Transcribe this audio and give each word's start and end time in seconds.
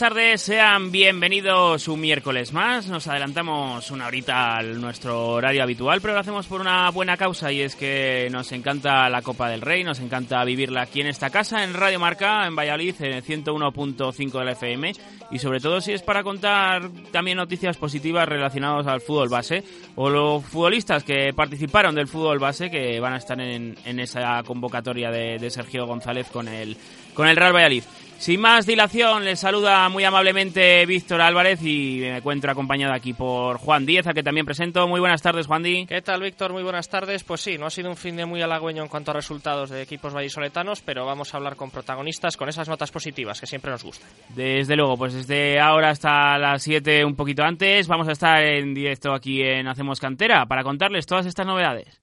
Tardes, 0.00 0.40
sean 0.40 0.90
bienvenidos 0.90 1.86
un 1.86 2.00
miércoles 2.00 2.54
más. 2.54 2.86
Nos 2.88 3.06
adelantamos 3.06 3.90
una 3.90 4.06
horita 4.06 4.56
al 4.56 4.80
nuestro 4.80 5.28
horario 5.28 5.62
habitual, 5.62 6.00
pero 6.00 6.14
lo 6.14 6.20
hacemos 6.20 6.46
por 6.46 6.62
una 6.62 6.90
buena 6.90 7.18
causa 7.18 7.52
y 7.52 7.60
es 7.60 7.76
que 7.76 8.26
nos 8.32 8.50
encanta 8.52 9.10
la 9.10 9.20
Copa 9.20 9.50
del 9.50 9.60
Rey, 9.60 9.84
nos 9.84 10.00
encanta 10.00 10.42
vivirla 10.44 10.80
aquí 10.80 11.02
en 11.02 11.08
esta 11.08 11.28
casa, 11.28 11.64
en 11.64 11.74
Radio 11.74 12.00
Marca, 12.00 12.46
en 12.46 12.56
Valladolid, 12.56 12.94
en 13.00 13.22
101.5 13.22 14.38
de 14.38 14.44
la 14.46 14.52
FM 14.52 14.92
y 15.32 15.38
sobre 15.38 15.60
todo 15.60 15.82
si 15.82 15.92
es 15.92 16.00
para 16.00 16.22
contar 16.22 16.88
también 17.12 17.36
noticias 17.36 17.76
positivas 17.76 18.26
relacionadas 18.26 18.86
al 18.86 19.02
fútbol 19.02 19.28
base 19.28 19.62
o 19.96 20.08
los 20.08 20.42
futbolistas 20.46 21.04
que 21.04 21.34
participaron 21.36 21.94
del 21.94 22.08
fútbol 22.08 22.38
base 22.38 22.70
que 22.70 22.98
van 23.00 23.12
a 23.12 23.18
estar 23.18 23.38
en, 23.38 23.76
esa 23.84 24.42
convocatoria 24.44 25.10
de, 25.10 25.38
de 25.38 25.50
Sergio 25.50 25.86
González 25.86 26.28
con 26.28 26.48
el, 26.48 26.74
con 27.12 27.28
el 27.28 27.36
Real 27.36 27.52
Valladolid. 27.52 27.84
Sin 28.20 28.38
más 28.38 28.66
dilación, 28.66 29.24
les 29.24 29.40
saluda 29.40 29.88
muy 29.88 30.04
amablemente 30.04 30.84
Víctor 30.84 31.22
Álvarez 31.22 31.58
y 31.62 32.00
me 32.00 32.18
encuentro 32.18 32.52
acompañado 32.52 32.92
aquí 32.92 33.14
por 33.14 33.56
Juan 33.56 33.86
Díez, 33.86 34.06
a 34.06 34.12
que 34.12 34.22
también 34.22 34.44
presento. 34.44 34.86
Muy 34.86 35.00
buenas 35.00 35.22
tardes, 35.22 35.46
Juan 35.46 35.62
Díez. 35.62 35.88
¿Qué 35.88 36.02
tal, 36.02 36.20
Víctor? 36.20 36.52
Muy 36.52 36.62
buenas 36.62 36.90
tardes. 36.90 37.24
Pues 37.24 37.40
sí, 37.40 37.56
no 37.56 37.64
ha 37.64 37.70
sido 37.70 37.88
un 37.88 37.96
fin 37.96 38.16
de 38.16 38.26
muy 38.26 38.42
halagüeño 38.42 38.82
en 38.82 38.90
cuanto 38.90 39.12
a 39.12 39.14
resultados 39.14 39.70
de 39.70 39.80
equipos 39.80 40.12
vallisoletanos, 40.12 40.82
pero 40.82 41.06
vamos 41.06 41.32
a 41.32 41.38
hablar 41.38 41.56
con 41.56 41.70
protagonistas 41.70 42.36
con 42.36 42.50
esas 42.50 42.68
notas 42.68 42.90
positivas 42.90 43.40
que 43.40 43.46
siempre 43.46 43.70
nos 43.70 43.82
gustan. 43.82 44.10
Desde 44.28 44.76
luego, 44.76 44.98
pues 44.98 45.14
desde 45.14 45.58
ahora 45.58 45.88
hasta 45.88 46.36
las 46.36 46.62
7, 46.62 47.06
un 47.06 47.16
poquito 47.16 47.42
antes, 47.42 47.88
vamos 47.88 48.06
a 48.06 48.12
estar 48.12 48.42
en 48.44 48.74
directo 48.74 49.14
aquí 49.14 49.40
en 49.40 49.66
Hacemos 49.66 49.98
Cantera 49.98 50.44
para 50.44 50.62
contarles 50.62 51.06
todas 51.06 51.24
estas 51.24 51.46
novedades. 51.46 51.98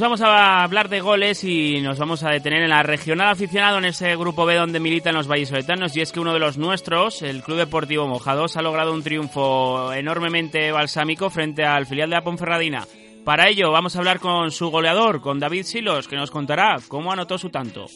Pues 0.00 0.08
vamos 0.08 0.22
a 0.22 0.62
hablar 0.62 0.88
de 0.88 1.02
goles 1.02 1.44
y 1.44 1.82
nos 1.82 1.98
vamos 1.98 2.22
a 2.22 2.30
detener 2.30 2.62
en 2.62 2.70
la 2.70 2.82
regional 2.82 3.28
aficionado 3.28 3.76
en 3.76 3.84
ese 3.84 4.16
grupo 4.16 4.46
B 4.46 4.54
donde 4.54 4.80
militan 4.80 5.14
los 5.14 5.28
vallisoletanos 5.28 5.94
y 5.94 6.00
es 6.00 6.10
que 6.10 6.20
uno 6.20 6.32
de 6.32 6.38
los 6.38 6.56
nuestros, 6.56 7.20
el 7.20 7.42
Club 7.42 7.58
Deportivo 7.58 8.08
Mojados, 8.08 8.56
ha 8.56 8.62
logrado 8.62 8.94
un 8.94 9.02
triunfo 9.02 9.92
enormemente 9.92 10.72
balsámico 10.72 11.28
frente 11.28 11.64
al 11.64 11.84
filial 11.84 12.08
de 12.08 12.16
la 12.16 12.24
Ponferradina. 12.24 12.86
Para 13.24 13.48
ello 13.48 13.70
vamos 13.70 13.94
a 13.94 13.98
hablar 13.98 14.18
con 14.18 14.50
su 14.50 14.70
goleador, 14.70 15.20
con 15.20 15.38
David 15.38 15.64
Silos, 15.64 16.08
que 16.08 16.16
nos 16.16 16.30
contará 16.30 16.78
cómo 16.88 17.12
anotó 17.12 17.38
su 17.38 17.50
tanto. 17.50 17.86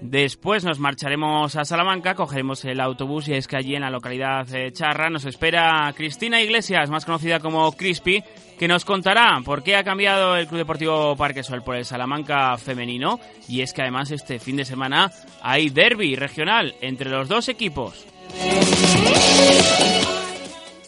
Después 0.00 0.64
nos 0.64 0.78
marcharemos 0.78 1.56
a 1.56 1.64
Salamanca, 1.64 2.14
cogeremos 2.14 2.64
el 2.64 2.80
autobús 2.80 3.28
y 3.28 3.34
es 3.34 3.46
que 3.46 3.56
allí 3.56 3.74
en 3.74 3.82
la 3.82 3.90
localidad 3.90 4.46
de 4.46 4.72
Charra 4.72 5.10
nos 5.10 5.26
espera 5.26 5.92
Cristina 5.94 6.40
Iglesias, 6.40 6.88
más 6.88 7.04
conocida 7.04 7.38
como 7.38 7.70
Crispy, 7.72 8.24
que 8.58 8.66
nos 8.66 8.86
contará 8.86 9.38
por 9.44 9.62
qué 9.62 9.76
ha 9.76 9.84
cambiado 9.84 10.36
el 10.36 10.46
Club 10.46 10.58
Deportivo 10.58 11.16
Parquesol 11.16 11.62
por 11.62 11.76
el 11.76 11.84
Salamanca 11.84 12.56
femenino 12.56 13.20
y 13.46 13.60
es 13.60 13.74
que 13.74 13.82
además 13.82 14.10
este 14.10 14.38
fin 14.38 14.56
de 14.56 14.64
semana 14.64 15.10
hay 15.42 15.68
derby 15.68 16.16
regional 16.16 16.74
entre 16.80 17.10
los 17.10 17.28
dos 17.28 17.48
equipos. 17.50 18.06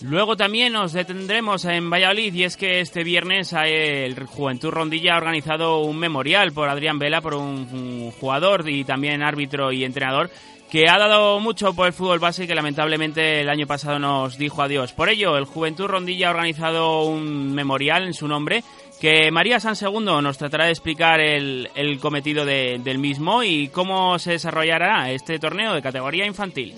Luego 0.02 0.36
también 0.36 0.72
nos 0.72 0.92
detendremos 0.92 1.64
en 1.64 1.88
Valladolid 1.88 2.34
y 2.34 2.44
es 2.44 2.56
que 2.56 2.80
este 2.80 3.04
viernes 3.04 3.52
el 3.52 4.26
Juventud 4.26 4.70
Rondilla 4.70 5.14
ha 5.14 5.18
organizado 5.18 5.80
un 5.80 5.96
memorial 5.96 6.52
por 6.52 6.68
Adrián 6.68 6.98
Vela, 6.98 7.20
por 7.20 7.34
un, 7.34 8.10
jugador 8.10 8.68
y 8.68 8.84
también 8.84 9.22
árbitro 9.22 9.70
y 9.72 9.84
entrenador 9.84 10.30
que 10.70 10.88
ha 10.88 10.98
dado 10.98 11.38
mucho 11.38 11.74
por 11.74 11.86
el 11.86 11.92
fútbol 11.92 12.18
base 12.18 12.44
y 12.44 12.46
que 12.46 12.54
lamentablemente 12.54 13.42
el 13.42 13.50
año 13.50 13.66
pasado 13.66 13.98
nos 13.98 14.38
dijo 14.38 14.62
adiós. 14.62 14.92
Por 14.92 15.10
ello, 15.10 15.36
el 15.36 15.44
Juventud 15.44 15.86
Rondilla 15.86 16.28
ha 16.28 16.30
organizado 16.30 17.04
un 17.04 17.54
memorial 17.54 18.04
en 18.04 18.14
su 18.14 18.26
nombre 18.26 18.64
que 18.98 19.30
María 19.30 19.60
San 19.60 19.76
Segundo 19.76 20.22
nos 20.22 20.38
tratará 20.38 20.64
de 20.64 20.70
explicar 20.70 21.20
el, 21.20 21.68
cometido 22.00 22.46
del 22.46 22.98
mismo 22.98 23.42
y 23.42 23.68
cómo 23.68 24.18
se 24.18 24.32
desarrollará 24.32 25.10
este 25.10 25.38
torneo 25.38 25.74
de 25.74 25.82
categoría 25.82 26.24
infantil. 26.24 26.74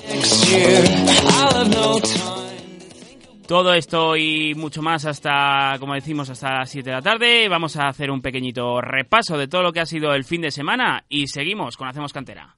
Todo 3.47 3.75
esto 3.75 4.17
y 4.17 4.55
mucho 4.55 4.81
más 4.81 5.05
hasta, 5.05 5.75
como 5.79 5.95
decimos, 5.95 6.31
hasta 6.31 6.61
las 6.61 6.71
7 6.71 6.89
de 6.89 6.97
la 6.97 7.03
tarde. 7.03 7.49
Vamos 7.49 7.77
a 7.77 7.89
hacer 7.89 8.11
un 8.11 8.23
pequeñito 8.23 8.81
repaso 8.81 9.37
de 9.37 9.49
todo 9.49 9.63
lo 9.63 9.73
que 9.73 9.81
ha 9.81 9.87
sido 9.87 10.15
el 10.15 10.25
fin 10.25 10.41
de 10.41 10.51
semana 10.51 11.05
y 11.09 11.27
seguimos 11.27 11.77
con 11.77 11.89
Hacemos 11.89 12.13
Cantera. 12.13 12.55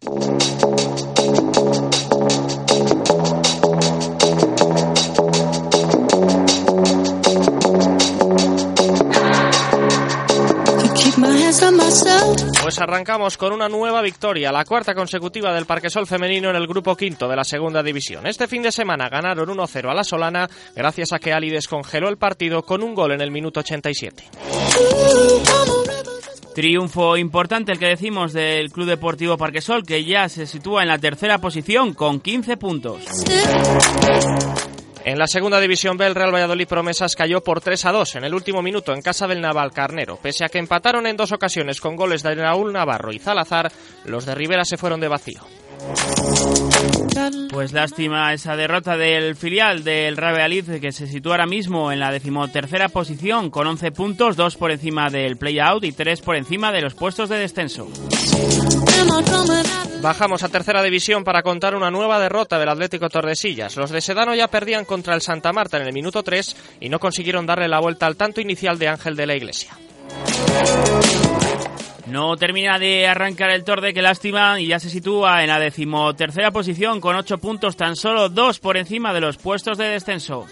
Pues 12.60 12.80
arrancamos 12.80 13.36
con 13.36 13.52
una 13.52 13.68
nueva 13.68 14.02
victoria, 14.02 14.50
la 14.50 14.64
cuarta 14.64 14.96
consecutiva 14.96 15.54
del 15.54 15.64
Parquesol 15.64 16.04
femenino 16.04 16.50
en 16.50 16.56
el 16.56 16.66
grupo 16.66 16.96
quinto 16.96 17.28
de 17.28 17.36
la 17.36 17.44
segunda 17.44 17.84
división. 17.84 18.26
Este 18.26 18.48
fin 18.48 18.62
de 18.62 18.72
semana 18.72 19.08
ganaron 19.08 19.48
1-0 19.48 19.88
a 19.88 19.94
la 19.94 20.02
Solana 20.02 20.50
gracias 20.74 21.12
a 21.12 21.20
que 21.20 21.32
Ali 21.32 21.50
descongeló 21.50 22.08
el 22.08 22.16
partido 22.16 22.64
con 22.64 22.82
un 22.82 22.96
gol 22.96 23.12
en 23.12 23.20
el 23.20 23.30
minuto 23.30 23.60
87. 23.60 24.24
Triunfo 26.52 27.16
importante 27.16 27.70
el 27.70 27.78
que 27.78 27.86
decimos 27.86 28.32
del 28.32 28.72
Club 28.72 28.88
Deportivo 28.88 29.36
Parquesol 29.36 29.84
que 29.84 30.04
ya 30.04 30.28
se 30.28 30.46
sitúa 30.46 30.82
en 30.82 30.88
la 30.88 30.98
tercera 30.98 31.38
posición 31.38 31.94
con 31.94 32.18
15 32.18 32.56
puntos. 32.56 33.02
En 35.06 35.20
la 35.20 35.28
segunda 35.28 35.60
división 35.60 35.96
B, 35.96 36.04
el 36.04 36.16
Real 36.16 36.34
Valladolid 36.34 36.66
Promesas 36.66 37.14
cayó 37.14 37.40
por 37.40 37.60
3 37.60 37.84
a 37.84 37.92
2 37.92 38.16
en 38.16 38.24
el 38.24 38.34
último 38.34 38.60
minuto 38.60 38.92
en 38.92 39.02
casa 39.02 39.28
del 39.28 39.40
Naval 39.40 39.70
Carnero. 39.70 40.18
Pese 40.20 40.44
a 40.44 40.48
que 40.48 40.58
empataron 40.58 41.06
en 41.06 41.16
dos 41.16 41.30
ocasiones 41.30 41.80
con 41.80 41.94
goles 41.94 42.24
de 42.24 42.34
Raúl 42.34 42.72
Navarro 42.72 43.12
y 43.12 43.20
Zalazar, 43.20 43.70
los 44.04 44.26
de 44.26 44.34
Rivera 44.34 44.64
se 44.64 44.76
fueron 44.76 44.98
de 44.98 45.06
vacío. 45.06 45.42
Pues 47.50 47.72
lástima 47.72 48.32
esa 48.32 48.56
derrota 48.56 48.96
del 48.96 49.36
filial 49.36 49.84
del 49.84 50.16
Real 50.16 50.34
Valladolid 50.34 50.80
que 50.80 50.92
se 50.92 51.06
sitúa 51.06 51.32
ahora 51.32 51.46
mismo 51.46 51.90
en 51.90 52.00
la 52.00 52.12
decimotercera 52.12 52.88
posición 52.88 53.50
con 53.50 53.66
11 53.66 53.92
puntos, 53.92 54.36
2 54.36 54.56
por 54.56 54.70
encima 54.70 55.08
del 55.08 55.36
play-out 55.36 55.84
y 55.84 55.92
3 55.92 56.20
por 56.20 56.36
encima 56.36 56.72
de 56.72 56.82
los 56.82 56.94
puestos 56.94 57.28
de 57.28 57.38
descenso. 57.38 57.88
Bajamos 60.02 60.42
a 60.42 60.48
tercera 60.48 60.82
división 60.82 61.24
para 61.24 61.42
contar 61.42 61.74
una 61.74 61.90
nueva 61.90 62.20
derrota 62.20 62.58
del 62.58 62.68
Atlético 62.68 63.08
Tordesillas. 63.08 63.76
Los 63.76 63.90
de 63.90 64.00
Sedano 64.00 64.34
ya 64.34 64.48
perdían 64.48 64.84
contra 64.84 65.14
el 65.14 65.22
Santa 65.22 65.52
Marta 65.52 65.78
en 65.78 65.86
el 65.86 65.92
minuto 65.92 66.22
3 66.22 66.56
y 66.80 66.88
no 66.88 66.98
consiguieron 66.98 67.46
darle 67.46 67.68
la 67.68 67.80
vuelta 67.80 68.06
al 68.06 68.16
tanto 68.16 68.40
inicial 68.40 68.78
de 68.78 68.88
Ángel 68.88 69.16
de 69.16 69.26
la 69.26 69.36
Iglesia. 69.36 69.72
No 72.06 72.36
termina 72.36 72.78
de 72.78 73.08
arrancar 73.08 73.50
el 73.50 73.64
Torde, 73.64 73.92
que 73.92 74.00
lástima, 74.00 74.60
y 74.60 74.68
ya 74.68 74.78
se 74.78 74.90
sitúa 74.90 75.42
en 75.42 75.48
la 75.48 75.58
decimotercera 75.58 76.52
posición 76.52 77.00
con 77.00 77.16
8 77.16 77.38
puntos, 77.38 77.76
tan 77.76 77.96
solo 77.96 78.28
2 78.28 78.58
por 78.60 78.76
encima 78.76 79.12
de 79.12 79.20
los 79.20 79.36
puestos 79.38 79.76
de 79.76 79.88
descenso. 79.88 80.46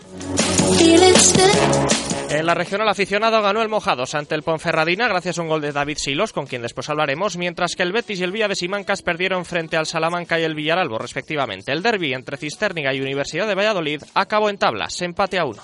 En 2.30 2.46
la 2.46 2.54
regional 2.54 2.88
aficionado 2.88 3.40
ganó 3.42 3.62
el 3.62 3.68
Mojados 3.68 4.14
ante 4.14 4.34
el 4.34 4.42
Ponferradina 4.42 5.08
gracias 5.08 5.38
a 5.38 5.42
un 5.42 5.48
gol 5.48 5.60
de 5.60 5.72
David 5.72 5.98
Silos, 5.98 6.32
con 6.32 6.46
quien 6.46 6.62
después 6.62 6.88
hablaremos, 6.88 7.36
mientras 7.36 7.76
que 7.76 7.82
el 7.82 7.92
Betis 7.92 8.20
y 8.20 8.24
el 8.24 8.32
Villa 8.32 8.48
de 8.48 8.56
Simancas 8.56 9.02
perdieron 9.02 9.44
frente 9.44 9.76
al 9.76 9.86
Salamanca 9.86 10.40
y 10.40 10.42
el 10.42 10.54
Villaralbo, 10.54 10.98
respectivamente. 10.98 11.72
El 11.72 11.82
derby 11.82 12.12
entre 12.12 12.36
Cisterniga 12.36 12.92
y 12.92 13.00
Universidad 13.00 13.46
de 13.46 13.54
Valladolid 13.54 14.02
acabó 14.14 14.50
en 14.50 14.58
tablas, 14.58 15.00
empate 15.02 15.38
a 15.38 15.44
uno. 15.44 15.62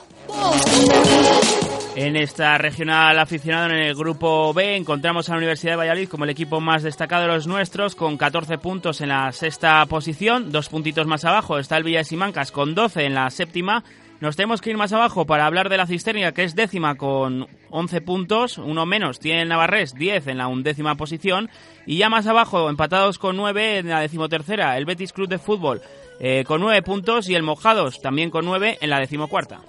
En 1.96 2.16
esta 2.16 2.56
regional 2.56 3.18
aficionado 3.18 3.66
en 3.66 3.82
el 3.82 3.94
grupo 3.96 4.54
B 4.54 4.76
encontramos 4.76 5.28
a 5.28 5.32
la 5.32 5.38
Universidad 5.38 5.72
de 5.72 5.78
Valladolid 5.78 6.08
como 6.08 6.24
el 6.24 6.30
equipo 6.30 6.60
más 6.60 6.84
destacado 6.84 7.22
de 7.22 7.28
los 7.28 7.48
nuestros 7.48 7.96
con 7.96 8.16
14 8.16 8.58
puntos 8.58 9.00
en 9.00 9.08
la 9.08 9.32
sexta 9.32 9.84
posición, 9.86 10.52
dos 10.52 10.68
puntitos 10.68 11.06
más 11.08 11.24
abajo 11.24 11.58
está 11.58 11.76
el 11.76 11.84
Villa 11.84 11.98
de 11.98 12.04
Simancas 12.04 12.52
con 12.52 12.76
12 12.76 13.06
en 13.06 13.14
la 13.14 13.28
séptima 13.30 13.82
nos 14.20 14.36
tenemos 14.36 14.60
que 14.60 14.70
ir 14.70 14.76
más 14.76 14.92
abajo 14.92 15.26
para 15.26 15.46
hablar 15.46 15.68
de 15.68 15.78
la 15.78 15.86
Cisternia, 15.86 16.32
que 16.32 16.44
es 16.44 16.54
décima 16.54 16.96
con 16.96 17.48
11 17.70 18.00
puntos, 18.02 18.58
uno 18.58 18.84
menos 18.84 19.18
tiene 19.18 19.42
el 19.42 19.48
Navarrés, 19.48 19.94
10 19.94 20.26
en 20.28 20.38
la 20.38 20.46
undécima 20.46 20.94
posición, 20.96 21.48
y 21.86 21.96
ya 21.96 22.10
más 22.10 22.26
abajo, 22.26 22.68
empatados 22.68 23.18
con 23.18 23.36
9 23.36 23.78
en 23.78 23.88
la 23.88 24.00
decimotercera, 24.00 24.76
el 24.76 24.84
Betis 24.84 25.12
Club 25.12 25.28
de 25.28 25.38
Fútbol 25.38 25.80
eh, 26.20 26.44
con 26.44 26.60
9 26.60 26.82
puntos 26.82 27.28
y 27.30 27.34
el 27.34 27.42
Mojados 27.42 27.98
también 28.00 28.28
con 28.30 28.44
9 28.44 28.78
en 28.80 28.90
la 28.90 29.00
decimocuarta. 29.00 29.60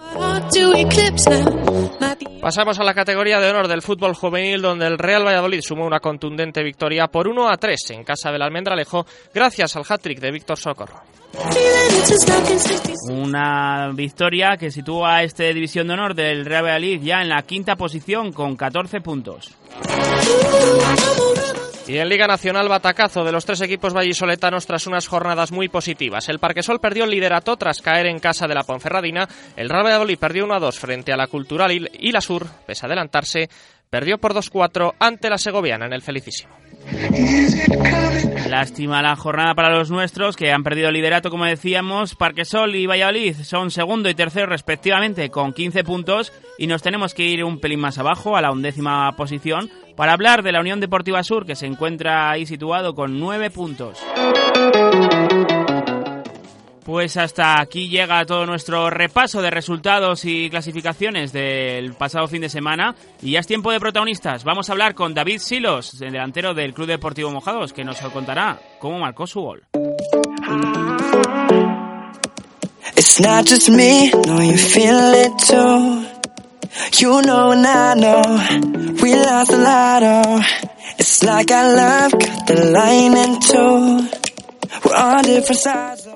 Pasamos 2.42 2.78
a 2.80 2.84
la 2.84 2.94
categoría 2.94 3.40
de 3.40 3.50
honor 3.50 3.70
del 3.70 3.82
fútbol 3.82 4.14
juvenil 4.14 4.62
donde 4.62 4.86
el 4.86 4.98
Real 4.98 5.26
Valladolid 5.26 5.62
sumó 5.62 5.86
una 5.86 6.02
contundente 6.02 6.62
victoria 6.62 7.08
por 7.08 7.30
1 7.30 7.50
a 7.50 7.56
3 7.56 7.92
en 7.92 8.04
casa 8.04 8.32
del 8.32 8.42
Almendralejo 8.42 9.06
gracias 9.34 9.76
al 9.78 9.84
hat-trick 9.88 10.20
de 10.20 10.32
Víctor 10.32 10.58
Socorro. 10.58 11.02
Una 13.10 13.90
victoria 13.94 14.58
que 14.58 14.72
sitúa 14.72 15.18
a 15.18 15.24
este 15.24 15.54
división 15.54 15.88
de 15.88 15.94
honor 15.94 16.14
del 16.16 16.46
Real 16.46 16.66
Valladolid 16.66 17.02
ya 17.02 17.22
en 17.22 17.30
la 17.30 17.42
quinta 17.44 17.78
posición 17.78 18.34
con 18.34 18.58
14 18.58 19.00
puntos. 19.00 19.56
Y 21.88 21.98
en 21.98 22.10
Liga 22.10 22.28
Nacional, 22.28 22.70
batacazo 22.70 23.24
de 23.24 23.32
los 23.32 23.46
tres 23.46 23.62
equipos 23.62 23.94
vallisoletanos 23.94 24.66
tras 24.66 24.88
unas 24.88 25.08
jornadas 25.08 25.52
muy 25.52 25.68
positivas. 25.68 26.30
El 26.30 26.40
Parquesol 26.40 26.80
perdió 26.80 27.04
el 27.04 27.10
liderato 27.10 27.58
tras 27.58 27.82
caer 27.82 28.06
en 28.06 28.20
casa 28.20 28.48
de 28.48 28.56
la 28.56 28.64
Ponferradina. 28.64 29.28
El 29.56 29.70
Real 29.70 29.86
Valladolid 29.86 30.18
perdió 30.18 30.46
1 30.46 30.54
a 30.54 30.60
2 30.60 30.80
frente 30.80 31.12
a 31.12 31.18
la 31.18 31.28
Cultural 31.28 31.72
y 31.72 32.12
la 32.12 32.22
Sur, 32.22 32.48
pese 32.66 32.86
a 32.86 32.88
adelantarse, 32.88 33.50
perdió 33.90 34.20
por 34.20 34.34
2-4 34.34 34.94
ante 35.00 35.30
la 35.30 35.38
Segoviana 35.38 35.86
en 35.86 35.94
el 35.94 36.02
Felicísimo. 36.02 36.56
Lástima 38.52 39.02
la 39.02 39.16
jornada 39.16 39.56
para 39.56 39.74
los 39.74 39.90
nuestros, 39.90 40.36
que 40.36 40.52
han 40.52 40.62
perdido 40.62 40.90
el 40.90 40.96
liderato, 40.96 41.30
como 41.30 41.46
decíamos. 41.46 42.16
Parquesol 42.16 42.76
y 42.76 42.86
Valladolid 42.86 43.34
son 43.44 43.72
segundo 43.72 44.10
y 44.10 44.14
tercero 44.14 44.46
respectivamente 44.46 45.30
con 45.30 45.54
15 45.54 45.86
puntos 45.86 46.34
y 46.58 46.68
nos 46.68 46.82
tenemos 46.82 47.14
que 47.14 47.24
ir 47.24 47.46
un 47.46 47.62
pelín 47.62 47.80
más 47.80 47.98
abajo, 47.98 48.36
a 48.36 48.42
la 48.42 48.52
undécima 48.52 49.16
posición, 49.16 49.70
para 49.96 50.12
hablar 50.12 50.44
de 50.44 50.52
la 50.52 50.60
Unión 50.60 50.82
Deportiva 50.82 51.24
Sur, 51.24 51.46
que 51.46 51.56
se 51.56 51.66
encuentra 51.66 52.30
ahí 52.30 52.46
situado 52.46 52.94
con 52.94 53.22
9 53.22 53.52
puntos. 53.52 54.04
Pues 56.84 57.16
hasta 57.18 57.62
aquí 57.62 57.90
llega 57.90 58.26
todo 58.26 58.46
nuestro 58.46 58.90
repaso 58.90 59.42
de 59.42 59.52
resultados 59.52 60.26
y 60.26 60.50
clasificaciones 60.50 61.32
del 61.32 61.94
pasado 61.94 62.28
fin 62.28 62.42
de 62.42 62.50
semana. 62.50 62.96
Y 63.22 63.32
ya 63.32 63.40
es 63.40 63.48
tiempo 63.48 63.72
de 63.72 63.80
protagonistas. 63.80 64.44
Vamos 64.44 64.70
a 64.70 64.72
hablar 64.74 64.96
con 64.96 65.14
David 65.14 65.40
Silos, 65.40 66.02
el 66.02 66.12
delantero 66.12 66.54
del 66.54 66.74
Club 66.74 66.88
Deportivo 66.88 67.30
Mojados, 67.30 67.72
que 67.72 67.84
nos 67.84 68.00
contará 68.00 68.60
cómo 68.80 69.00
marcó 69.00 69.28
su 69.28 69.42
gol. 69.42 69.64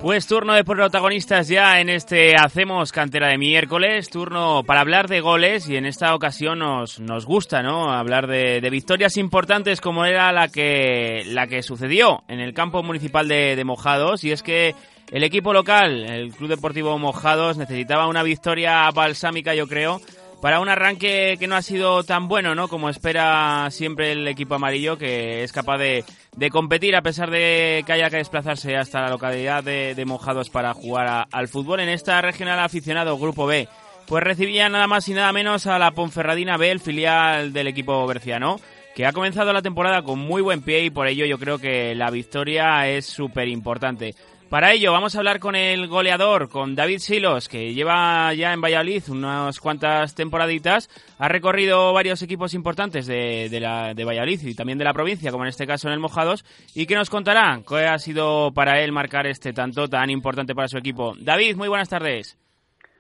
Pues 0.02 0.28
turno 0.28 0.54
de 0.54 0.64
protagonistas 0.64 1.48
ya 1.48 1.80
en 1.80 1.90
este 1.90 2.36
Hacemos 2.36 2.92
Cantera 2.92 3.30
de 3.30 3.38
miércoles, 3.38 4.10
turno 4.10 4.64
para 4.64 4.82
hablar 4.82 5.08
de 5.08 5.22
goles 5.22 5.70
y 5.70 5.78
en 5.78 5.86
esta 5.86 6.14
ocasión 6.16 6.60
nos, 6.60 7.00
nos 7.00 7.26
gusta, 7.26 7.62
¿no? 7.62 7.92
Hablar 7.92 8.28
de, 8.28 8.68
victorias 8.70 9.18
importantes 9.18 9.80
como 9.80 10.06
era 10.06 10.32
la 10.32 10.48
que, 10.48 11.24
la 11.28 11.48
que 11.48 11.64
sucedió 11.64 12.24
en 12.28 12.40
el 12.40 12.54
campo 12.54 12.84
municipal 12.84 13.28
de, 13.28 13.56
de 13.56 13.64
Mojados 13.64 14.24
y 14.24 14.32
es 14.32 14.44
que 14.44 14.76
el 15.12 15.24
equipo 15.24 15.54
local, 15.54 16.04
el 16.06 16.32
Club 16.32 16.50
Deportivo 16.50 16.98
Mojados, 16.98 17.58
necesitaba 17.58 18.08
una 18.08 18.24
victoria 18.24 18.90
balsámica, 18.92 19.54
yo 19.54 19.68
creo, 19.68 20.02
para 20.42 20.60
un 20.60 20.70
arranque 20.70 21.38
que 21.40 21.48
no 21.48 21.56
ha 21.56 21.62
sido 21.62 22.04
tan 22.04 22.28
bueno, 22.28 22.56
¿no? 22.56 22.68
Como 22.68 22.90
espera 22.90 23.68
siempre 23.72 24.12
el 24.12 24.28
equipo 24.28 24.56
amarillo, 24.56 24.98
que 24.98 25.44
es 25.44 25.52
capaz 25.52 25.78
de, 25.78 26.04
competir 26.52 26.96
a 26.96 27.02
pesar 27.02 27.32
de 27.32 27.84
que 27.86 27.94
haya 27.94 28.10
que 28.10 28.18
desplazarse 28.18 28.76
hasta 28.76 29.02
la 29.02 29.10
localidad 29.10 29.64
de, 29.64 30.06
Mojados 30.06 30.50
para 30.50 30.74
jugar 30.74 31.28
al 31.32 31.48
fútbol. 31.48 31.80
En 31.80 31.90
esta 31.90 32.22
regional 32.22 32.60
aficionado 32.60 33.18
Grupo 33.18 33.48
B, 33.48 33.68
pues 34.08 34.24
recibía 34.24 34.70
nada 34.70 34.88
más 34.88 35.08
y 35.10 35.14
nada 35.14 35.32
menos 35.34 35.66
a 35.68 35.80
la 35.80 35.92
Ponferradina 35.92 36.58
B, 36.58 36.70
el 36.70 36.80
filial 36.80 37.54
del 37.54 37.68
equipo 37.68 38.06
berciano, 38.06 38.60
que 38.94 39.06
ha 39.06 39.14
comenzado 39.14 39.52
la 39.52 39.62
temporada 39.62 40.04
con 40.04 40.20
muy 40.20 40.42
buen 40.42 40.62
pie 40.62 40.86
y 40.86 40.90
por 40.90 41.08
ello 41.08 41.26
yo 41.26 41.40
creo 41.40 41.58
que 41.58 41.96
la 41.96 42.12
victoria 42.12 42.88
es 42.88 43.06
súper 43.06 43.48
importante. 43.48 44.14
Para 44.50 44.74
ello 44.74 44.92
vamos 44.92 45.16
a 45.16 45.18
hablar 45.18 45.40
con 45.40 45.56
el 45.56 45.88
goleador, 45.88 46.50
con 46.50 46.76
David 46.76 47.00
Silos, 47.00 47.50
que 47.50 47.74
lleva 47.74 48.32
ya 48.36 48.54
en 48.54 48.62
Valladolid 48.62 49.04
unas 49.10 49.60
cuantas 49.60 50.14
temporaditas, 50.14 50.88
ha 51.18 51.28
recorrido 51.28 51.92
varios 51.94 52.22
equipos 52.22 52.54
importantes 52.54 53.08
de, 53.08 53.50
la, 53.60 53.96
de 53.96 54.06
Valladolid 54.06 54.40
y 54.44 54.54
también 54.54 54.78
de 54.78 54.86
la 54.86 54.94
provincia, 54.94 55.32
como 55.32 55.44
en 55.44 55.50
este 55.50 55.66
caso 55.66 55.88
en 55.88 55.96
el 55.96 56.00
Mojados, 56.00 56.46
y 56.76 56.86
que 56.86 56.96
nos 56.96 57.10
contará 57.10 57.60
qué 57.68 57.88
ha 57.88 57.98
sido 57.98 58.54
para 58.54 58.82
él 58.82 58.92
marcar 58.92 59.26
este 59.26 59.52
tanto 59.52 59.88
tan 59.88 60.12
importante 60.12 60.54
para 60.54 60.68
su 60.68 60.78
equipo. 60.78 61.16
David, 61.20 61.56
muy 61.56 61.68
buenas 61.68 61.90
tardes. 61.90 62.38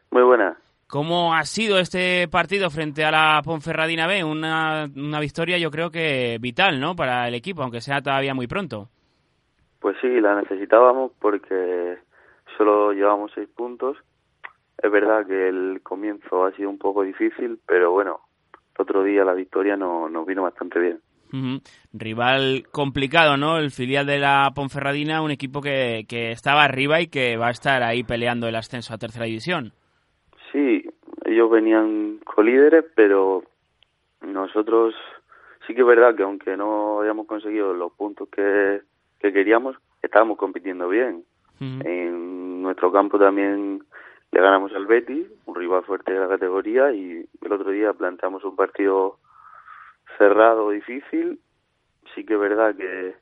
Muy 0.09 0.23
buenas. 0.23 0.57
¿Cómo 0.87 1.35
ha 1.35 1.43
sido 1.45 1.77
este 1.77 2.27
partido 2.27 2.69
frente 2.71 3.05
a 3.05 3.11
la 3.11 3.41
Ponferradina 3.43 4.07
B? 4.07 4.23
Una, 4.23 4.89
una 4.95 5.19
victoria 5.19 5.59
yo 5.59 5.69
creo 5.69 5.91
que 5.91 6.37
vital, 6.39 6.79
¿no? 6.79 6.95
Para 6.95 7.27
el 7.27 7.35
equipo, 7.35 7.61
aunque 7.61 7.81
sea 7.81 8.01
todavía 8.01 8.33
muy 8.33 8.47
pronto. 8.47 8.89
Pues 9.85 9.97
sí, 10.01 10.19
la 10.19 10.33
necesitábamos 10.33 11.11
porque 11.21 11.99
solo 12.57 12.91
llevamos 12.91 13.31
seis 13.35 13.47
puntos. 13.55 13.95
Es 14.81 14.89
verdad 14.89 15.27
que 15.27 15.47
el 15.47 15.81
comienzo 15.83 16.43
ha 16.43 16.51
sido 16.53 16.71
un 16.71 16.79
poco 16.79 17.03
difícil, 17.03 17.59
pero 17.67 17.91
bueno, 17.91 18.21
otro 18.79 19.03
día 19.03 19.23
la 19.23 19.35
victoria 19.35 19.77
no, 19.77 20.09
nos 20.09 20.25
vino 20.25 20.41
bastante 20.41 20.79
bien. 20.79 20.99
Rival 21.93 22.63
complicado, 22.71 23.37
¿no? 23.37 23.59
El 23.59 23.69
filial 23.69 24.07
de 24.07 24.17
la 24.17 24.51
Ponferradina, 24.55 25.21
un 25.21 25.29
equipo 25.29 25.61
que, 25.61 26.05
que 26.09 26.31
estaba 26.31 26.63
arriba 26.63 26.99
y 26.99 27.05
que 27.05 27.37
va 27.37 27.49
a 27.49 27.51
estar 27.51 27.83
ahí 27.83 28.03
peleando 28.03 28.47
el 28.47 28.55
ascenso 28.55 28.91
a 28.91 28.97
tercera 28.97 29.25
división. 29.25 29.71
Sí, 30.51 30.83
ellos 31.25 31.51
venían 31.51 32.21
colíderes, 32.25 32.85
pero 32.95 33.43
nosotros 34.21 34.95
sí 35.67 35.75
que 35.75 35.81
es 35.81 35.87
verdad 35.87 36.15
que 36.15 36.23
aunque 36.23 36.57
no 36.57 37.01
hayamos 37.01 37.27
conseguido 37.27 37.71
los 37.75 37.91
puntos 37.93 38.27
que, 38.29 38.81
que 39.25 39.33
queríamos, 39.33 39.75
estábamos 40.03 40.37
compitiendo 40.37 40.87
bien. 40.87 41.23
En 41.59 42.61
nuestro 42.61 42.91
campo 42.91 43.17
también 43.17 43.81
le 44.31 44.41
ganamos 44.41 44.71
al 44.73 44.85
Betis, 44.85 45.25
un 45.45 45.55
rival 45.55 45.83
fuerte 45.83 46.11
de 46.11 46.19
la 46.19 46.27
categoría, 46.27 46.91
y 46.91 47.25
el 47.41 47.51
otro 47.51 47.71
día 47.71 47.93
planteamos 47.93 48.43
un 48.43 48.55
partido 48.55 49.17
cerrado, 50.17 50.69
difícil. 50.69 51.39
Sí 52.13 52.23
que 52.23 52.33
es 52.33 52.39
verdad 52.39 52.75
que, 52.75 53.15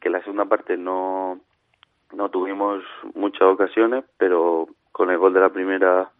que 0.00 0.10
la 0.10 0.20
segunda 0.22 0.46
parte 0.46 0.76
no, 0.76 1.40
no 2.12 2.30
tuvimos 2.30 2.82
muchas 3.14 3.42
ocasiones, 3.42 4.04
pero 4.18 4.66
con 4.90 5.10
el 5.10 5.18
gol 5.18 5.34
de 5.34 5.40
la 5.40 5.50
primera 5.50 6.10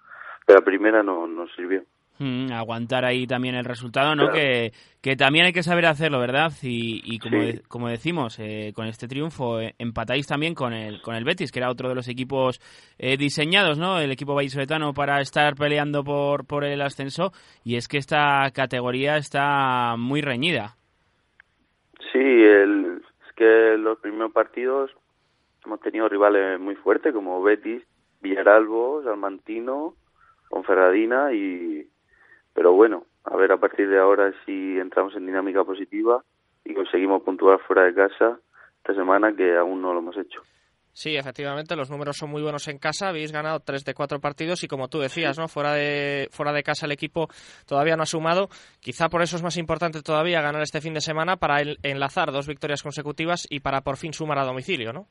de 0.46 0.54
la 0.54 0.60
primera 0.60 1.02
no 1.02 1.26
nos 1.26 1.52
sirvió. 1.54 1.82
Mm, 2.20 2.52
aguantar 2.52 3.05
ahí 3.05 3.26
también 3.26 3.56
el 3.56 3.64
resultado, 3.64 4.14
¿no? 4.14 4.31
Que, 4.31 4.72
que 5.02 5.16
también 5.16 5.46
hay 5.46 5.52
que 5.52 5.64
saber 5.64 5.84
hacerlo, 5.87 6.20
¿verdad? 6.20 6.52
Y, 6.62 7.02
y 7.05 7.19
como, 7.19 7.38
como 7.66 7.88
decimos, 7.88 8.38
eh, 8.38 8.72
con 8.72 8.87
este 8.87 9.08
triunfo 9.08 9.61
eh, 9.61 9.75
empatáis 9.78 10.25
también 10.28 10.55
con 10.55 10.72
el, 10.72 11.03
con 11.03 11.17
el 11.17 11.24
Betis, 11.24 11.50
que 11.50 11.58
era 11.58 11.70
otro 11.70 11.89
de 11.89 11.96
los 11.96 12.06
equipos 12.06 12.60
eh, 12.98 13.17
diseñados, 13.17 13.81
¿no? 13.81 13.98
El 13.98 14.12
equipo 14.12 14.36
vallisoletano 14.36 14.94
para 14.94 15.20
estar 15.20 15.56
peleando 15.56 16.05
por, 16.05 16.46
por 16.46 16.62
el 16.62 16.82
ascenso. 16.82 17.32
Y 17.65 17.74
es 17.74 17.89
que 17.89 17.98
esta 17.98 18.48
categoría 18.53 19.17
está 19.17 19.96
muy 19.98 20.20
reñida. 20.20 20.77
Sí, 22.12 22.20
el, 22.20 23.03
es 23.27 23.34
que 23.34 23.77
los 23.77 23.98
primeros 23.98 24.31
partidos 24.31 24.93
hemos 25.67 25.81
tenido 25.81 26.08
rivales 26.08 26.60
muy 26.60 26.77
fuertes 26.77 27.12
como 27.12 27.43
Betis, 27.43 27.82
Villaralbo, 28.20 29.03
Salmantino, 29.03 29.94
Ponferradina 30.48 31.32
y 31.32 31.89
pero 32.55 32.73
bueno, 32.73 33.05
a 33.25 33.37
ver 33.37 33.53
a 33.53 33.58
partir 33.58 33.89
de 33.89 33.99
ahora 33.99 34.32
si 34.46 34.79
entramos 34.79 35.15
en 35.17 35.27
dinámica 35.27 35.65
positiva 35.65 36.23
y 36.65 36.75
conseguimos 36.75 37.23
puntuar 37.23 37.61
fuera 37.67 37.84
de 37.84 37.94
casa 37.94 38.39
esta 38.79 38.94
semana 38.94 39.34
que 39.34 39.56
aún 39.56 39.82
no 39.82 39.93
lo 39.93 40.01
hemos 40.01 40.17
hecho. 40.17 40.41
Sí, 40.94 41.17
efectivamente, 41.17 41.75
los 41.75 41.91
números 41.91 42.17
son 42.17 42.31
muy 42.31 42.41
buenos 42.41 42.69
en 42.69 42.79
casa. 42.79 43.08
Habéis 43.08 43.32
ganado 43.32 43.58
tres 43.58 43.84
de 43.84 43.94
cuatro 43.94 44.20
partidos 44.20 44.63
y, 44.63 44.69
como 44.69 44.87
tú 44.87 45.01
decías, 45.01 45.37
¿no? 45.37 45.49
fuera 45.49 45.73
de 45.73 46.29
fuera 46.31 46.53
de 46.53 46.63
casa 46.63 46.87
el 46.87 46.93
equipo 46.93 47.27
todavía 47.67 47.96
no 47.96 48.05
ha 48.05 48.06
sumado. 48.06 48.46
Quizá 48.81 49.08
por 49.08 49.20
eso 49.20 49.34
es 49.34 49.43
más 49.43 49.56
importante 49.56 50.03
todavía 50.03 50.41
ganar 50.41 50.63
este 50.63 50.81
fin 50.81 50.94
de 50.94 51.01
semana 51.01 51.37
para 51.37 51.63
enlazar 51.82 52.31
dos 52.31 52.46
victorias 52.46 52.84
consecutivas 52.84 53.44
y 53.51 53.58
para 53.58 53.81
por 53.81 53.96
fin 53.96 54.13
sumar 54.13 54.39
a 54.39 54.44
domicilio, 54.44 54.93
¿no? 54.93 55.06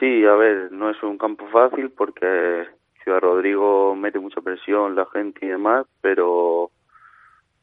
Sí, 0.00 0.24
a 0.24 0.34
ver, 0.34 0.72
no 0.72 0.90
es 0.90 1.00
un 1.04 1.16
campo 1.16 1.46
fácil 1.52 1.90
porque 1.90 2.66
Ciudad 3.02 3.20
Rodrigo 3.20 3.94
mete 3.96 4.18
mucha 4.18 4.40
presión 4.40 4.94
la 4.94 5.06
gente 5.06 5.46
y 5.46 5.48
demás, 5.48 5.86
pero 6.00 6.70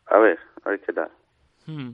a 0.07 0.17
ver, 0.19 0.39
a 0.63 0.69
ver 0.69 0.81
qué 0.81 0.93
tal. 0.93 1.09
Hmm. 1.65 1.91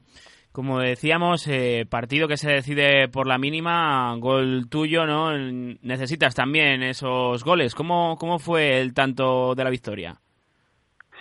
Como 0.51 0.79
decíamos, 0.79 1.47
eh, 1.49 1.85
partido 1.89 2.29
que 2.29 2.37
se 2.37 2.49
decide 2.49 3.09
por 3.09 3.27
la 3.27 3.37
mínima, 3.37 4.15
gol 4.19 4.69
tuyo, 4.69 5.05
¿no? 5.05 5.37
Necesitas 5.37 6.33
también 6.33 6.81
esos 6.81 7.43
goles. 7.43 7.75
¿Cómo, 7.75 8.15
cómo 8.17 8.39
fue 8.39 8.79
el 8.79 8.93
tanto 8.93 9.53
de 9.53 9.63
la 9.65 9.69
victoria? 9.69 10.15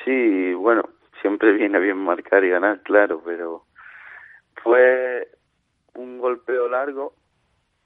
Sí, 0.05 0.55
bueno, 0.55 0.85
siempre 1.21 1.53
viene 1.59 1.81
bien 1.81 1.97
marcar 1.97 2.45
y 2.45 2.51
ganar, 2.51 2.81
claro, 2.83 3.23
pero 3.25 3.65
fue 4.63 5.29
un 5.95 6.19
golpeo 6.19 6.69
largo, 6.69 7.15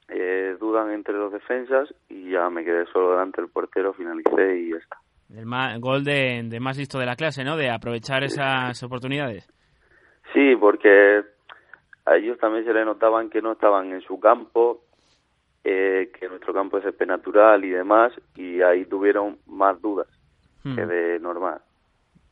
eh, 0.09 0.57
dudan 0.59 0.91
entre 0.91 1.15
los 1.15 1.33
defensas 1.33 1.93
y 2.09 2.31
ya 2.31 2.49
me 2.51 2.65
quedé 2.65 2.87
solo 2.87 3.11
delante 3.11 3.41
del 3.41 3.51
portero, 3.51 3.93
finalicé 3.93 4.59
y 4.59 4.71
ya 4.71 4.77
está. 4.77 4.99
El 5.35 5.81
gol 5.81 6.05
de, 6.05 6.43
de, 6.45 6.61
más 6.61 6.79
listo 6.79 6.99
de 6.99 7.05
la 7.05 7.17
clase, 7.17 7.45
¿no? 7.45 7.57
De 7.57 7.71
aprovechar 7.71 8.25
esas 8.25 8.83
oportunidades. 8.83 9.47
Sí, 10.33 10.57
porque 10.57 11.23
a 12.07 12.17
ellos 12.17 12.39
también 12.39 12.65
se 12.65 12.73
le 12.73 12.85
notaban 12.85 13.29
que 13.29 13.43
no 13.43 13.53
estaban 13.53 13.93
en 13.93 14.01
su 14.01 14.19
campo, 14.19 14.83
eh, 15.65 16.11
que 16.19 16.29
nuestro 16.29 16.55
campo 16.55 16.79
es 16.79 16.85
natural 17.07 17.65
y 17.65 17.71
demás, 17.71 18.13
y 18.37 18.63
ahí 18.63 18.87
tuvieron 18.87 19.39
más 19.47 19.81
dudas 19.83 20.09
que 20.63 20.85
hmm. 20.85 20.89
de 20.89 21.21
normal. 21.21 21.61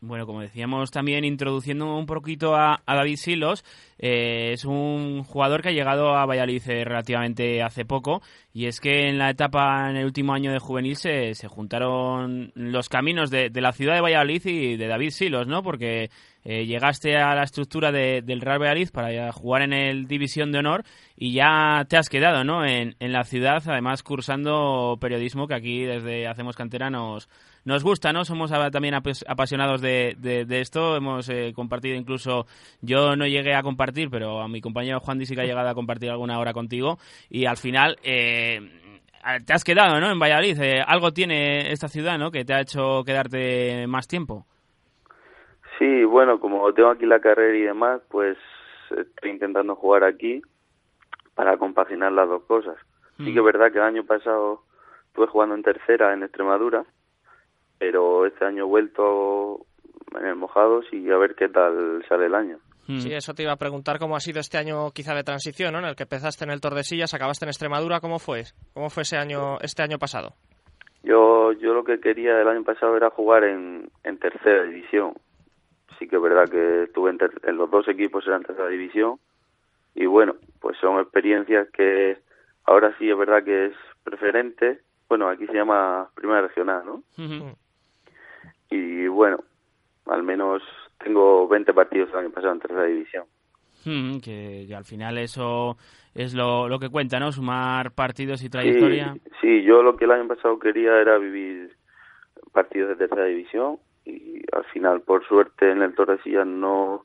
Bueno, 0.00 0.26
como 0.26 0.43
decíamos 0.43 0.91
también, 0.91 1.25
introduciendo 1.25 1.97
un 1.97 2.07
poquito 2.07 2.55
a, 2.55 2.83
David 2.87 3.17
Silos, 3.17 3.65
eh, 3.99 4.53
es 4.53 4.65
un 4.67 5.25
jugador 5.25 5.62
que 5.62 5.71
ha 5.71 5.73
llegado 5.73 6.15
a 6.15 6.26
Valladolid 6.26 6.62
eh, 6.69 6.85
relativamente 6.85 7.62
hace 7.62 7.87
poco 7.87 8.21
y 8.53 8.67
es 8.67 8.79
que 8.79 9.09
en 9.09 9.17
la 9.17 9.31
etapa, 9.31 9.88
en 9.88 9.97
el 9.97 10.05
último 10.05 10.35
año 10.35 10.53
de 10.53 10.59
juvenil, 10.59 10.97
se, 10.97 11.35
se 11.35 11.49
juntaron 11.49 12.53
los 12.55 12.88
caminos 12.91 13.31
de, 13.31 13.49
de, 13.49 13.61
la 13.61 13.73
ciudad 13.73 13.95
de 13.95 14.03
Valladolid 14.03 14.45
y 14.45 14.76
de 14.76 14.87
David 14.87 15.11
Silos, 15.11 15.47
¿no? 15.47 15.62
Porque 15.62 16.11
eh, 16.49 16.65
llegaste 16.65 17.17
a 17.17 17.35
la 17.35 17.43
estructura 17.43 17.91
del 17.91 18.41
Real 18.41 18.61
Valladolid 18.61 18.91
para 18.93 19.33
jugar 19.33 19.62
en 19.62 19.73
el 19.73 20.07
División 20.07 20.53
de 20.53 20.61
Honor 20.61 20.85
y 21.17 21.33
ya 21.33 21.85
te 21.88 21.97
has 21.97 22.09
quedado 22.09 22.45
¿no? 22.45 22.65
en, 22.65 22.95
la 23.00 23.25
ciudad, 23.25 23.65
además 23.67 24.05
cursando 24.05 24.97
periodismo 25.00 25.49
que 25.49 25.55
aquí 25.55 25.85
desde 25.85 26.29
Hacemos 26.29 26.55
Cantera 26.55 26.88
nos, 26.88 27.29
nos 27.66 27.85
gusta, 27.85 28.12
¿no? 28.12 28.25
Somos 28.25 28.50
también 28.73 28.94
apasionados 28.94 29.82
de, 29.82 30.16
de, 30.18 30.61
esto, 30.61 30.96
hemos 30.96 31.28
eh, 31.28 31.52
compartido 31.54 31.96
incluso, 31.96 32.46
yo 32.80 33.16
no 33.16 33.26
llegué 33.26 33.54
a 33.54 33.62
compartir, 33.62 34.08
pero 34.08 34.40
a 34.40 34.49
mi 34.49 34.61
compañero 34.61 35.00
Juan 35.00 35.18
Di 35.18 35.26
sí 35.26 35.35
que 35.35 35.42
ha 35.42 35.44
llegado 35.46 35.68
a 35.68 35.75
compartir 35.75 36.11
alguna 36.11 36.38
hora 36.38 36.54
contigo 36.54 36.96
y 37.28 37.44
al 37.44 37.58
final... 37.58 37.99
Eh, 38.02 38.82
te 39.44 39.52
has 39.52 39.64
quedado, 39.64 39.99
¿no? 39.99 40.08
En 40.08 40.20
Valladolid. 40.20 40.56
algo 40.87 41.11
tiene 41.11 41.73
esta 41.73 41.88
ciudad, 41.88 42.16
¿no? 42.16 42.30
Que 42.30 42.44
te 42.44 42.54
ha 42.54 42.61
hecho 42.61 43.02
quedarte 43.04 43.85
más 43.88 44.06
tiempo. 44.06 44.46
Sí, 45.80 46.04
bueno, 46.04 46.38
como 46.38 46.73
tengo 46.75 46.90
aquí 46.90 47.06
la 47.06 47.18
carrera 47.18 47.56
y 47.56 47.62
demás, 47.62 48.02
pues 48.08 48.38
estoy 48.96 49.30
intentando 49.30 49.75
jugar 49.75 50.04
aquí 50.04 50.42
para 51.35 51.56
compaginar 51.58 52.12
las 52.12 52.28
dos 52.28 52.44
cosas. 52.44 52.76
Sí 53.18 53.25
que 53.25 53.38
es 53.38 53.42
mm. 53.42 53.44
verdad 53.44 53.73
que 53.73 53.78
el 53.78 53.85
año 53.85 54.04
pasado 54.04 54.62
estuve 55.08 55.26
jugando 55.26 55.54
en 55.54 55.62
tercera 55.62 56.12
en 56.12 56.23
Extremadura, 56.23 56.85
pero 57.78 58.26
este 58.26 58.45
año 58.45 58.64
he 58.64 58.66
vuelto 58.66 59.66
en 60.18 60.26
el 60.26 60.37
Mojados 60.37 60.87
y 60.92 61.11
a 61.11 61.16
ver 61.16 61.35
qué 61.35 61.49
tal 61.49 62.04
sale 62.09 62.26
el 62.26 62.35
año. 62.35 62.59
Mm. 62.88 62.99
Sí, 62.99 63.12
eso 63.12 63.35
te 63.35 63.42
iba 63.42 63.52
a 63.52 63.56
preguntar 63.56 63.99
cómo 63.99 64.16
ha 64.16 64.21
sido 64.21 64.40
este 64.40 64.59
año 64.59 64.90
quizá 64.92 65.14
de 65.14 65.25
transición, 65.25 65.73
¿no? 65.73 65.80
En 65.80 65.87
el 65.87 65.97
que 65.97 66.04
empezaste 66.04 66.45
en 66.45 66.50
el 66.50 66.61
Tordesillas, 66.61 67.14
acabaste 67.14 67.45
en 67.45 67.50
Extremadura, 67.50 68.00
¿cómo 68.00 68.18
fue? 68.18 68.45
¿Cómo 68.75 68.90
fue 68.90 69.02
ese 69.02 69.16
año, 69.16 69.59
este 69.61 69.83
año 69.83 69.99
pasado? 69.99 70.35
Yo, 71.02 71.52
yo 71.52 71.75
lo 71.75 71.85
que 71.85 72.00
quería 72.00 72.40
el 72.40 72.49
año 72.49 72.64
pasado 72.64 72.97
era 72.97 73.11
jugar 73.11 73.45
en, 73.45 73.90
en 74.04 74.18
tercera 74.18 74.64
división 74.64 75.14
sí 75.99 76.09
que 76.09 76.16
es 76.16 76.23
verdad 76.23 76.49
que 76.49 76.85
estuve 76.85 77.11
en, 77.11 77.56
los 77.56 77.71
dos 77.71 77.88
equipos 77.88 78.25
en 78.26 78.33
la 78.33 78.40
tercera 78.40 78.68
división 78.68 79.18
y 79.95 80.06
bueno, 80.06 80.37
pues 80.61 80.76
son 80.78 81.00
experiencias 81.00 81.68
que 81.71 82.18
ahora 82.64 82.95
sí 82.99 83.09
es 83.09 83.16
verdad 83.16 83.42
que 83.42 83.66
es 83.66 83.73
preferente. 84.04 84.80
Bueno, 85.09 85.28
aquí 85.28 85.47
se 85.47 85.54
llama 85.54 86.11
Primera 86.14 86.42
Regional, 86.42 86.85
¿no? 86.85 87.02
Y 88.70 89.06
bueno, 89.08 89.38
al 90.06 90.23
menos 90.23 90.62
tengo 90.99 91.46
20 91.49 91.73
partidos 91.73 92.11
el 92.11 92.18
año 92.18 92.30
pasado 92.30 92.54
en 92.54 92.61
tercera 92.61 92.85
división. 92.85 93.25
que, 94.23 94.68
al 94.75 94.85
final 94.85 95.18
eso 95.18 95.76
es 96.14 96.35
lo, 96.35 96.68
lo 96.68 96.78
que 96.78 96.88
cuenta, 96.88 97.20
¿no? 97.20 97.32
Sumar 97.32 97.92
partidos 97.92 98.42
y 98.42 98.49
trayectoria. 98.49 99.16
sí, 99.40 99.62
yo 99.62 99.82
lo 99.82 99.96
que 99.96 100.06
el 100.06 100.12
año 100.12 100.26
pasado 100.28 100.58
quería 100.58 101.00
era 101.00 101.18
vivir 101.18 101.76
partidos 102.52 102.90
de 102.90 102.96
tercera 102.96 103.26
división 103.26 103.78
y 104.04 104.42
al 104.52 104.64
final, 104.66 105.02
por 105.02 105.26
suerte, 105.26 105.70
en 105.70 105.82
el 105.82 105.94
Tordesillas 105.94 106.46
no 106.46 107.04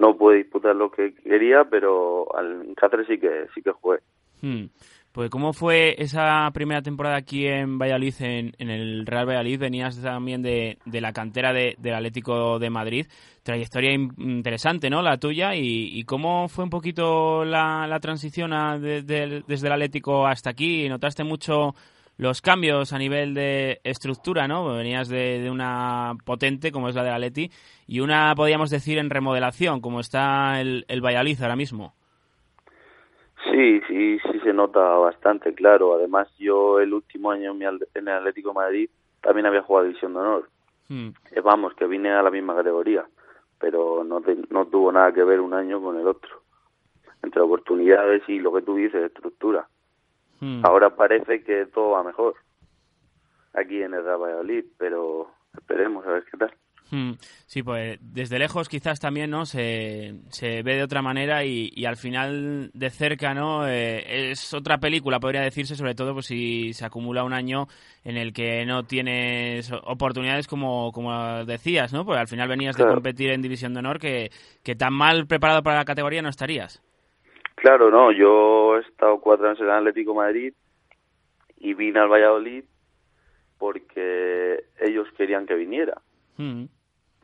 no 0.00 0.16
pude 0.16 0.38
disputar 0.38 0.74
lo 0.74 0.90
que 0.90 1.14
quería, 1.14 1.64
pero 1.64 2.26
en 2.40 2.74
Cáceres 2.74 3.06
sí 3.06 3.18
que 3.18 3.46
sí 3.54 3.62
que 3.62 3.70
jugué. 3.70 3.98
Hmm. 4.40 4.64
Pues 5.12 5.28
cómo 5.28 5.52
fue 5.52 5.96
esa 5.98 6.48
primera 6.52 6.82
temporada 6.82 7.16
aquí 7.16 7.44
en 7.46 7.78
Valladolid, 7.78 8.14
en, 8.20 8.52
en 8.58 8.70
el 8.70 9.06
Real 9.06 9.26
Valladolid, 9.26 9.58
venías 9.58 10.00
también 10.00 10.40
de, 10.40 10.78
de 10.84 11.00
la 11.00 11.12
cantera 11.12 11.52
de, 11.52 11.74
del 11.78 11.94
Atlético 11.94 12.60
de 12.60 12.70
Madrid, 12.70 13.06
trayectoria 13.42 13.92
interesante, 13.92 14.88
¿no? 14.88 15.02
La 15.02 15.18
tuya, 15.18 15.56
y, 15.56 16.04
cómo 16.04 16.48
fue 16.48 16.62
un 16.62 16.70
poquito 16.70 17.44
la, 17.44 17.88
la 17.88 17.98
transición 17.98 18.52
desde 18.80 19.42
el 19.48 19.72
Atlético 19.72 20.28
hasta 20.28 20.50
aquí, 20.50 20.88
¿notaste 20.88 21.24
mucho 21.24 21.74
los 22.16 22.42
cambios 22.42 22.92
a 22.92 22.98
nivel 22.98 23.34
de 23.34 23.80
estructura, 23.82 24.46
¿no? 24.46 24.74
Venías 24.74 25.08
de, 25.08 25.50
una 25.50 26.12
potente 26.24 26.70
como 26.70 26.88
es 26.88 26.94
la 26.94 27.02
de 27.02 27.10
Atleti 27.10 27.50
y 27.86 28.00
una, 28.00 28.34
podríamos 28.36 28.70
decir, 28.70 28.98
en 28.98 29.10
remodelación, 29.10 29.80
como 29.80 30.00
está 30.00 30.60
el, 30.60 30.84
el 30.86 31.00
Valladolid 31.00 31.42
ahora 31.42 31.56
mismo. 31.56 31.94
Sí, 33.44 33.80
sí, 33.88 34.18
sí 34.18 34.40
se 34.40 34.52
nota 34.52 34.80
bastante, 34.80 35.54
claro. 35.54 35.94
Además, 35.94 36.28
yo 36.38 36.80
el 36.80 36.92
último 36.92 37.30
año 37.30 37.52
en 37.52 38.08
el 38.08 38.14
Atlético 38.14 38.52
Madrid 38.52 38.90
también 39.22 39.46
había 39.46 39.62
jugado 39.62 39.86
División 39.86 40.14
de 40.14 40.20
Honor. 40.20 40.48
Hmm. 40.88 41.08
Eh, 41.32 41.40
vamos, 41.40 41.74
que 41.74 41.86
vine 41.86 42.10
a 42.10 42.22
la 42.22 42.30
misma 42.30 42.54
categoría, 42.54 43.06
pero 43.58 44.04
no, 44.04 44.22
no 44.50 44.66
tuvo 44.66 44.92
nada 44.92 45.12
que 45.12 45.24
ver 45.24 45.40
un 45.40 45.54
año 45.54 45.80
con 45.80 45.98
el 45.98 46.06
otro. 46.06 46.42
Entre 47.22 47.40
oportunidades 47.40 48.22
y 48.28 48.38
lo 48.38 48.52
que 48.52 48.62
tú 48.62 48.76
dices, 48.76 49.02
estructura. 49.02 49.66
Hmm. 50.40 50.64
Ahora 50.64 50.90
parece 50.90 51.42
que 51.42 51.66
todo 51.66 51.90
va 51.90 52.02
mejor 52.02 52.34
aquí 53.54 53.82
en 53.82 53.94
el 53.94 54.02
Valladolid, 54.02 54.64
pero 54.78 55.30
esperemos 55.56 56.06
a 56.06 56.12
ver 56.12 56.24
qué 56.24 56.36
tal. 56.36 56.54
Hmm. 56.90 57.12
Sí, 57.46 57.62
pues 57.62 57.98
desde 58.00 58.38
lejos 58.38 58.68
quizás 58.68 58.98
también 58.98 59.30
no 59.30 59.46
se, 59.46 60.14
se 60.28 60.62
ve 60.62 60.74
de 60.74 60.82
otra 60.82 61.02
manera 61.02 61.44
y, 61.44 61.84
al 61.84 61.96
final 61.96 62.70
de 62.74 62.90
cerca 62.90 63.32
no 63.32 63.66
eh, 63.66 64.30
es 64.30 64.52
otra 64.54 64.78
película 64.78 65.20
podría 65.20 65.40
decirse 65.40 65.76
sobre 65.76 65.94
todo 65.94 66.14
pues 66.14 66.26
si 66.26 66.72
se 66.72 66.84
acumula 66.84 67.24
un 67.24 67.32
año 67.32 67.66
en 68.04 68.16
el 68.16 68.32
que 68.32 68.64
no 68.66 68.84
tienes 68.84 69.72
oportunidades 69.84 70.46
como, 70.46 70.92
como 70.92 71.44
decías 71.44 71.92
no 71.92 72.04
porque 72.04 72.20
al 72.20 72.28
final 72.28 72.48
venías 72.48 72.76
de 72.76 72.86
competir 72.86 73.30
en 73.30 73.42
división 73.42 73.72
de 73.72 73.80
honor 73.80 73.98
que, 73.98 74.30
que 74.62 74.74
tan 74.74 74.92
mal 74.92 75.26
preparado 75.26 75.62
para 75.62 75.78
la 75.78 75.84
categoría 75.84 76.22
no 76.22 76.28
estarías 76.28 76.82
Claro, 77.60 77.90
no, 77.90 78.10
yo 78.10 78.76
he 78.76 78.80
estado 78.80 79.20
cuatro 79.20 79.46
años 79.46 79.60
en 79.60 79.66
el 79.66 79.72
Atlético 79.72 80.14
Madrid 80.14 80.54
y 81.58 81.74
vine 81.74 82.00
al 82.00 82.08
Valladolid 82.08 82.64
porque 83.58 84.64
ellos 84.80 85.06
querían 85.18 85.44
que 85.46 85.54
viniera. 85.54 86.00
Mm. 86.38 86.64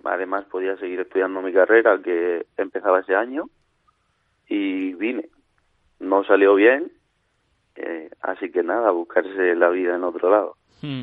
Además 0.08 0.44
podía 0.46 0.76
seguir 0.76 1.00
estudiando 1.00 1.42
mi 1.42 1.52
carrera 1.52 2.00
que 2.02 2.46
empezaba 2.56 3.00
ese 3.00 3.14
año 3.14 3.44
y 4.48 4.94
vine. 4.94 5.28
No 5.98 6.24
salió 6.24 6.54
bien, 6.54 6.92
eh, 7.76 8.10
así 8.20 8.50
que 8.50 8.62
nada, 8.62 8.90
buscarse 8.90 9.54
la 9.54 9.70
vida 9.70 9.96
en 9.96 10.04
otro 10.04 10.30
lado. 10.30 10.56
Mm. 10.82 11.02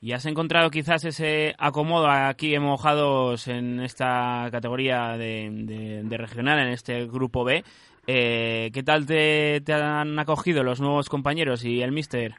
¿Y 0.00 0.12
has 0.12 0.26
encontrado 0.26 0.70
quizás 0.70 1.04
ese 1.04 1.54
acomodo 1.58 2.08
aquí 2.10 2.54
en 2.54 2.62
Mojados 2.62 3.48
en 3.48 3.80
esta 3.80 4.48
categoría 4.52 5.16
de, 5.16 6.02
de 6.04 6.18
regional, 6.18 6.58
en 6.58 6.68
este 6.68 7.06
grupo 7.06 7.42
B? 7.44 7.64
Eh, 8.06 8.70
¿Qué 8.74 8.82
tal 8.82 9.06
te, 9.06 9.62
han 9.72 10.18
acogido 10.18 10.62
los 10.62 10.80
nuevos 10.80 11.08
compañeros 11.08 11.64
y 11.64 11.82
el 11.82 11.92
mister? 11.92 12.34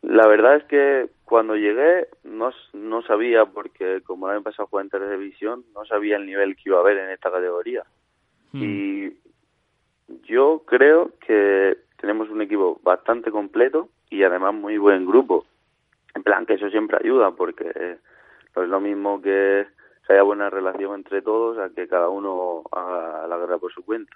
La 0.00 0.26
verdad 0.26 0.56
es 0.56 0.64
que 0.64 1.10
cuando 1.32 1.56
llegué 1.56 2.08
no, 2.24 2.50
no 2.74 3.00
sabía, 3.04 3.46
porque 3.46 4.02
como 4.02 4.28
el 4.28 4.34
año 4.34 4.42
pasado 4.42 4.68
jugué 4.68 4.82
en 4.82 4.90
televisión, 4.90 5.64
no 5.74 5.82
sabía 5.86 6.16
el 6.16 6.26
nivel 6.26 6.54
que 6.56 6.64
iba 6.66 6.76
a 6.76 6.80
haber 6.82 6.98
en 6.98 7.08
esta 7.08 7.30
categoría. 7.30 7.84
Hmm. 8.52 8.62
Y 8.62 9.16
yo 10.28 10.62
creo 10.66 11.12
que 11.26 11.78
tenemos 11.96 12.28
un 12.28 12.42
equipo 12.42 12.78
bastante 12.82 13.30
completo 13.30 13.88
y 14.10 14.22
además 14.24 14.52
muy 14.52 14.76
buen 14.76 15.06
grupo. 15.06 15.46
En 16.14 16.22
plan 16.22 16.44
que 16.44 16.52
eso 16.52 16.68
siempre 16.68 16.98
ayuda, 17.02 17.30
porque 17.30 17.96
no 18.54 18.64
es 18.64 18.68
lo 18.68 18.80
mismo 18.82 19.22
que 19.22 19.66
haya 20.10 20.22
buena 20.24 20.50
relación 20.50 20.96
entre 20.96 21.22
todos 21.22 21.56
a 21.56 21.70
que 21.70 21.88
cada 21.88 22.10
uno 22.10 22.64
haga 22.70 23.26
la 23.26 23.38
guerra 23.38 23.56
por 23.56 23.72
su 23.72 23.82
cuenta. 23.82 24.14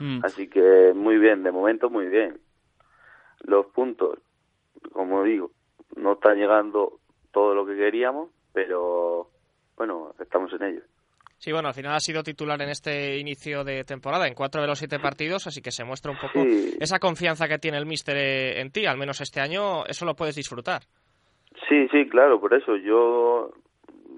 Mm. 0.00 0.24
Así 0.24 0.48
que 0.48 0.92
muy 0.92 1.18
bien, 1.18 1.44
de 1.44 1.52
momento 1.52 1.88
muy 1.88 2.08
bien. 2.08 2.40
Los 3.44 3.66
puntos, 3.66 4.18
como 4.92 5.22
digo, 5.22 5.52
no 5.96 6.14
están 6.14 6.36
llegando 6.36 6.98
todo 7.32 7.54
lo 7.54 7.66
que 7.66 7.76
queríamos, 7.76 8.30
pero 8.52 9.28
bueno, 9.76 10.14
estamos 10.20 10.52
en 10.52 10.62
ello. 10.62 10.82
Sí, 11.38 11.50
bueno, 11.50 11.68
al 11.68 11.74
final 11.74 11.94
ha 11.94 12.00
sido 12.00 12.22
titular 12.22 12.60
en 12.62 12.68
este 12.68 13.18
inicio 13.18 13.64
de 13.64 13.82
temporada, 13.82 14.28
en 14.28 14.34
cuatro 14.34 14.60
de 14.60 14.68
los 14.68 14.78
siete 14.78 15.00
partidos, 15.00 15.48
así 15.48 15.60
que 15.60 15.72
se 15.72 15.82
muestra 15.82 16.12
un 16.12 16.18
poco 16.18 16.40
esa 16.78 17.00
confianza 17.00 17.48
que 17.48 17.58
tiene 17.58 17.78
el 17.78 17.86
míster 17.86 18.16
en 18.58 18.70
ti, 18.70 18.86
al 18.86 18.96
menos 18.96 19.20
este 19.20 19.40
año, 19.40 19.84
eso 19.86 20.04
lo 20.04 20.14
puedes 20.14 20.36
disfrutar. 20.36 20.82
Sí, 21.68 21.88
sí, 21.88 22.08
claro, 22.08 22.40
por 22.40 22.54
eso 22.54 22.76
yo 22.76 23.50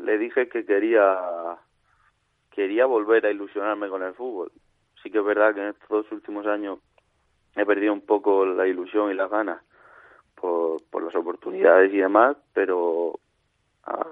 le 0.02 0.18
dije 0.18 0.48
que 0.48 0.66
quería 0.66 1.16
quería 2.50 2.86
volver 2.86 3.24
a 3.26 3.30
ilusionarme 3.30 3.88
con 3.88 4.02
el 4.02 4.14
fútbol. 4.14 4.52
Sí 5.02 5.10
que 5.10 5.18
es 5.18 5.24
verdad 5.24 5.54
que 5.54 5.60
en 5.60 5.68
estos 5.68 6.10
últimos 6.12 6.46
años 6.46 6.78
he 7.56 7.64
perdido 7.64 7.92
un 7.92 8.02
poco 8.02 8.44
la 8.44 8.66
ilusión 8.66 9.10
y 9.10 9.14
las 9.14 9.30
ganas 9.30 9.62
por, 10.44 10.82
por 10.90 11.02
las 11.02 11.14
oportunidades 11.16 11.90
y 11.94 11.96
demás, 11.98 12.36
pero 12.52 13.18
ah, 13.84 14.06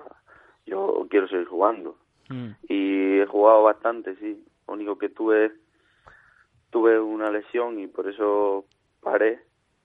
yo 0.65 1.07
quiero 1.11 1.29
seguir 1.29 1.47
jugando. 1.47 1.97
Mm. 2.31 2.51
Y 2.69 3.19
he 3.21 3.27
jugado 3.27 3.65
bastante, 3.65 4.17
sí. 4.17 4.43
Lo 4.67 4.75
único 4.75 4.97
que 4.97 5.11
tuve 5.11 5.53
tuve 6.71 6.99
una 6.99 7.31
lesión 7.31 7.79
y 7.79 7.87
por 7.87 8.09
eso 8.09 8.65
paré, 9.03 9.41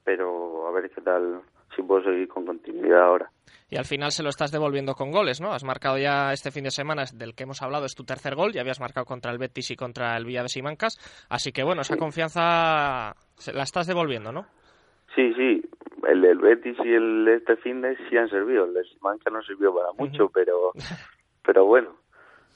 pero 0.06 0.68
a 0.68 0.72
ver 0.72 0.89
qué 0.89 1.01
tal 1.01 1.42
si 1.75 1.82
puedo 1.82 2.01
seguir 2.04 2.30
con 2.30 2.46
continuidad 2.46 3.01
ahora. 3.01 3.32
Y 3.70 3.75
al 3.75 3.84
final 3.84 4.12
se 4.13 4.24
lo 4.24 4.30
estás 4.30 4.51
devolviendo 4.51 4.96
con 4.96 5.12
goles, 5.12 5.42
¿no? 5.42 5.51
Has 5.51 5.66
marcado 5.66 5.98
ya 5.98 6.32
este 6.32 6.51
fin 6.51 6.63
de 6.63 6.72
semana, 6.72 7.04
del 7.13 7.36
que 7.36 7.44
hemos 7.44 7.62
hablado, 7.62 7.86
es 7.86 7.96
tu 7.96 8.06
tercer 8.06 8.36
gol, 8.36 8.54
ya 8.54 8.62
habías 8.62 8.80
marcado 8.80 9.06
contra 9.06 9.32
el 9.34 9.38
Betis 9.38 9.72
y 9.72 9.75
contra 9.75 10.16
el 10.16 10.24
Villa 10.24 10.44
de 10.44 10.48
Simancas, 10.50 10.98
así 11.30 11.51
que 11.51 11.63
bueno, 11.63 11.82
esa 11.82 11.98
confianza 11.98 13.13
se- 13.36 13.51
la 13.51 13.63
estás 13.63 13.86
devolviendo, 13.88 14.32
¿no? 14.32 14.46
Sí, 15.18 15.34
sí, 15.34 15.68
el 16.08 16.22
del 16.22 16.38
Betis 16.38 16.78
y 16.86 16.94
el 16.94 17.28
este 17.28 17.56
fin 17.58 17.82
de 17.82 17.98
sí 18.08 18.16
han 18.16 18.30
servido. 18.30 18.66
El 18.66 18.76
de 18.76 18.84
Simancas 18.84 19.34
no 19.34 19.42
sirvió 19.42 19.74
para 19.74 19.92
mucho, 19.94 20.30
pero 20.30 20.72
pero 21.44 21.66
bueno. 21.66 21.96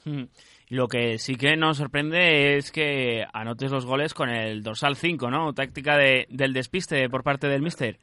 Mm. 0.04 0.26
Lo 0.70 0.86
que 0.86 1.18
sí 1.18 1.34
que 1.34 1.56
nos 1.56 1.78
sorprende 1.78 2.56
es 2.56 2.70
que 2.70 3.24
anotes 3.32 3.72
los 3.72 3.84
goles 3.84 4.14
con 4.14 4.30
el 4.30 4.62
dorsal 4.62 4.94
5, 4.94 5.28
¿no? 5.28 5.52
Táctica 5.52 5.96
de, 5.96 6.26
del 6.30 6.52
despiste 6.52 7.10
por 7.10 7.24
parte 7.24 7.48
del 7.48 7.62
míster. 7.62 7.98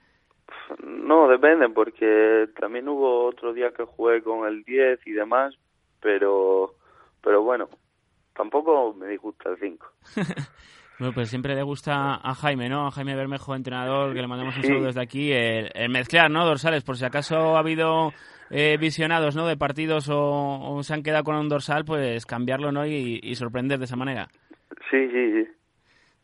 No, 0.84 1.30
depende, 1.30 1.70
porque 1.70 2.50
también 2.60 2.90
hubo 2.90 3.28
otro 3.28 3.54
día 3.54 3.72
que 3.72 3.86
jugué 3.86 4.22
con 4.22 4.46
el 4.46 4.64
10 4.64 5.08
y 5.08 5.12
demás, 5.14 5.56
pero 6.02 6.76
pero 7.24 7.44
bueno, 7.44 7.70
tampoco 8.36 8.94
me 8.94 9.08
disgusta 9.08 9.52
el 9.52 9.58
5. 9.58 9.88
Bueno, 11.00 11.14
pues 11.14 11.30
siempre 11.30 11.56
le 11.56 11.64
gusta 11.64 12.16
a 12.16 12.36
Jaime, 12.36 12.68
¿no? 12.68 12.86
A 12.88 12.92
Jaime 12.92 13.16
Bermejo, 13.16 13.56
entrenador, 13.56 14.14
que 14.14 14.22
le 14.22 14.28
mandamos 14.28 14.56
un 14.58 14.64
Sí. 14.64 14.68
saludo 14.68 14.88
desde 14.88 15.02
aquí, 15.02 15.32
el, 15.32 15.70
el 15.74 15.90
mezclar, 15.90 16.30
¿no? 16.30 16.46
Dorsales, 16.46 16.84
por 16.84 16.98
si 16.98 17.06
acaso 17.06 17.56
ha 17.56 17.60
habido 17.60 18.12
eh, 18.50 18.78
visionados, 18.78 19.36
¿no? 19.36 19.48
De 19.48 19.56
partidos 19.56 20.10
o, 20.10 20.20
o 20.76 20.84
se 20.84 20.94
han 20.94 21.02
quedado 21.04 21.24
con 21.24 21.36
un 21.36 21.48
dorsal, 21.48 21.86
pues 21.86 22.26
cambiarlo, 22.26 22.72
¿no? 22.74 22.86
Y, 22.86 23.20
y 23.24 23.36
sorprender 23.36 23.80
de 23.80 23.86
esa 23.86 23.96
manera. 23.96 24.28
Sí, 24.92 25.08
sí, 25.10 25.32
sí. 25.44 25.48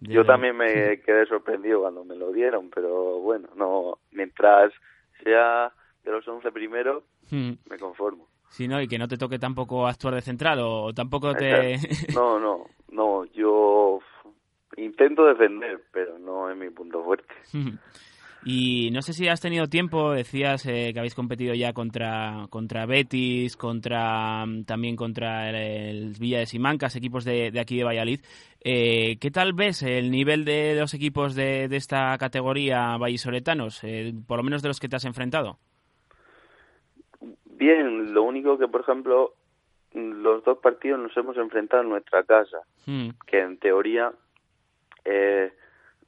Yo 0.02 0.26
también 0.26 0.58
me 0.58 1.00
quedé 1.02 1.26
sorprendido 1.26 1.80
cuando 1.82 2.04
me 2.04 2.16
lo 2.16 2.32
dieron, 2.34 2.70
pero 2.70 3.20
bueno, 3.22 3.48
no 3.56 3.98
mientras 4.12 4.74
sea 5.24 5.72
de 6.04 6.12
los 6.12 6.28
11 6.28 6.52
primeros, 6.52 7.04
Mm. 7.32 7.54
me 7.70 7.78
conformo. 7.80 8.28
Sí, 8.50 8.68
¿no? 8.68 8.80
Y 8.80 8.88
que 8.88 9.00
no 9.00 9.08
te 9.08 9.18
toque 9.18 9.40
tampoco 9.40 9.88
actuar 9.88 10.14
de 10.14 10.22
central 10.22 10.60
o 10.62 10.94
tampoco 10.94 11.34
te... 11.34 11.78
No, 12.14 12.40
no, 12.40 12.66
no, 12.92 13.26
yo 13.34 14.00
intento 14.78 15.26
defender, 15.26 15.82
pero 15.92 16.18
no 16.20 16.50
es 16.50 16.58
mi 16.58 16.70
punto 16.70 17.04
fuerte. 17.04 17.34
Y 18.48 18.92
no 18.92 19.02
sé 19.02 19.14
si 19.14 19.28
has 19.28 19.42
tenido 19.42 19.66
tiempo, 19.66 20.12
decías 20.12 20.68
eh, 20.68 20.92
que 20.94 21.00
habéis 21.00 21.16
competido 21.16 21.56
ya 21.56 21.74
contra, 21.74 22.46
contra 22.52 22.86
Betis, 22.86 23.58
contra 23.58 24.46
mm, 24.46 24.66
también 24.66 24.96
contra 24.96 25.50
el, 25.50 25.56
el 25.56 26.14
Villa 26.20 26.38
de 26.38 26.46
Simancas, 26.46 26.96
equipos 26.96 27.26
de, 27.26 27.50
de 27.50 27.60
aquí 27.60 27.76
de 27.76 27.84
Valladolid. 27.84 28.20
Eh, 28.64 29.18
¿Qué 29.20 29.32
tal 29.32 29.54
ves 29.54 29.82
el 29.82 30.12
nivel 30.12 30.46
de 30.46 30.76
los 30.80 30.94
equipos 30.94 31.34
de, 31.34 31.68
de 31.68 31.76
esta 31.76 32.16
categoría 32.20 32.96
vallisoletanos, 32.98 33.84
eh, 33.84 34.14
por 34.28 34.38
lo 34.38 34.44
menos 34.44 34.62
de 34.62 34.68
los 34.68 34.80
que 34.80 34.90
te 34.90 34.98
has 34.98 35.06
enfrentado? 35.06 35.58
Bien, 37.46 38.14
lo 38.14 38.22
único 38.22 38.60
que, 38.60 38.68
por 38.68 38.82
ejemplo, 38.82 39.34
los 39.92 40.44
dos 40.44 40.60
partidos 40.60 41.00
nos 41.00 41.18
hemos 41.18 41.36
enfrentado 41.38 41.82
en 41.82 41.90
nuestra 41.90 42.24
casa, 42.24 42.60
Mm, 42.86 43.10
que 43.26 43.40
en 43.40 43.58
teoría 43.58 44.12
eh, 45.06 45.54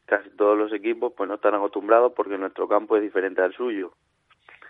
casi 0.05 0.29
todos 0.31 0.57
los 0.57 0.73
equipos 0.73 1.13
pues 1.15 1.27
no 1.29 1.35
están 1.35 1.55
acostumbrados 1.55 2.13
porque 2.13 2.37
nuestro 2.37 2.67
campo 2.67 2.97
es 2.97 3.03
diferente 3.03 3.41
al 3.41 3.53
suyo. 3.53 3.93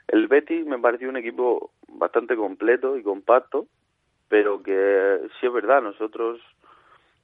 El 0.08 0.28
Betis 0.28 0.66
me 0.66 0.80
pareció 0.80 1.10
un 1.10 1.18
equipo 1.18 1.72
bastante 1.88 2.36
completo 2.36 2.98
y 2.98 3.04
compacto, 3.04 3.68
pero 4.30 4.62
que 4.64 5.20
sí 5.40 5.48
es 5.48 5.54
verdad, 5.54 5.82
nosotros 5.82 6.40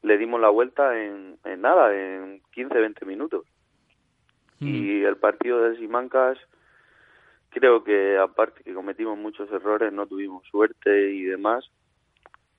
le 0.01 0.17
dimos 0.17 0.39
la 0.41 0.49
vuelta 0.49 1.01
en, 1.01 1.37
en 1.45 1.61
nada, 1.61 1.95
en 1.95 2.41
15-20 2.55 3.05
minutos. 3.05 3.45
mm, 4.59 4.67
Y 4.67 5.03
el 5.03 5.15
partido 5.17 5.61
de 5.63 5.77
Simancas, 5.77 6.37
creo 7.49 7.83
que 7.83 8.17
aparte 8.17 8.63
que 8.63 8.73
cometimos 8.73 9.17
muchos 9.17 9.49
errores, 9.51 9.93
no 9.93 10.05
tuvimos 10.05 10.45
suerte 10.47 11.11
y 11.11 11.23
demás, 11.23 11.69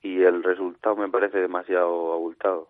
y 0.01 0.21
el 0.23 0.43
resultado 0.43 0.95
me 0.95 1.09
parece 1.09 1.39
demasiado 1.39 2.13
abultado. 2.13 2.67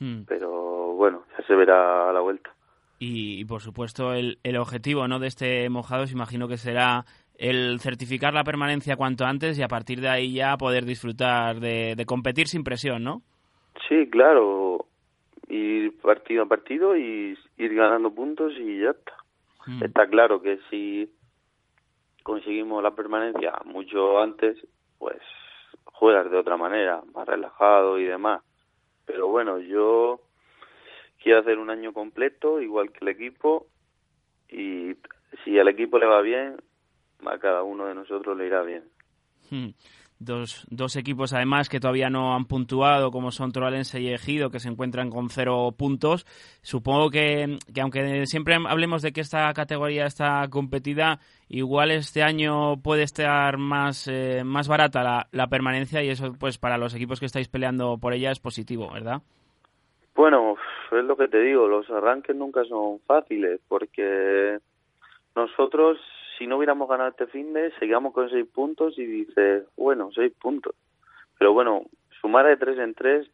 Mm. 0.00 0.22
Pero 0.26 0.92
bueno, 0.94 1.24
ya 1.36 1.46
se 1.46 1.54
verá 1.54 2.10
a 2.10 2.12
la 2.12 2.20
vuelta. 2.20 2.50
Y, 2.98 3.40
y, 3.40 3.44
por 3.44 3.60
supuesto 3.60 4.12
el, 4.12 4.38
el 4.42 4.56
objetivo 4.56 5.06
¿no? 5.06 5.20
de 5.20 5.28
este 5.28 5.68
Mojados 5.70 6.10
imagino 6.10 6.48
que 6.48 6.56
será 6.56 7.04
el 7.38 7.78
certificar 7.78 8.34
la 8.34 8.42
permanencia 8.42 8.96
cuanto 8.96 9.24
antes 9.24 9.56
y 9.58 9.62
a 9.62 9.68
partir 9.68 10.00
de 10.00 10.08
ahí 10.08 10.34
ya 10.34 10.56
poder 10.56 10.84
disfrutar 10.84 11.60
de, 11.60 11.94
de 11.96 12.06
competir 12.06 12.48
sin 12.48 12.64
presión, 12.64 13.04
¿no? 13.04 13.22
Sí, 13.88 14.10
claro, 14.10 14.86
ir 15.48 15.96
partido 16.00 16.42
a 16.42 16.46
partido 16.46 16.96
y 16.96 17.38
ir 17.56 17.74
ganando 17.74 18.12
puntos 18.12 18.52
y 18.58 18.80
ya 18.80 18.90
está. 18.90 19.14
Mm. 19.66 19.84
Está 19.84 20.06
claro 20.08 20.42
que 20.42 20.58
si 20.68 21.08
conseguimos 22.24 22.82
la 22.82 22.90
permanencia 22.90 23.52
mucho 23.64 24.20
antes, 24.20 24.58
pues 24.98 25.18
juegas 25.84 26.30
de 26.30 26.38
otra 26.38 26.56
manera, 26.56 27.02
más 27.14 27.26
relajado 27.26 27.98
y 27.98 28.04
demás. 28.04 28.42
Pero 29.08 29.26
bueno, 29.26 29.58
yo 29.58 30.20
quiero 31.20 31.40
hacer 31.40 31.58
un 31.58 31.70
año 31.70 31.92
completo, 31.92 32.60
igual 32.60 32.92
que 32.92 32.98
el 33.00 33.08
equipo, 33.08 33.66
y 34.50 34.94
si 35.42 35.58
al 35.58 35.68
equipo 35.68 35.98
le 35.98 36.06
va 36.06 36.20
bien, 36.20 36.56
a 37.24 37.38
cada 37.38 37.62
uno 37.62 37.86
de 37.86 37.94
nosotros 37.94 38.36
le 38.36 38.46
irá 38.46 38.62
bien. 38.62 38.84
Dos, 40.20 40.66
dos 40.68 40.96
equipos 40.96 41.32
además 41.32 41.68
que 41.68 41.78
todavía 41.78 42.10
no 42.10 42.34
han 42.34 42.46
puntuado, 42.46 43.12
como 43.12 43.30
son 43.30 43.52
Troalense 43.52 44.00
y 44.00 44.12
Ejido, 44.12 44.50
que 44.50 44.58
se 44.58 44.68
encuentran 44.68 45.10
con 45.10 45.30
cero 45.30 45.72
puntos. 45.78 46.26
Supongo 46.60 47.10
que, 47.10 47.58
que 47.72 47.80
aunque 47.80 48.26
siempre 48.26 48.56
hablemos 48.68 49.02
de 49.02 49.12
que 49.12 49.20
esta 49.20 49.52
categoría 49.54 50.06
está 50.06 50.48
competida, 50.50 51.20
igual 51.48 51.92
este 51.92 52.24
año 52.24 52.80
puede 52.82 53.04
estar 53.04 53.58
más, 53.58 54.08
eh, 54.08 54.42
más 54.44 54.66
barata 54.66 55.04
la, 55.04 55.28
la 55.30 55.46
permanencia 55.46 56.02
y 56.02 56.08
eso 56.08 56.32
pues 56.38 56.58
para 56.58 56.78
los 56.78 56.94
equipos 56.96 57.20
que 57.20 57.26
estáis 57.26 57.48
peleando 57.48 57.98
por 57.98 58.12
ella 58.12 58.32
es 58.32 58.40
positivo, 58.40 58.90
¿verdad? 58.92 59.22
Bueno, 60.16 60.56
es 60.90 61.04
lo 61.04 61.16
que 61.16 61.28
te 61.28 61.40
digo, 61.40 61.68
los 61.68 61.88
arranques 61.90 62.34
nunca 62.34 62.64
son 62.64 62.98
fáciles 63.06 63.60
porque 63.68 64.58
nosotros 65.36 65.96
si 66.38 66.46
no 66.46 66.56
hubiéramos 66.56 66.88
ganado 66.88 67.10
este 67.10 67.26
fin 67.26 67.52
de, 67.52 67.72
seguíamos 67.78 68.14
con 68.14 68.30
seis 68.30 68.46
puntos 68.46 68.96
y 68.98 69.04
dices, 69.04 69.64
bueno, 69.76 70.10
seis 70.14 70.32
puntos. 70.40 70.74
Pero 71.38 71.52
bueno, 71.52 71.82
sumar 72.20 72.46
de 72.46 72.56
tres 72.56 72.78
en 72.78 72.94
tres 72.94 73.28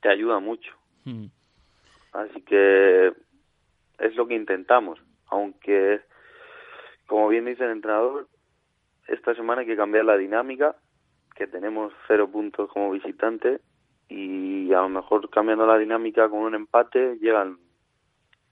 te 0.00 0.08
ayuda 0.08 0.38
mucho. 0.38 0.72
Hmm. 1.04 1.26
Así 2.12 2.42
que 2.42 3.12
es 3.98 4.16
lo 4.16 4.26
que 4.26 4.34
intentamos. 4.34 5.00
Aunque, 5.26 6.00
como 7.06 7.28
bien 7.28 7.46
dice 7.46 7.64
el 7.64 7.70
entrenador, 7.70 8.28
esta 9.08 9.34
semana 9.34 9.62
hay 9.62 9.66
que 9.66 9.76
cambiar 9.76 10.04
la 10.04 10.16
dinámica, 10.16 10.76
que 11.34 11.46
tenemos 11.46 11.92
cero 12.06 12.28
puntos 12.30 12.70
como 12.70 12.90
visitante 12.90 13.60
y 14.08 14.72
a 14.72 14.82
lo 14.82 14.88
mejor 14.88 15.28
cambiando 15.30 15.66
la 15.66 15.78
dinámica 15.78 16.28
con 16.28 16.40
un 16.40 16.54
empate 16.54 17.16
llegan 17.16 17.58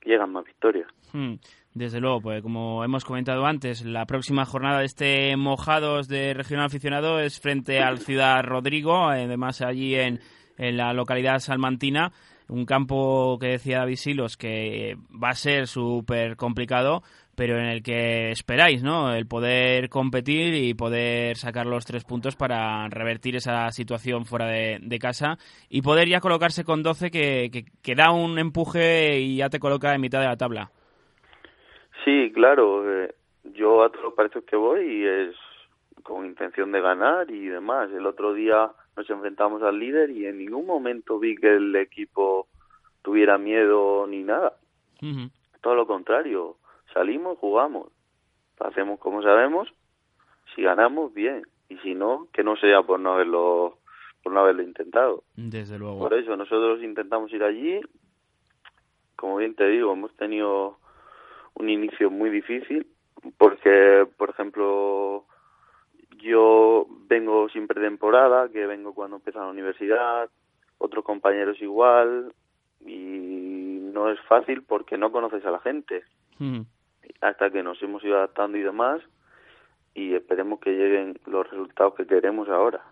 llegan 0.04 0.32
más 0.32 0.44
victorias. 0.44 0.88
Hmm. 1.12 1.34
Desde 1.72 2.00
luego, 2.00 2.20
pues 2.20 2.42
como 2.42 2.84
hemos 2.84 3.04
comentado 3.04 3.46
antes, 3.46 3.84
la 3.84 4.04
próxima 4.04 4.44
jornada 4.44 4.80
de 4.80 4.86
este 4.86 5.36
Mojados 5.36 6.08
de 6.08 6.34
Regional 6.34 6.66
Aficionado 6.66 7.20
es 7.20 7.38
frente 7.38 7.78
al 7.78 7.98
Ciudad 7.98 8.42
Rodrigo, 8.42 9.08
además 9.08 9.62
allí 9.62 9.94
en, 9.94 10.18
en 10.58 10.76
la 10.76 10.92
localidad 10.92 11.38
salmantina, 11.38 12.12
un 12.48 12.66
campo 12.66 13.38
que 13.38 13.46
decía 13.48 13.78
David 13.78 13.96
Silos 13.96 14.36
que 14.36 14.96
va 15.10 15.30
a 15.30 15.34
ser 15.34 15.68
súper 15.68 16.36
complicado, 16.36 17.04
pero 17.36 17.58
en 17.58 17.66
el 17.66 17.82
que 17.82 18.30
esperáis, 18.30 18.82
¿no? 18.82 19.14
El 19.14 19.26
poder 19.26 19.88
competir 19.88 20.54
y 20.54 20.74
poder 20.74 21.36
sacar 21.36 21.66
los 21.66 21.84
tres 21.86 22.04
puntos 22.04 22.36
para 22.36 22.88
revertir 22.88 23.36
esa 23.36 23.70
situación 23.70 24.24
fuera 24.26 24.46
de, 24.46 24.78
de 24.80 24.98
casa 24.98 25.38
y 25.68 25.82
poder 25.82 26.08
ya 26.08 26.20
colocarse 26.20 26.64
con 26.64 26.82
12 26.82 27.10
que, 27.10 27.50
que, 27.50 27.64
que 27.82 27.94
da 27.94 28.12
un 28.12 28.38
empuje 28.38 29.18
y 29.20 29.36
ya 29.36 29.48
te 29.48 29.58
coloca 29.60 29.94
en 29.94 30.00
mitad 30.00 30.20
de 30.20 30.26
la 30.26 30.36
tabla. 30.36 30.70
Sí, 32.04 32.32
claro. 32.34 33.04
Eh, 33.04 33.14
yo 33.54 33.82
a 33.82 33.90
todos 33.90 34.04
los 34.04 34.14
partidos 34.14 34.44
que 34.44 34.56
voy 34.56 35.04
es 35.06 35.34
con 36.02 36.26
intención 36.26 36.72
de 36.72 36.80
ganar 36.80 37.30
y 37.30 37.46
demás. 37.46 37.90
El 37.92 38.06
otro 38.06 38.32
día 38.32 38.70
nos 38.96 39.08
enfrentamos 39.08 39.62
al 39.62 39.78
líder 39.78 40.10
y 40.10 40.26
en 40.26 40.38
ningún 40.38 40.66
momento 40.66 41.18
vi 41.18 41.36
que 41.36 41.54
el 41.56 41.74
equipo 41.76 42.48
tuviera 43.02 43.38
miedo 43.38 44.06
ni 44.06 44.22
nada. 44.22 44.54
Uh 45.02 45.06
-huh. 45.06 45.30
Todo 45.60 45.74
lo 45.74 45.86
contrario. 45.86 46.56
Salimos, 46.92 47.38
jugamos. 47.38 47.88
Hacemos 48.58 48.98
como 48.98 49.22
sabemos. 49.22 49.68
Si 50.54 50.62
ganamos, 50.62 51.14
bien. 51.14 51.42
Y 51.68 51.76
si 51.78 51.94
no, 51.94 52.28
que 52.32 52.42
no 52.42 52.56
sea 52.56 52.82
por 52.82 53.00
no 53.00 53.12
haberlo 53.12 53.78
por 54.22 54.32
no 54.32 54.40
haberlo 54.40 54.62
intentado. 54.62 55.24
Desde 55.36 55.78
luego. 55.78 55.98
Por 55.98 56.14
eso 56.14 56.36
nosotros 56.36 56.82
intentamos 56.82 57.32
ir 57.32 57.42
allí. 57.42 57.80
Como 59.16 59.36
bien 59.36 59.54
te 59.54 59.66
digo, 59.66 59.92
hemos 59.92 60.14
tenido 60.16 60.78
un 61.54 61.68
inicio 61.68 62.10
muy 62.10 62.30
difícil 62.30 62.86
porque, 63.38 64.06
por 64.16 64.30
ejemplo, 64.30 65.26
yo 66.22 66.86
vengo 67.06 67.48
sin 67.50 67.66
pretemporada, 67.66 68.48
que 68.48 68.66
vengo 68.66 68.94
cuando 68.94 69.16
empieza 69.16 69.40
la 69.40 69.48
universidad, 69.48 70.30
otros 70.78 71.04
compañeros 71.04 71.60
igual, 71.60 72.32
y 72.80 73.78
no 73.92 74.10
es 74.10 74.20
fácil 74.22 74.62
porque 74.62 74.96
no 74.96 75.12
conoces 75.12 75.44
a 75.44 75.50
la 75.50 75.60
gente. 75.60 76.02
Hasta 77.20 77.50
que 77.50 77.62
nos 77.62 77.82
hemos 77.82 78.02
ido 78.04 78.16
adaptando 78.16 78.58
y 78.58 78.62
demás, 78.62 79.00
y 79.94 80.14
esperemos 80.14 80.60
que 80.60 80.70
lleguen 80.70 81.18
los 81.26 81.48
resultados 81.50 81.94
que 81.94 82.06
queremos 82.06 82.48
ahora. 82.48 82.82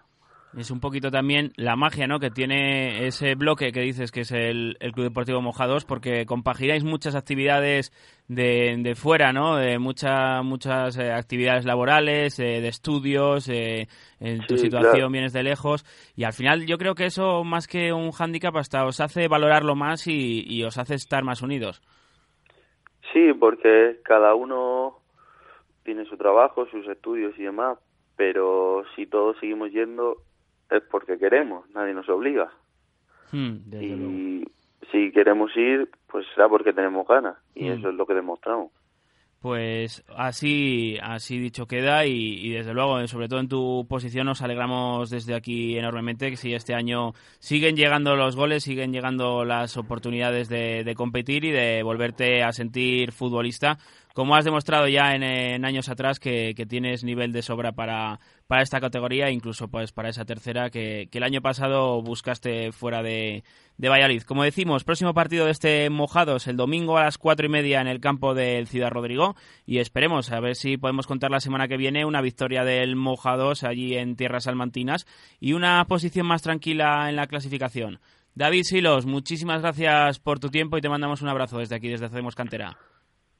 Es 0.57 0.71
un 0.71 0.81
poquito 0.81 1.11
también 1.11 1.53
la 1.57 1.77
magia 1.77 2.07
¿no? 2.07 2.19
que 2.19 2.31
tiene 2.31 3.07
ese 3.07 3.35
bloque 3.35 3.71
que 3.71 3.81
dices 3.81 4.11
que 4.11 4.23
es 4.23 4.33
el, 4.33 4.79
Club 4.95 5.05
Deportivo 5.05 5.43
Mojados, 5.43 5.85
porque 5.85 6.25
compagináis 6.25 6.85
muchas 6.85 7.15
actividades 7.15 7.93
de, 8.29 8.75
de 8.79 8.95
fuera, 8.95 9.33
¿no? 9.33 9.57
De 9.57 9.79
muchas 9.79 10.43
muchas 10.43 10.97
eh, 10.97 11.13
actividades 11.13 11.67
laborales, 11.67 12.39
eh, 12.39 12.61
de 12.63 12.69
estudios, 12.69 13.49
eh, 13.51 13.89
en 14.21 14.47
tu 14.47 14.57
situación 14.57 15.13
vienes 15.13 15.35
de 15.35 15.43
lejos, 15.43 15.85
y 16.17 16.25
al 16.25 16.33
final 16.33 16.67
yo 16.67 16.79
creo 16.79 16.95
que 16.95 17.07
eso, 17.07 17.45
más 17.45 17.67
que 17.69 17.93
un 17.93 18.11
hándicap, 18.11 18.57
hasta 18.57 18.87
os 18.87 19.01
hace 19.01 19.29
valorarlo 19.29 19.77
más 19.77 20.07
y, 20.07 20.45
y 20.47 20.65
os 20.65 20.79
hace 20.79 20.95
estar 20.95 21.25
más 21.25 21.43
unidos. 21.43 21.83
Sí, 23.13 23.33
porque 23.33 24.01
cada 24.05 24.35
uno 24.35 24.99
tiene 25.85 26.05
su 26.05 26.17
trabajo, 26.17 26.67
sus 26.67 26.87
estudios 26.89 27.39
y 27.39 27.45
demás, 27.45 27.79
pero 28.17 28.85
si 28.95 29.07
todos 29.07 29.39
seguimos 29.39 29.73
yendo 29.73 30.19
es 30.71 30.83
porque 30.91 31.19
queremos, 31.19 31.69
nadie 31.71 31.95
nos 31.95 32.09
obliga. 32.09 32.53
Hmm, 33.33 33.57
y 33.73 34.45
si 34.91 35.13
queremos 35.13 35.55
ir, 35.57 35.91
pues 36.07 36.27
será 36.35 36.49
porque 36.49 36.73
tenemos 36.73 37.07
ganas 37.07 37.37
y 37.55 37.69
hmm. 37.69 37.73
eso 37.73 37.89
es 37.91 37.95
lo 37.95 38.07
que 38.07 38.15
demostramos. 38.15 38.71
Pues 39.41 40.03
así, 40.17 40.97
así 41.01 41.39
dicho 41.39 41.67
queda 41.67 42.05
y, 42.07 42.51
desde 42.51 42.75
luego, 42.75 43.07
sobre 43.07 43.29
todo 43.29 43.39
en 43.39 43.49
tu 43.49 43.87
posición, 43.89 44.27
nos 44.27 44.43
alegramos 44.43 45.11
desde 45.11 45.37
aquí 45.37 45.79
enormemente 45.79 46.31
que 46.31 46.37
si 46.37 46.55
este 46.55 46.75
año 46.75 47.13
siguen 47.39 47.77
llegando 47.77 48.17
los 48.17 48.35
goles, 48.35 48.65
siguen 48.65 48.93
llegando 48.93 49.45
las 49.45 49.77
oportunidades 49.77 50.49
de, 50.49 50.83
de 50.83 50.95
competir 50.97 51.45
y 51.45 51.53
de 51.53 51.85
volverte 51.85 52.43
a 52.43 52.51
sentir 52.53 53.13
futbolista, 53.13 53.79
como 54.19 54.35
has 54.35 54.45
demostrado 54.45 54.89
ya 54.89 55.15
en, 55.15 55.65
años 55.65 55.89
atrás 55.89 56.19
que, 56.19 56.53
tienes 56.69 57.05
nivel 57.05 57.31
de 57.31 57.41
sobra 57.41 57.71
para, 57.71 58.19
para 58.49 58.63
esta 58.63 58.81
categoría, 58.81 59.31
incluso 59.31 59.69
pues 59.69 59.93
para 59.93 60.09
esa 60.09 60.25
tercera 60.25 60.71
que, 60.71 61.09
el 61.13 61.23
año 61.23 61.41
pasado 61.41 62.03
buscaste 62.03 62.73
fuera 62.73 63.01
de, 63.05 63.45
de, 63.79 63.89
Valladolid. 63.89 64.23
Como 64.23 64.43
decimos, 64.43 64.85
próximo 64.85 65.15
partido 65.15 65.45
de 65.45 65.53
este 65.53 65.89
Mojados 65.91 66.47
el 66.47 66.57
domingo 66.57 66.99
a 66.99 67.05
las 67.05 67.19
cuatro 67.19 67.47
y 67.47 67.49
media 67.49 67.81
en 67.81 67.87
el 67.87 68.01
campo 68.01 68.35
del 68.35 68.67
Ciudad 68.67 68.91
Rodrigo 68.91 69.35
y 69.65 69.79
esperemos 69.79 70.31
a 70.33 70.41
ver 70.41 70.57
si 70.57 70.77
podemos 70.77 71.07
contar 71.07 71.31
la 71.31 71.41
semana 71.41 71.69
que 71.69 71.77
viene 71.77 72.05
una 72.05 72.21
victoria 72.21 72.65
del 72.65 72.97
Mojados 72.97 73.65
allí 73.65 73.97
en 73.97 74.17
tierras 74.17 74.45
salmantinas 74.45 75.07
y 75.41 75.53
una 75.53 75.85
posición 75.87 76.27
más 76.27 76.43
tranquila 76.43 77.09
en 77.09 77.17
la 77.17 77.27
clasificación. 77.27 78.01
David 78.35 78.63
Silos, 78.65 79.07
muchísimas 79.07 79.63
gracias 79.63 80.21
por 80.21 80.39
tu 80.39 80.49
tiempo 80.49 80.79
y 80.79 80.81
te 80.81 80.89
mandamos 80.89 81.23
un 81.23 81.29
abrazo 81.29 81.59
desde 81.59 81.77
aquí, 81.77 81.89
desde 81.89 82.07
Hacemos 82.07 82.35
Cantera. 82.35 82.77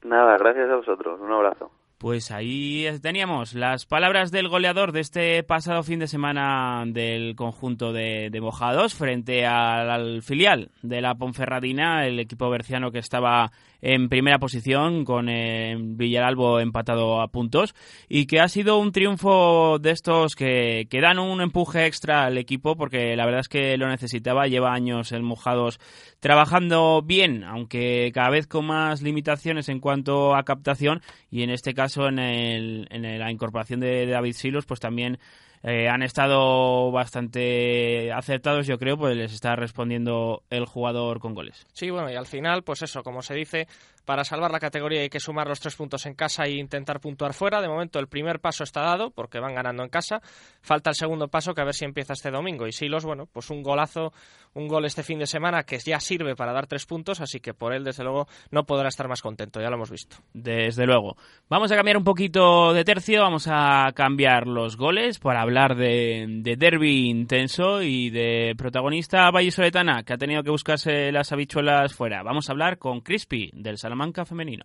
Nada, 0.03 0.37
gracias 0.39 0.71
a 0.71 0.77
vosotros. 0.77 1.21
Un 1.21 1.33
abrazo. 1.33 1.71
Pues 1.99 2.31
ahí 2.31 2.87
teníamos 3.03 3.55
las 3.55 3.85
palabras 3.85 4.31
del 4.31 4.49
goleador 4.49 4.93
de 4.93 5.01
este 5.01 5.43
pasado 5.43 5.83
fin 5.83 5.99
de 5.99 6.07
semana 6.07 6.85
del 6.87 7.35
conjunto 7.35 7.93
de, 7.93 8.31
de 8.31 8.41
Mojados 8.41 8.95
frente 8.95 9.45
al, 9.45 10.23
filial 10.23 10.71
de 10.83 11.01
la 11.01 11.17
Ponferradina, 11.17 12.07
el 12.07 12.21
equipo 12.21 12.49
berciano 12.51 12.93
que 12.93 13.01
estaba 13.01 13.51
en 13.81 14.09
primera 14.09 14.39
posición 14.39 15.05
con 15.05 15.29
eh, 15.29 15.77
Villaralbo 15.79 16.61
empatado 16.61 17.21
a 17.21 17.29
puntos 17.29 17.75
y 18.09 18.27
que 18.27 18.41
ha 18.41 18.49
sido 18.49 18.79
un 18.79 18.93
triunfo 18.93 19.79
de 19.79 19.91
estos 19.91 20.35
que, 20.35 20.87
que, 20.91 21.01
dan 21.01 21.19
un 21.19 21.41
empuje 21.41 21.87
extra 21.87 22.25
al 22.25 22.39
equipo 22.39 22.77
porque 22.77 23.17
la 23.17 23.25
verdad 23.25 23.41
es 23.41 23.49
que 23.49 23.77
lo 23.77 23.89
necesitaba, 23.89 24.49
lleva 24.49 24.73
años 24.73 25.13
el 25.13 25.23
Mojados 25.23 25.79
trabajando 26.21 27.03
bien, 27.03 27.45
aunque 27.45 28.11
cada 28.13 28.31
vez 28.31 28.47
con 28.47 28.67
más 28.67 29.03
limitaciones 29.03 29.69
en 29.69 29.81
cuanto 29.81 30.35
a 30.35 30.43
captación 30.43 31.03
y 31.31 31.43
en 31.43 31.51
este 31.51 31.75
caso 31.75 32.09
en, 32.09 32.19
el, 32.19 32.89
en 32.91 33.19
la 33.19 33.31
incorporación 33.31 33.81
de 33.81 34.07
David 34.07 34.33
Silos 34.33 34.67
pues 34.67 34.81
también 34.81 35.19
eh, 35.63 35.89
han 35.89 36.03
estado 36.03 36.91
bastante 36.91 38.13
acertados, 38.13 38.67
yo 38.67 38.79
creo, 38.79 38.97
pues 38.97 39.17
les 39.17 39.33
está 39.33 39.57
respondiendo 39.57 40.43
el 40.51 40.67
jugador 40.67 41.21
con 41.21 41.35
goles. 41.35 41.67
Sí, 41.73 41.91
bueno, 41.91 42.11
y 42.11 42.15
al 42.15 42.27
final, 42.27 42.63
pues 42.63 42.83
eso, 42.83 43.03
como 43.03 43.23
se 43.23 43.35
dice, 43.35 43.67
para 44.09 44.25
salvar 44.25 44.51
la 44.51 44.59
categoría 44.59 45.03
hay 45.03 45.11
que 45.11 45.21
sumar 45.21 45.49
los 45.49 45.61
tres 45.61 45.77
puntos 45.77 46.07
en 46.07 46.15
casa 46.15 46.45
e 46.45 46.53
intentar 46.53 46.99
puntuar 46.99 47.35
fuera. 47.35 47.61
De 47.61 47.69
momento 47.69 47.99
el 47.99 48.09
primer 48.09 48.41
paso 48.41 48.65
está 48.65 48.81
dado 48.81 49.11
porque 49.11 49.39
van 49.39 49.55
ganando 49.55 49.83
en 49.83 49.91
casa. 49.91 50.23
Falta 50.63 50.89
el 50.89 50.97
segundo 50.97 51.29
paso 51.29 51.53
que 51.53 51.61
a 51.61 51.65
ver 51.65 51.75
si 51.75 51.85
empieza 51.85 52.15
este 52.15 52.31
domingo. 52.31 52.67
Y 52.67 52.73
Silos, 52.73 53.05
bueno, 53.05 53.27
pues 53.31 53.51
un 53.51 53.63
golazo, 53.63 54.15
un 54.55 54.67
gol 54.67 54.87
este 54.87 55.03
fin 55.03 55.19
de 55.19 55.27
semana 55.27 55.65
que 55.65 55.79
ya 55.79 56.01
sirve 56.01 56.35
para 56.37 56.55
dar 56.55 56.67
tres 56.67 56.87
puntos, 56.87 57.21
así 57.21 57.39
que 57.39 57.53
por 57.53 57.75
él 57.75 57.85
desde 57.85 58.03
luego 58.03 58.29
no 58.51 58.65
podrá 58.65 58.89
estar 58.89 59.09
más 59.09 59.21
contento, 59.21 59.61
ya 59.61 59.69
lo 59.69 59.77
hemos 59.77 59.91
visto. 59.91 60.17
Desde 60.33 60.87
luego. 60.87 61.19
Vamos 61.51 61.71
a 61.71 61.77
cambiar 61.77 61.99
un 61.99 62.05
poquito 62.05 62.73
de 62.73 62.85
tercio, 62.85 63.21
vamos 63.21 63.47
a 63.47 63.93
cambiar 63.95 64.47
los 64.47 64.79
goles 64.79 65.19
para 65.19 65.43
hablar 65.43 65.77
de, 65.77 66.25
de 66.41 66.57
derby 66.57 67.11
intenso 67.11 67.83
y 67.83 68.09
de 68.09 68.55
protagonista 68.57 69.31
vallisoletana 69.31 70.03
que 70.03 70.15
ha 70.15 70.19
tenido 70.19 70.43
que 70.43 70.51
buscarse 70.51 71.13
las 71.13 71.31
habichuelas 71.31 71.93
fuera. 71.93 72.23
Vamos 72.23 72.49
a 72.49 72.53
hablar 72.53 72.79
con 72.79 73.03
Crispy 73.03 73.51
del 73.53 73.77
Salamanca 73.77 73.98
Salamanca 73.99 74.25
femenino. 74.25 74.63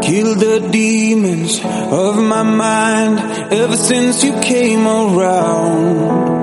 Kill 0.00 0.34
the 0.34 0.68
demons 0.72 1.60
of 1.62 2.16
my 2.16 2.42
mind 2.42 3.18
ever 3.52 3.76
since 3.76 4.24
you 4.24 4.32
came 4.40 4.86
around. 4.86 6.38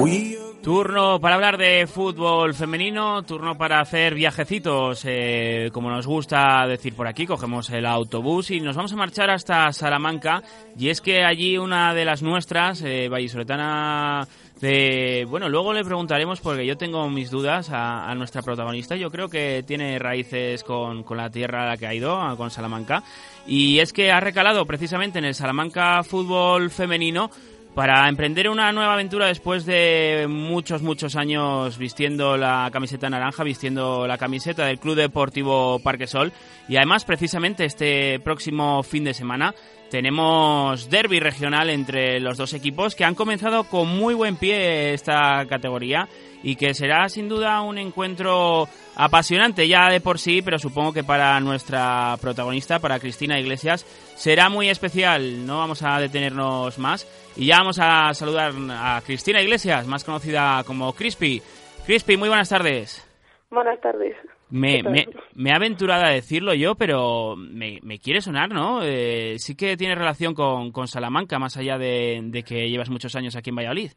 We 0.00 0.39
Turno 0.62 1.18
para 1.20 1.36
hablar 1.36 1.56
de 1.56 1.86
fútbol 1.86 2.52
femenino, 2.52 3.22
turno 3.22 3.56
para 3.56 3.80
hacer 3.80 4.14
viajecitos, 4.14 5.02
eh, 5.06 5.70
como 5.72 5.88
nos 5.88 6.06
gusta 6.06 6.66
decir 6.66 6.94
por 6.94 7.06
aquí, 7.08 7.26
cogemos 7.26 7.70
el 7.70 7.86
autobús 7.86 8.50
y 8.50 8.60
nos 8.60 8.76
vamos 8.76 8.92
a 8.92 8.96
marchar 8.96 9.30
hasta 9.30 9.72
Salamanca 9.72 10.42
y 10.78 10.90
es 10.90 11.00
que 11.00 11.24
allí 11.24 11.56
una 11.56 11.94
de 11.94 12.04
las 12.04 12.22
nuestras, 12.22 12.82
eh, 12.82 13.08
vallisoletana 13.08 14.28
de, 14.60 15.26
bueno, 15.28 15.48
luego 15.48 15.72
le 15.72 15.82
preguntaremos 15.82 16.40
porque 16.40 16.66
yo 16.66 16.76
tengo 16.76 17.08
mis 17.08 17.30
dudas 17.30 17.70
a, 17.72 18.14
nuestra 18.14 18.42
protagonista. 18.42 18.94
Yo 18.94 19.10
creo 19.10 19.28
que 19.28 19.64
tiene 19.66 19.98
raíces 19.98 20.62
con, 20.62 21.02
con, 21.02 21.16
la 21.16 21.30
tierra 21.30 21.62
a 21.62 21.68
la 21.70 21.76
que 21.78 21.86
ha 21.86 21.94
ido, 21.94 22.36
con 22.36 22.50
Salamanca. 22.50 23.02
Y 23.46 23.78
es 23.78 23.94
que 23.94 24.12
ha 24.12 24.20
recalado 24.20 24.66
precisamente 24.66 25.18
en 25.18 25.24
el 25.24 25.34
Salamanca 25.34 26.02
Fútbol 26.02 26.70
Femenino 26.70 27.30
para 27.74 28.08
emprender 28.08 28.48
una 28.48 28.72
nueva 28.72 28.94
aventura 28.94 29.26
después 29.26 29.64
de 29.64 30.26
muchos, 30.28 30.82
muchos 30.82 31.16
años 31.16 31.78
vistiendo 31.78 32.36
la 32.36 32.68
camiseta 32.72 33.08
naranja, 33.08 33.44
vistiendo 33.44 34.06
la 34.06 34.18
camiseta 34.18 34.66
del 34.66 34.78
Club 34.78 34.96
Deportivo 34.96 35.78
Parquesol. 35.78 36.32
Y 36.68 36.76
además, 36.76 37.04
precisamente 37.04 37.64
este 37.64 38.18
próximo 38.20 38.82
fin 38.82 39.04
de 39.04 39.14
semana, 39.14 39.54
tenemos 39.90 40.88
derby 40.88 41.20
regional 41.20 41.68
entre 41.68 42.20
los 42.20 42.38
dos 42.38 42.54
equipos 42.54 42.94
que 42.94 43.04
han 43.04 43.14
comenzado 43.14 43.64
con 43.64 43.88
muy 43.88 44.14
buen 44.14 44.36
pie 44.36 44.94
esta 44.94 45.44
categoría 45.46 46.08
y 46.42 46.56
que 46.56 46.72
será 46.74 47.08
sin 47.08 47.28
duda 47.28 47.60
un 47.60 47.76
encuentro 47.76 48.68
apasionante 48.96 49.68
ya 49.68 49.90
de 49.90 50.00
por 50.00 50.18
sí, 50.18 50.42
pero 50.42 50.58
supongo 50.58 50.92
que 50.92 51.04
para 51.04 51.38
nuestra 51.40 52.16
protagonista, 52.20 52.78
para 52.78 52.98
Cristina 52.98 53.38
Iglesias, 53.38 53.84
será 54.16 54.48
muy 54.48 54.68
especial. 54.68 55.44
No 55.46 55.58
vamos 55.58 55.82
a 55.82 55.98
detenernos 55.98 56.78
más 56.78 57.06
y 57.36 57.46
ya 57.46 57.58
vamos 57.58 57.78
a 57.80 58.14
saludar 58.14 58.52
a 58.70 59.02
Cristina 59.04 59.42
Iglesias, 59.42 59.86
más 59.86 60.04
conocida 60.04 60.62
como 60.64 60.92
Crispy. 60.94 61.42
Crispy, 61.84 62.16
muy 62.16 62.28
buenas 62.28 62.48
tardes. 62.48 63.06
Buenas 63.50 63.80
tardes. 63.80 64.16
Me, 64.50 64.82
me, 64.84 65.08
me 65.34 65.50
he 65.50 65.52
aventurado 65.52 66.04
a 66.04 66.10
decirlo 66.10 66.54
yo, 66.54 66.74
pero 66.74 67.36
me, 67.36 67.78
me 67.82 67.98
quiere 67.98 68.20
sonar, 68.20 68.50
¿no? 68.50 68.82
Eh, 68.82 69.36
sí 69.38 69.54
que 69.54 69.76
tiene 69.76 69.94
relación 69.94 70.34
con, 70.34 70.72
con 70.72 70.88
Salamanca, 70.88 71.38
más 71.38 71.56
allá 71.56 71.78
de, 71.78 72.20
de 72.24 72.42
que 72.42 72.68
llevas 72.68 72.90
muchos 72.90 73.14
años 73.16 73.36
aquí 73.36 73.50
en 73.50 73.56
Valladolid. 73.56 73.92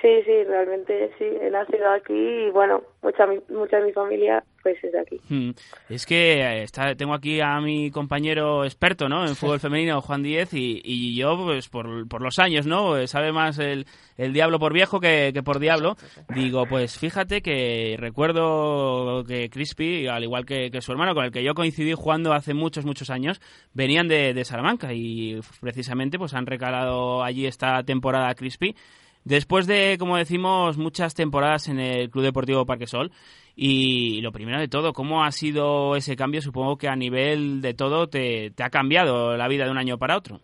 Sí, 0.00 0.22
sí, 0.24 0.44
realmente 0.44 1.10
sí. 1.18 1.24
He 1.24 1.50
nacido 1.50 1.90
aquí 1.90 2.14
y 2.14 2.50
bueno, 2.50 2.82
mucha, 3.02 3.26
mucha 3.48 3.78
de 3.78 3.86
mi 3.86 3.92
familia 3.92 4.44
pues 4.62 4.76
es 4.82 4.92
de 4.92 5.00
aquí. 5.00 5.20
Hmm. 5.28 5.50
Es 5.88 6.06
que 6.06 6.40
eh, 6.40 6.62
está, 6.62 6.94
tengo 6.94 7.14
aquí 7.14 7.40
a 7.40 7.60
mi 7.60 7.90
compañero 7.90 8.64
experto 8.64 9.08
¿no? 9.08 9.26
en 9.26 9.34
fútbol 9.34 9.58
femenino, 9.60 10.00
Juan 10.00 10.22
Díez, 10.22 10.54
y, 10.54 10.80
y 10.84 11.16
yo, 11.16 11.36
pues 11.36 11.68
por, 11.68 12.08
por, 12.08 12.22
los 12.22 12.38
años, 12.38 12.66
¿no? 12.66 12.88
Pues, 12.88 13.10
sabe 13.10 13.32
más 13.32 13.58
el, 13.58 13.86
el 14.16 14.32
diablo 14.32 14.58
por 14.58 14.72
viejo 14.72 15.00
que, 15.00 15.32
que 15.32 15.42
por 15.42 15.58
diablo. 15.58 15.96
Digo, 16.34 16.66
pues 16.66 16.98
fíjate 16.98 17.40
que 17.42 17.96
recuerdo 17.98 19.24
que 19.24 19.50
Crispy, 19.50 20.06
al 20.06 20.22
igual 20.22 20.44
que, 20.44 20.70
que, 20.70 20.80
su 20.80 20.92
hermano, 20.92 21.14
con 21.14 21.24
el 21.24 21.32
que 21.32 21.42
yo 21.42 21.54
coincidí 21.54 21.92
jugando 21.94 22.32
hace 22.32 22.54
muchos, 22.54 22.84
muchos 22.84 23.10
años, 23.10 23.40
venían 23.74 24.06
de, 24.06 24.34
de 24.34 24.44
Salamanca 24.44 24.92
y 24.92 25.40
precisamente 25.60 26.18
pues 26.18 26.34
han 26.34 26.46
recalado 26.46 27.24
allí 27.24 27.46
esta 27.46 27.82
temporada 27.82 28.34
Crispy. 28.34 28.76
Después 29.24 29.66
de, 29.66 29.96
como 29.98 30.16
decimos, 30.16 30.78
muchas 30.78 31.14
temporadas 31.14 31.68
en 31.68 31.78
el 31.78 32.10
Club 32.10 32.24
Deportivo 32.24 32.64
Parquesol, 32.64 33.10
y 33.54 34.20
lo 34.20 34.32
primero 34.32 34.60
de 34.60 34.68
todo, 34.68 34.92
¿cómo 34.92 35.24
ha 35.24 35.32
sido 35.32 35.96
ese 35.96 36.16
cambio? 36.16 36.40
Supongo 36.40 36.78
que 36.78 36.88
a 36.88 36.96
nivel 36.96 37.60
de 37.60 37.74
todo 37.74 38.08
te, 38.08 38.52
te 38.52 38.62
ha 38.62 38.70
cambiado 38.70 39.36
la 39.36 39.48
vida 39.48 39.64
de 39.64 39.70
un 39.70 39.78
año 39.78 39.98
para 39.98 40.16
otro. 40.16 40.36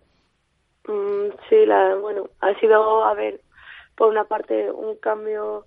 Mm, 0.89 1.31
sí, 1.49 1.57
bueno, 2.01 2.29
ha 2.41 2.59
sido, 2.59 3.05
a 3.05 3.15
ver, 3.15 3.41
por 3.97 4.09
una 4.09 4.25
parte 4.25 4.71
un 4.71 4.97
cambio 4.97 5.65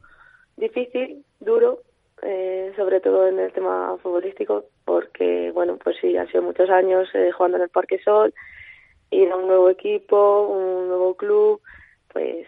difícil, 0.57 1.23
duro, 1.39 1.79
eh, 2.21 2.73
sobre 2.75 2.99
todo 2.99 3.27
en 3.27 3.39
el 3.39 3.51
tema 3.53 3.95
futbolístico, 4.03 4.65
porque, 4.85 5.51
bueno, 5.53 5.77
pues 5.81 5.97
sí, 6.01 6.17
ha 6.17 6.27
sido 6.27 6.43
muchos 6.43 6.69
años 6.69 7.07
eh, 7.13 7.31
jugando 7.31 7.57
en 7.57 7.63
el 7.63 7.69
Parque 7.69 7.99
Sol, 8.03 8.33
ir 9.11 9.31
a 9.31 9.35
un 9.35 9.47
nuevo 9.47 9.69
equipo, 9.69 10.47
un 10.47 10.87
nuevo 10.87 11.15
club, 11.15 11.61
pues 12.11 12.47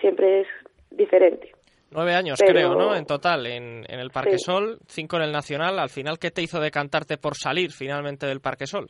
siempre 0.00 0.42
es 0.42 0.48
diferente. 0.90 1.52
Nueve 1.92 2.14
años, 2.14 2.40
creo, 2.40 2.74
¿no? 2.74 2.94
En 2.94 3.04
total, 3.04 3.46
en, 3.46 3.84
en 3.88 3.98
el 3.98 4.10
Parque 4.10 4.38
Sol, 4.38 4.78
cinco 4.86 5.16
en 5.16 5.22
el 5.22 5.32
Nacional. 5.32 5.78
Al 5.78 5.88
final, 5.88 6.18
¿qué 6.20 6.30
te 6.30 6.42
hizo 6.42 6.60
decantarte 6.60 7.16
por 7.16 7.34
salir 7.36 7.72
finalmente 7.72 8.26
del 8.26 8.40
Parque 8.40 8.66
Sol? 8.66 8.88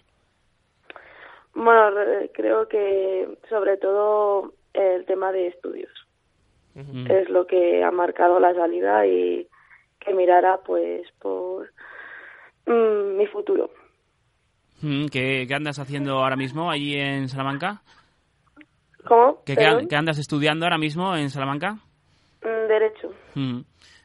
Bueno, 1.55 1.91
creo 2.33 2.69
que 2.69 3.27
sobre 3.49 3.77
todo 3.79 4.53
el 4.73 5.05
tema 5.07 5.33
de 5.33 5.49
estudios. 5.49 5.91
Es 7.09 7.29
lo 7.29 7.47
que 7.47 7.83
ha 7.83 7.91
marcado 7.91 8.39
la 8.39 8.55
salida 8.55 9.05
y 9.07 9.47
que 9.99 10.15
mirara 10.15 10.61
pues 10.65 11.03
por 11.19 11.71
mm, 12.67 13.17
mi 13.17 13.27
futuro. 13.27 13.71
¿Qué, 14.81 15.45
¿Qué, 15.47 15.55
andas 15.55 15.79
haciendo 15.79 16.19
ahora 16.19 16.37
mismo 16.37 16.71
allí 16.71 16.95
en 16.95 17.29
Salamanca? 17.29 17.83
¿Cómo? 19.07 19.43
¿Qué, 19.45 19.57
¿Qué, 19.57 19.97
andas 19.97 20.19
estudiando 20.19 20.67
ahora 20.67 20.79
mismo 20.79 21.17
en 21.17 21.31
Salamanca? 21.31 21.79
Mm, 22.43 22.69
derecho. 22.69 23.13
Mm. 23.35 23.61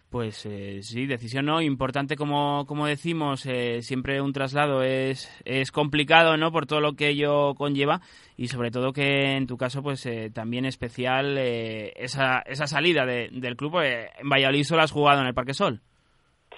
Pues 0.09 0.45
eh, 0.45 0.81
sí, 0.81 1.07
decisión 1.07 1.45
no 1.45 1.61
importante 1.61 2.15
como, 2.15 2.65
como 2.67 2.85
decimos, 2.85 3.45
eh, 3.47 3.81
siempre 3.81 4.21
un 4.21 4.31
traslado 4.31 4.81
es, 4.81 5.29
es 5.43 5.71
complicado, 5.73 6.37
¿no? 6.37 6.53
Por 6.53 6.67
todo 6.67 6.79
lo 6.79 6.93
que 6.93 7.09
ello 7.09 7.53
conlleva 7.55 7.99
y 8.37 8.47
sobre 8.47 8.71
todo 8.71 8.93
que 8.93 9.35
en 9.35 9.45
tu 9.45 9.57
caso 9.57 9.83
pues 9.83 10.05
eh, 10.05 10.31
también 10.33 10.63
especial 10.63 11.37
esa, 11.37 12.39
esa 12.45 12.67
salida 12.67 13.05
de, 13.05 13.27
del 13.29 13.57
club. 13.57 13.81
en 13.81 14.29
Valladolid 14.29 14.63
solo 14.63 14.83
has 14.83 14.91
jugado 14.91 15.19
en 15.19 15.27
el 15.27 15.33
Parque 15.33 15.53
Sol. 15.53 15.81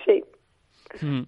Sí. 0.06 0.23
Mm. 1.02 1.23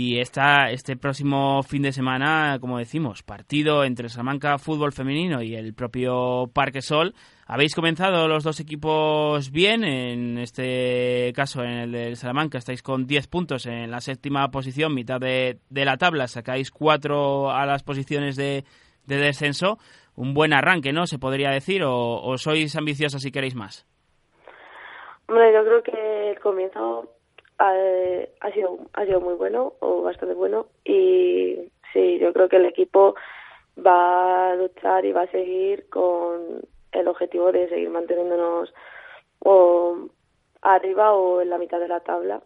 Y 0.00 0.20
esta, 0.20 0.70
este 0.70 0.96
próximo 0.96 1.60
fin 1.64 1.82
de 1.82 1.90
semana, 1.90 2.58
como 2.60 2.78
decimos, 2.78 3.24
partido 3.24 3.82
entre 3.82 4.08
Salamanca 4.08 4.56
Fútbol 4.56 4.92
Femenino 4.92 5.42
y 5.42 5.56
el 5.56 5.74
propio 5.74 6.48
Parque 6.54 6.82
Sol. 6.82 7.14
Habéis 7.48 7.74
comenzado 7.74 8.28
los 8.28 8.44
dos 8.44 8.60
equipos 8.60 9.50
bien, 9.50 9.82
en 9.82 10.38
este 10.38 11.32
caso 11.34 11.64
en 11.64 11.70
el 11.70 11.90
de 11.90 12.14
Salamanca 12.14 12.58
estáis 12.58 12.80
con 12.80 13.08
10 13.08 13.26
puntos 13.26 13.66
en 13.66 13.90
la 13.90 14.00
séptima 14.00 14.48
posición, 14.52 14.94
mitad 14.94 15.18
de, 15.18 15.58
la 15.68 15.96
tabla, 15.96 16.28
sacáis 16.28 16.70
4 16.70 17.50
a 17.50 17.66
las 17.66 17.82
posiciones 17.82 18.36
de, 18.36 18.62
descenso. 19.04 19.78
Un 20.14 20.32
buen 20.32 20.52
arranque, 20.52 20.92
¿no? 20.92 21.08
Se 21.08 21.18
podría 21.18 21.50
decir, 21.50 21.82
o, 21.84 22.38
sois 22.38 22.76
ambiciosos 22.76 23.20
si 23.20 23.32
queréis 23.32 23.56
más. 23.56 23.84
Hombre, 25.26 25.52
yo 25.52 25.64
creo 25.64 25.82
que 25.82 26.30
el 26.30 26.38
comienzo 26.38 27.17
ha, 27.58 28.52
sido, 28.52 28.78
ha 28.92 29.04
sido 29.04 29.20
muy 29.20 29.34
bueno, 29.34 29.74
o 29.80 30.02
bastante 30.02 30.34
bueno, 30.34 30.66
y 30.84 31.56
sí, 31.92 32.18
yo 32.20 32.32
creo 32.32 32.48
que 32.48 32.56
el 32.56 32.66
equipo 32.66 33.14
va 33.84 34.50
a 34.50 34.54
luchar 34.56 35.04
y 35.04 35.12
va 35.12 35.22
a 35.22 35.30
seguir 35.30 35.88
con 35.88 36.62
el 36.92 37.08
objetivo 37.08 37.52
de 37.52 37.68
seguir 37.68 37.90
manteniéndonos 37.90 38.72
o 39.40 40.08
arriba 40.62 41.12
o 41.12 41.40
en 41.40 41.50
la 41.50 41.58
mitad 41.58 41.78
de 41.78 41.88
la 41.88 42.00
tabla. 42.00 42.42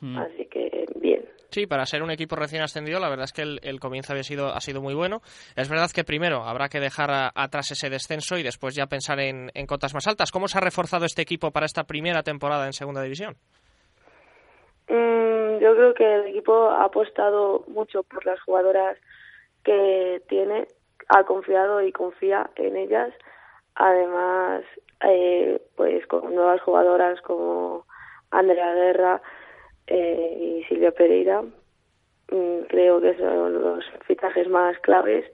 Mm. 0.00 0.18
Así 0.18 0.46
que 0.46 0.86
bien. 0.96 1.24
Sí, 1.50 1.66
para 1.66 1.86
ser 1.86 2.02
un 2.02 2.10
equipo 2.10 2.34
recién 2.34 2.62
ascendido, 2.62 2.98
la 2.98 3.08
verdad 3.08 3.26
es 3.26 3.32
que 3.32 3.42
el, 3.42 3.80
comienzo 3.80 4.12
había 4.12 4.24
sido, 4.24 4.48
ha 4.48 4.60
sido 4.60 4.82
muy 4.82 4.92
bueno. 4.92 5.22
Es 5.54 5.68
verdad 5.68 5.88
que 5.94 6.02
primero 6.02 6.42
habrá 6.42 6.68
que 6.68 6.80
dejar 6.80 7.30
atrás 7.34 7.70
ese 7.70 7.90
descenso 7.90 8.36
y 8.36 8.42
después 8.42 8.74
ya 8.74 8.86
pensar 8.86 9.20
en, 9.20 9.50
en 9.54 9.66
cotas 9.66 9.94
más 9.94 10.06
altas. 10.08 10.32
¿Cómo 10.32 10.48
se 10.48 10.58
ha 10.58 10.60
reforzado 10.60 11.04
este 11.04 11.22
equipo 11.22 11.52
para 11.52 11.66
esta 11.66 11.84
primera 11.84 12.24
temporada 12.24 12.66
en 12.66 12.72
Segunda 12.72 13.02
División? 13.02 13.36
Mm, 14.88 15.58
yo 15.60 15.74
creo 15.74 15.94
que 15.94 16.14
el 16.14 16.26
equipo 16.26 16.70
ha 16.70 16.84
apostado 16.84 17.64
mucho 17.68 18.02
por 18.02 18.24
las 18.26 18.40
jugadoras 18.42 18.98
que 19.64 20.22
tiene, 20.28 20.68
ha 21.08 21.24
confiado 21.24 21.82
y 21.82 21.92
confía 21.92 22.50
en 22.56 22.76
ellas. 22.76 23.12
Además, 23.76 24.64
eh, 25.00 25.60
pues 25.76 26.06
con 26.06 26.34
nuevas 26.34 26.60
jugadoras 26.62 27.20
como 27.22 27.86
Andrea 28.30 28.74
Guerra 28.74 29.22
eh, 29.86 30.38
y 30.60 30.64
Silvia 30.64 30.92
Pereira, 30.92 31.42
mm, 31.42 32.60
creo 32.68 33.00
que 33.00 33.16
son 33.16 33.62
los 33.62 33.84
fichajes 34.06 34.48
más 34.48 34.78
claves 34.80 35.24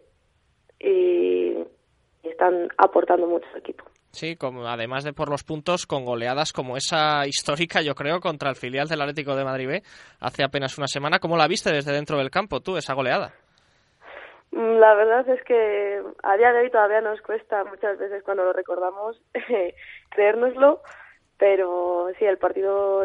y 0.79 1.57
están 2.23 2.69
aportando 2.79 3.27
mucho 3.27 3.47
al 3.53 3.59
equipo. 3.61 3.85
Sí, 4.13 4.37
como, 4.37 4.67
además 4.67 5.05
de 5.05 5.13
por 5.13 5.31
los 5.31 5.45
puntos, 5.45 5.87
con 5.87 6.05
goleadas 6.05 6.53
como 6.53 6.77
esa 6.77 7.27
histórica, 7.27 7.81
yo 7.81 7.95
creo, 7.95 8.21
contra 8.21 8.51
el 8.51 8.57
filial 8.57 8.89
del 8.89 9.01
Atlético 9.01 9.37
de 9.37 9.45
Madrid 9.45 9.69
B 9.69 9.83
hace 10.21 10.43
apenas 10.43 10.77
una 10.79 10.89
semana. 10.89 11.19
¿Cómo 11.19 11.37
la 11.37 11.47
viste 11.47 11.73
desde 11.73 11.93
dentro 11.93 12.19
del 12.19 12.31
campo 12.31 12.61
tú, 12.61 12.77
esa 12.77 12.95
goleada? 12.95 13.33
Mm, 14.53 14.79
la 14.79 14.95
verdad 14.95 15.29
es 15.29 15.43
que 15.45 16.03
a 16.23 16.37
día 16.37 16.53
de 16.53 16.61
hoy 16.61 16.71
todavía 16.71 17.01
nos 17.01 17.21
cuesta 17.23 17.65
muchas 17.65 17.99
veces 17.99 18.23
cuando 18.25 18.45
lo 18.45 18.53
recordamos 18.53 19.21
creérnoslo, 20.11 20.83
pero 21.39 22.09
sí, 22.19 22.25
el 22.25 22.39
partido 22.39 23.05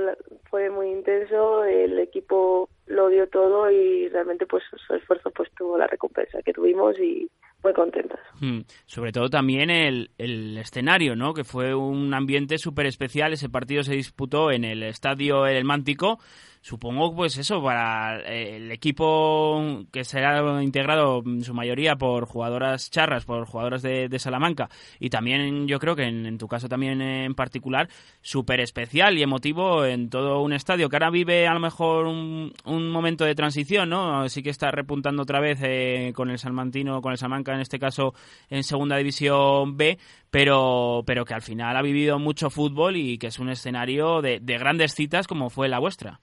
fue 0.50 0.70
muy 0.70 0.90
intenso, 0.90 1.64
el 1.64 2.00
equipo 2.00 2.68
lo 2.88 3.10
dio 3.10 3.30
todo 3.30 3.70
y 3.70 4.10
realmente 4.10 4.46
pues 4.46 4.64
su 4.86 4.94
esfuerzo 4.94 5.32
pues 5.32 5.50
tuvo 5.56 5.78
la 5.78 5.88
recompensa 5.88 6.42
que 6.44 6.54
tuvimos 6.54 7.00
y 7.00 7.30
muy 7.66 7.74
contentas. 7.74 8.20
Hmm. 8.40 8.62
Sobre 8.86 9.12
todo 9.12 9.30
también 9.30 9.70
el, 9.70 10.12
el 10.18 10.58
escenario, 10.58 11.16
¿no? 11.16 11.34
Que 11.34 11.44
fue 11.44 11.74
un 11.74 12.14
ambiente 12.14 12.58
súper 12.58 12.86
especial. 12.86 13.34
Ese 13.34 13.50
partido 13.50 13.84
se 13.84 13.96
disputó 13.96 14.52
en 14.52 14.64
el 14.64 14.84
Estadio 14.84 15.48
El 15.48 15.66
Mántico 15.66 16.20
supongo 16.66 17.14
pues 17.14 17.38
eso 17.38 17.62
para 17.62 18.22
eh, 18.22 18.56
el 18.56 18.72
equipo 18.72 19.86
que 19.92 20.04
será 20.04 20.64
integrado 20.64 21.22
en 21.24 21.44
su 21.44 21.54
mayoría 21.54 21.96
por 21.96 22.26
jugadoras 22.26 22.90
charras 22.90 23.24
por 23.24 23.46
jugadoras 23.46 23.84
de, 23.84 24.10
Salamanca 24.18 24.68
y 25.00 25.12
también 25.12 25.68
yo 25.68 25.78
creo 25.78 25.96
que 25.96 26.06
en, 26.06 26.40
tu 26.40 26.48
caso 26.48 26.68
también 26.68 27.04
en 27.04 27.36
particular 27.36 27.88
súper 28.22 28.62
especial 28.62 29.16
y 29.16 29.22
emotivo 29.22 29.86
en 29.86 30.10
todo 30.10 30.42
un 30.42 30.54
estadio 30.54 30.90
que 30.90 30.96
ahora 30.96 31.12
vive 31.12 31.48
a 31.48 31.54
lo 31.54 31.60
mejor 31.60 32.08
un, 32.08 32.52
un 32.64 32.90
momento 32.90 33.26
de 33.26 33.36
transición 33.36 33.90
no 33.90 34.28
sí 34.28 34.42
que 34.42 34.50
está 34.50 34.72
repuntando 34.72 35.22
otra 35.22 35.40
vez 35.40 35.60
eh, 35.62 36.14
con 36.16 36.32
el 36.32 36.40
Salmantino 36.40 37.00
con 37.00 37.12
el 37.12 37.20
Salamanca 37.20 37.54
en 37.54 37.60
este 37.60 37.78
caso 37.78 38.16
en 38.50 38.64
segunda 38.64 38.98
división 38.98 39.78
B 39.78 40.00
pero 40.32 41.04
pero 41.06 41.26
que 41.26 41.36
al 41.36 41.44
final 41.44 41.78
ha 41.78 41.84
vivido 41.84 42.18
mucho 42.18 42.50
fútbol 42.50 42.96
y 42.96 43.20
que 43.20 43.28
es 43.28 43.38
un 43.38 43.50
escenario 43.50 44.24
de 44.24 44.58
grandes 44.58 44.96
citas 44.96 45.28
como 45.28 45.52
fue 45.52 45.70
la 45.70 45.78
vuestra 45.78 46.22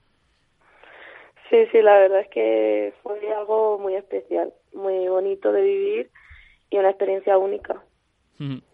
Sí, 1.52 1.66
sí, 1.70 1.82
la 1.82 1.98
verdad 1.98 2.20
es 2.20 2.28
que 2.28 2.94
fue 3.02 3.20
algo 3.30 3.78
muy 3.78 3.94
especial, 3.94 4.54
muy 4.72 5.06
bonito 5.06 5.52
de 5.52 5.60
vivir 5.60 6.10
y 6.70 6.78
una 6.78 6.88
experiencia 6.88 7.36
única. 7.36 7.84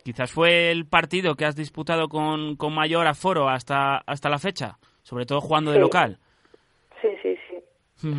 Quizás 0.04 0.30
fue 0.30 0.70
el 0.70 0.86
partido 0.86 1.34
que 1.34 1.44
has 1.44 1.56
disputado 1.56 2.08
con, 2.08 2.54
con 2.54 2.72
mayor 2.72 3.08
aforo 3.08 3.48
hasta, 3.48 3.96
hasta 4.06 4.28
la 4.28 4.38
fecha, 4.38 4.78
sobre 5.02 5.26
todo 5.26 5.40
jugando 5.40 5.72
de 5.72 5.80
local. 5.80 6.18
Sí, 7.02 7.08
sí, 7.20 7.36
sí, 7.50 7.56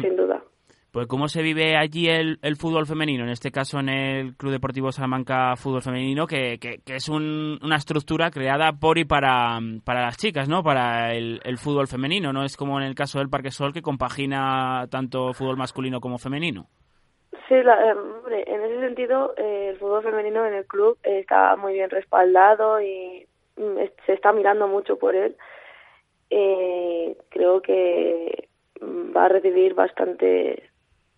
sin 0.02 0.18
duda. 0.18 0.44
Pues 0.92 1.06
cómo 1.06 1.28
se 1.28 1.44
vive 1.44 1.78
allí 1.78 2.08
el, 2.08 2.40
el, 2.42 2.56
fútbol 2.56 2.88
femenino, 2.88 3.24
en 3.24 3.30
este 3.30 3.52
caso 3.52 3.80
en 3.80 3.90
el 3.90 4.36
Club 4.36 4.54
Deportivo 4.54 4.92
Salamanca 4.92 5.56
Fútbol 5.56 5.84
Femenino, 5.84 6.26
que, 6.26 6.58
que, 6.60 6.82
es 6.88 7.08
una 7.10 7.76
estructura 7.76 8.32
creada 8.32 8.72
por 8.74 8.98
y 8.98 9.06
para, 9.06 9.60
para 9.86 10.02
las 10.02 10.18
chicas, 10.18 10.50
¿no? 10.50 10.64
Para 10.64 11.14
el, 11.14 11.58
fútbol 11.58 11.88
femenino, 11.88 12.34
no 12.34 12.44
es 12.44 12.58
como 12.58 12.80
en 12.80 12.88
el 12.88 12.96
caso 12.96 13.20
del 13.20 13.30
Parque 13.30 13.52
Sol 13.52 13.72
que 13.72 13.84
compagina 13.84 14.88
tanto 14.90 15.32
fútbol 15.34 15.58
masculino 15.58 16.02
como 16.02 16.18
femenino. 16.18 16.66
Sí, 17.48 17.56
la, 17.64 17.92
en 17.92 18.64
ese 18.64 18.80
sentido 18.80 19.36
eh, 19.38 19.70
el 19.70 19.78
fútbol 19.78 20.02
femenino 20.02 20.44
en 20.44 20.56
el 20.56 20.66
club 20.66 20.98
está 21.04 21.56
muy 21.56 21.74
bien 21.74 21.92
respaldado 21.92 22.82
y 22.82 23.28
mm, 23.58 23.78
se 24.08 24.14
está 24.14 24.32
mirando 24.34 24.68
mucho 24.68 24.98
por 24.98 25.16
él, 25.16 25.36
eh, 26.32 27.16
creo 27.30 27.62
que 27.62 28.50
mm, 28.82 29.16
va 29.16 29.26
a 29.26 29.30
recibir 29.30 29.76
bastante 29.76 30.69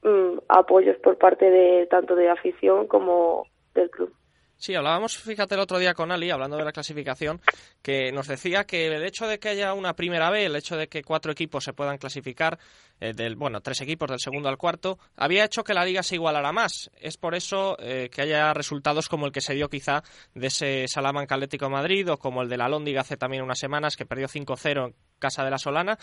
mm, 0.04 0.40
apoyos 0.48 0.98
por 0.98 1.18
parte 1.18 1.50
de 1.50 1.88
tanto 1.88 2.16
de 2.16 2.30
afición 2.30 2.88
como 2.88 3.46
del 3.74 3.90
club. 3.90 4.14
Sí, 4.62 4.76
hablábamos, 4.76 5.18
fíjate, 5.18 5.56
el 5.56 5.62
otro 5.62 5.80
día 5.80 5.96
con 5.96 6.12
Ali, 6.12 6.30
hablando 6.30 6.56
de 6.56 6.64
la 6.64 6.72
clasificación, 6.72 7.42
que 7.82 8.12
nos 8.12 8.28
decía 8.28 8.66
que 8.66 8.86
el 8.86 9.04
hecho 9.04 9.26
de 9.26 9.40
que 9.40 9.50
haya 9.50 9.74
una 9.74 9.96
primera 9.96 10.30
B, 10.30 10.46
el 10.46 10.56
hecho 10.56 10.78
de 10.78 10.88
que 10.88 11.02
cuatro 11.02 11.32
equipos 11.32 11.64
se 11.64 11.74
puedan 11.74 11.98
clasificar, 11.98 12.60
eh, 13.00 13.14
del, 13.14 13.36
bueno, 13.36 13.62
tres 13.62 13.82
equipos 13.82 14.12
del 14.12 14.20
segundo 14.20 14.50
al 14.50 14.60
cuarto, 14.60 15.00
había 15.16 15.46
hecho 15.46 15.64
que 15.64 15.74
la 15.74 15.84
liga 15.84 16.04
se 16.04 16.14
igualara 16.14 16.52
más. 16.52 16.92
Es 16.96 17.18
por 17.18 17.34
eso 17.34 17.76
eh, 17.80 18.12
que 18.14 18.22
haya 18.22 18.54
resultados 18.54 19.10
como 19.10 19.26
el 19.26 19.32
que 19.32 19.42
se 19.42 19.56
dio 19.56 19.68
quizá 19.68 20.04
de 20.36 20.46
ese 20.46 20.88
Salamanca 20.88 21.34
Atlético 21.34 21.68
Madrid 21.68 22.12
o 22.12 22.20
como 22.20 22.44
el 22.44 22.48
de 22.48 22.58
la 22.58 22.70
Lóndiga 22.70 23.02
hace 23.02 23.18
también 23.18 23.42
unas 23.42 23.58
semanas, 23.58 23.98
que 23.98 24.06
perdió 24.06 24.28
5-0 24.28 24.90
en 24.90 24.96
casa 25.18 25.44
de 25.44 25.50
la 25.50 25.58
Solana. 25.58 25.98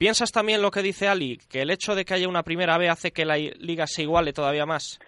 ¿Piensas 0.00 0.32
también 0.32 0.62
lo 0.62 0.70
que 0.70 0.80
dice 0.80 1.08
Ali, 1.08 1.36
que 1.52 1.60
el 1.60 1.70
hecho 1.70 1.94
de 1.94 2.06
que 2.06 2.14
haya 2.14 2.26
una 2.26 2.42
primera 2.42 2.78
B 2.78 2.88
hace 2.88 3.10
que 3.10 3.26
la 3.26 3.36
liga 3.36 3.86
se 3.86 4.00
iguale 4.00 4.32
todavía 4.32 4.64
más? 4.64 4.98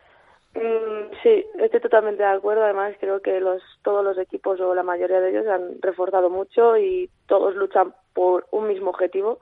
Mm, 0.54 1.14
sí, 1.22 1.46
estoy 1.60 1.80
totalmente 1.80 2.22
de 2.22 2.28
acuerdo. 2.28 2.62
Además, 2.62 2.94
creo 3.00 3.22
que 3.22 3.40
los, 3.40 3.62
todos 3.82 4.04
los 4.04 4.18
equipos 4.18 4.60
o 4.60 4.74
la 4.74 4.82
mayoría 4.82 5.18
de 5.22 5.30
ellos 5.30 5.46
han 5.46 5.80
reforzado 5.80 6.28
mucho 6.28 6.76
y 6.76 7.08
todos 7.26 7.54
luchan 7.54 7.94
por 8.12 8.44
un 8.50 8.68
mismo 8.68 8.90
objetivo, 8.90 9.38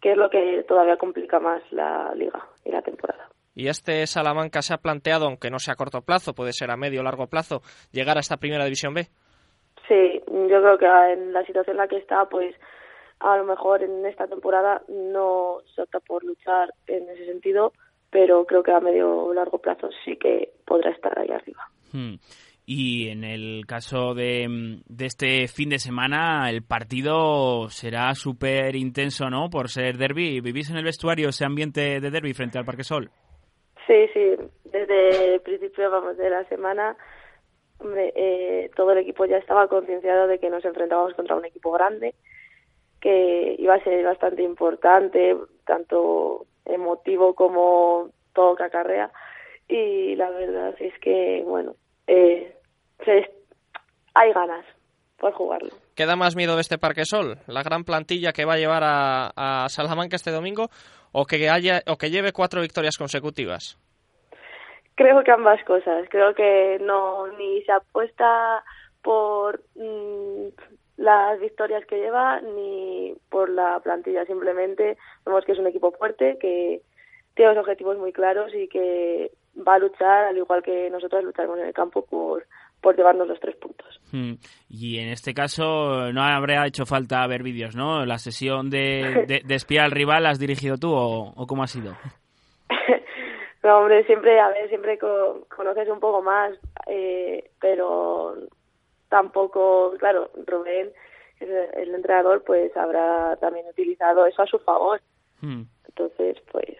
que 0.00 0.12
es 0.12 0.16
lo 0.16 0.30
que 0.30 0.64
todavía 0.66 0.96
complica 0.96 1.38
más 1.38 1.60
la 1.70 2.10
liga 2.14 2.42
y 2.64 2.70
la 2.70 2.80
temporada. 2.80 3.28
Y 3.54 3.68
este 3.68 4.06
Salamanca 4.06 4.62
se 4.62 4.72
ha 4.72 4.78
planteado, 4.78 5.26
aunque 5.26 5.50
no 5.50 5.58
sea 5.58 5.74
a 5.74 5.76
corto 5.76 6.00
plazo, 6.00 6.32
puede 6.32 6.54
ser 6.54 6.70
a 6.70 6.78
medio 6.78 7.00
o 7.00 7.04
largo 7.04 7.26
plazo, 7.26 7.60
llegar 7.92 8.16
a 8.16 8.20
esta 8.20 8.38
primera 8.38 8.64
división 8.64 8.94
B. 8.94 9.02
Sí, 9.86 10.22
yo 10.26 10.62
creo 10.62 10.78
que 10.78 10.86
en 10.86 11.34
la 11.34 11.44
situación 11.44 11.74
en 11.74 11.82
la 11.82 11.88
que 11.88 11.98
está, 11.98 12.24
pues 12.24 12.54
a 13.22 13.36
lo 13.36 13.44
mejor 13.44 13.82
en 13.82 14.04
esta 14.04 14.26
temporada 14.26 14.82
no 14.88 15.58
se 15.74 15.82
opta 15.82 16.00
por 16.00 16.24
luchar 16.24 16.74
en 16.86 17.08
ese 17.08 17.26
sentido, 17.26 17.72
pero 18.10 18.44
creo 18.44 18.62
que 18.62 18.72
a 18.72 18.80
medio 18.80 19.10
o 19.10 19.34
largo 19.34 19.58
plazo 19.58 19.88
sí 20.04 20.16
que 20.16 20.52
podrá 20.66 20.90
estar 20.90 21.18
ahí 21.18 21.30
arriba. 21.30 21.68
Hmm. 21.92 22.16
Y 22.64 23.08
en 23.08 23.24
el 23.24 23.64
caso 23.66 24.14
de, 24.14 24.80
de, 24.86 25.06
este 25.06 25.48
fin 25.48 25.70
de 25.70 25.78
semana, 25.78 26.48
el 26.48 26.62
partido 26.62 27.68
será 27.68 28.14
súper 28.14 28.76
intenso, 28.76 29.30
¿no? 29.30 29.50
Por 29.50 29.68
ser 29.68 29.98
derby. 29.98 30.40
¿Vivís 30.40 30.70
en 30.70 30.76
el 30.76 30.84
vestuario 30.84 31.30
ese 31.30 31.44
ambiente 31.44 32.00
de 32.00 32.10
derby 32.10 32.34
frente 32.34 32.58
al 32.58 32.64
Parque 32.64 32.84
Sol? 32.84 33.10
Sí, 33.86 34.06
sí. 34.14 34.36
Desde 34.64 35.34
el 35.34 35.40
principio, 35.40 35.90
vamos, 35.90 36.16
de 36.16 36.30
la 36.30 36.44
semana, 36.44 36.96
hombre, 37.78 38.12
eh, 38.14 38.70
todo 38.76 38.92
el 38.92 38.98
equipo 38.98 39.26
ya 39.26 39.38
estaba 39.38 39.66
concienciado 39.66 40.28
de 40.28 40.38
que 40.38 40.48
nos 40.48 40.64
enfrentábamos 40.64 41.14
contra 41.14 41.36
un 41.36 41.44
equipo 41.44 41.72
grande, 41.72 42.14
que 43.02 43.56
iba 43.58 43.74
a 43.74 43.84
ser 43.84 44.02
bastante 44.04 44.42
importante, 44.42 45.36
tanto 45.66 46.46
emotivo 46.64 47.34
como 47.34 48.08
todo 48.32 48.56
que 48.56 48.62
acarrea 48.62 49.10
y 49.68 50.16
la 50.16 50.30
verdad 50.30 50.74
es 50.78 50.98
que 51.00 51.42
bueno 51.44 51.74
eh, 52.06 52.56
hay 54.14 54.32
ganas 54.32 54.64
por 55.18 55.32
jugarlo. 55.32 55.70
¿Queda 55.94 56.16
más 56.16 56.36
miedo 56.36 56.54
de 56.54 56.62
este 56.62 56.78
Parque 56.78 57.04
Sol? 57.04 57.38
¿La 57.46 57.62
gran 57.62 57.84
plantilla 57.84 58.32
que 58.32 58.44
va 58.44 58.54
a 58.54 58.58
llevar 58.58 58.82
a, 58.84 59.64
a 59.64 59.68
Salamanca 59.68 60.16
este 60.16 60.30
domingo 60.30 60.68
o 61.12 61.24
que, 61.26 61.48
haya, 61.48 61.82
o 61.86 61.96
que 61.96 62.10
lleve 62.10 62.32
cuatro 62.32 62.60
victorias 62.60 62.96
consecutivas? 62.96 63.78
Creo 64.94 65.22
que 65.22 65.30
ambas 65.30 65.62
cosas. 65.64 66.06
Creo 66.10 66.34
que 66.34 66.78
no 66.80 67.28
ni 67.38 67.62
se 67.62 67.72
apuesta 67.72 68.64
por 69.02 69.60
mm, 69.74 70.48
las 71.02 71.40
victorias 71.40 71.84
que 71.86 71.96
lleva 71.96 72.40
ni 72.40 73.14
por 73.28 73.50
la 73.50 73.80
plantilla. 73.80 74.24
Simplemente 74.24 74.96
vemos 75.26 75.44
que 75.44 75.52
es 75.52 75.58
un 75.58 75.66
equipo 75.66 75.90
fuerte, 75.90 76.38
que 76.40 76.80
tiene 77.34 77.54
los 77.54 77.62
objetivos 77.62 77.98
muy 77.98 78.12
claros 78.12 78.54
y 78.54 78.68
que 78.68 79.32
va 79.66 79.74
a 79.74 79.78
luchar, 79.80 80.26
al 80.26 80.36
igual 80.36 80.62
que 80.62 80.88
nosotros 80.90 81.24
lucharemos 81.24 81.58
en 81.58 81.66
el 81.66 81.74
campo, 81.74 82.06
por, 82.06 82.46
por 82.80 82.96
llevarnos 82.96 83.26
los 83.26 83.40
tres 83.40 83.56
puntos. 83.56 84.00
Hmm. 84.12 84.34
Y 84.70 85.00
en 85.00 85.08
este 85.08 85.34
caso 85.34 86.12
no 86.12 86.22
habría 86.22 86.66
hecho 86.66 86.86
falta 86.86 87.26
ver 87.26 87.42
vídeos, 87.42 87.74
¿no? 87.74 88.06
La 88.06 88.18
sesión 88.18 88.70
de, 88.70 89.42
de, 89.44 89.54
espiar 89.54 89.86
al 89.86 89.90
rival, 89.90 90.24
¿has 90.26 90.38
dirigido 90.38 90.76
tú 90.76 90.92
o, 90.92 91.32
o 91.34 91.46
cómo 91.48 91.64
ha 91.64 91.66
sido? 91.66 91.96
no, 93.64 93.78
hombre, 93.78 94.04
siempre, 94.04 94.38
a 94.38 94.50
ver, 94.50 94.68
siempre 94.68 95.00
conoces 95.48 95.88
un 95.88 95.98
poco 95.98 96.22
más, 96.22 96.56
eh, 96.86 97.50
pero 97.60 98.36
tampoco, 99.12 99.92
claro, 99.98 100.30
Rubén, 100.46 100.90
el, 101.38 101.94
entrenador, 101.94 102.42
pues 102.44 102.74
habrá 102.74 103.36
también 103.36 103.66
utilizado 103.68 104.26
eso 104.26 104.40
a 104.40 104.46
su 104.46 104.58
favor. 104.60 105.02
Hmm. 105.42 105.64
Entonces, 105.86 106.38
pues 106.50 106.78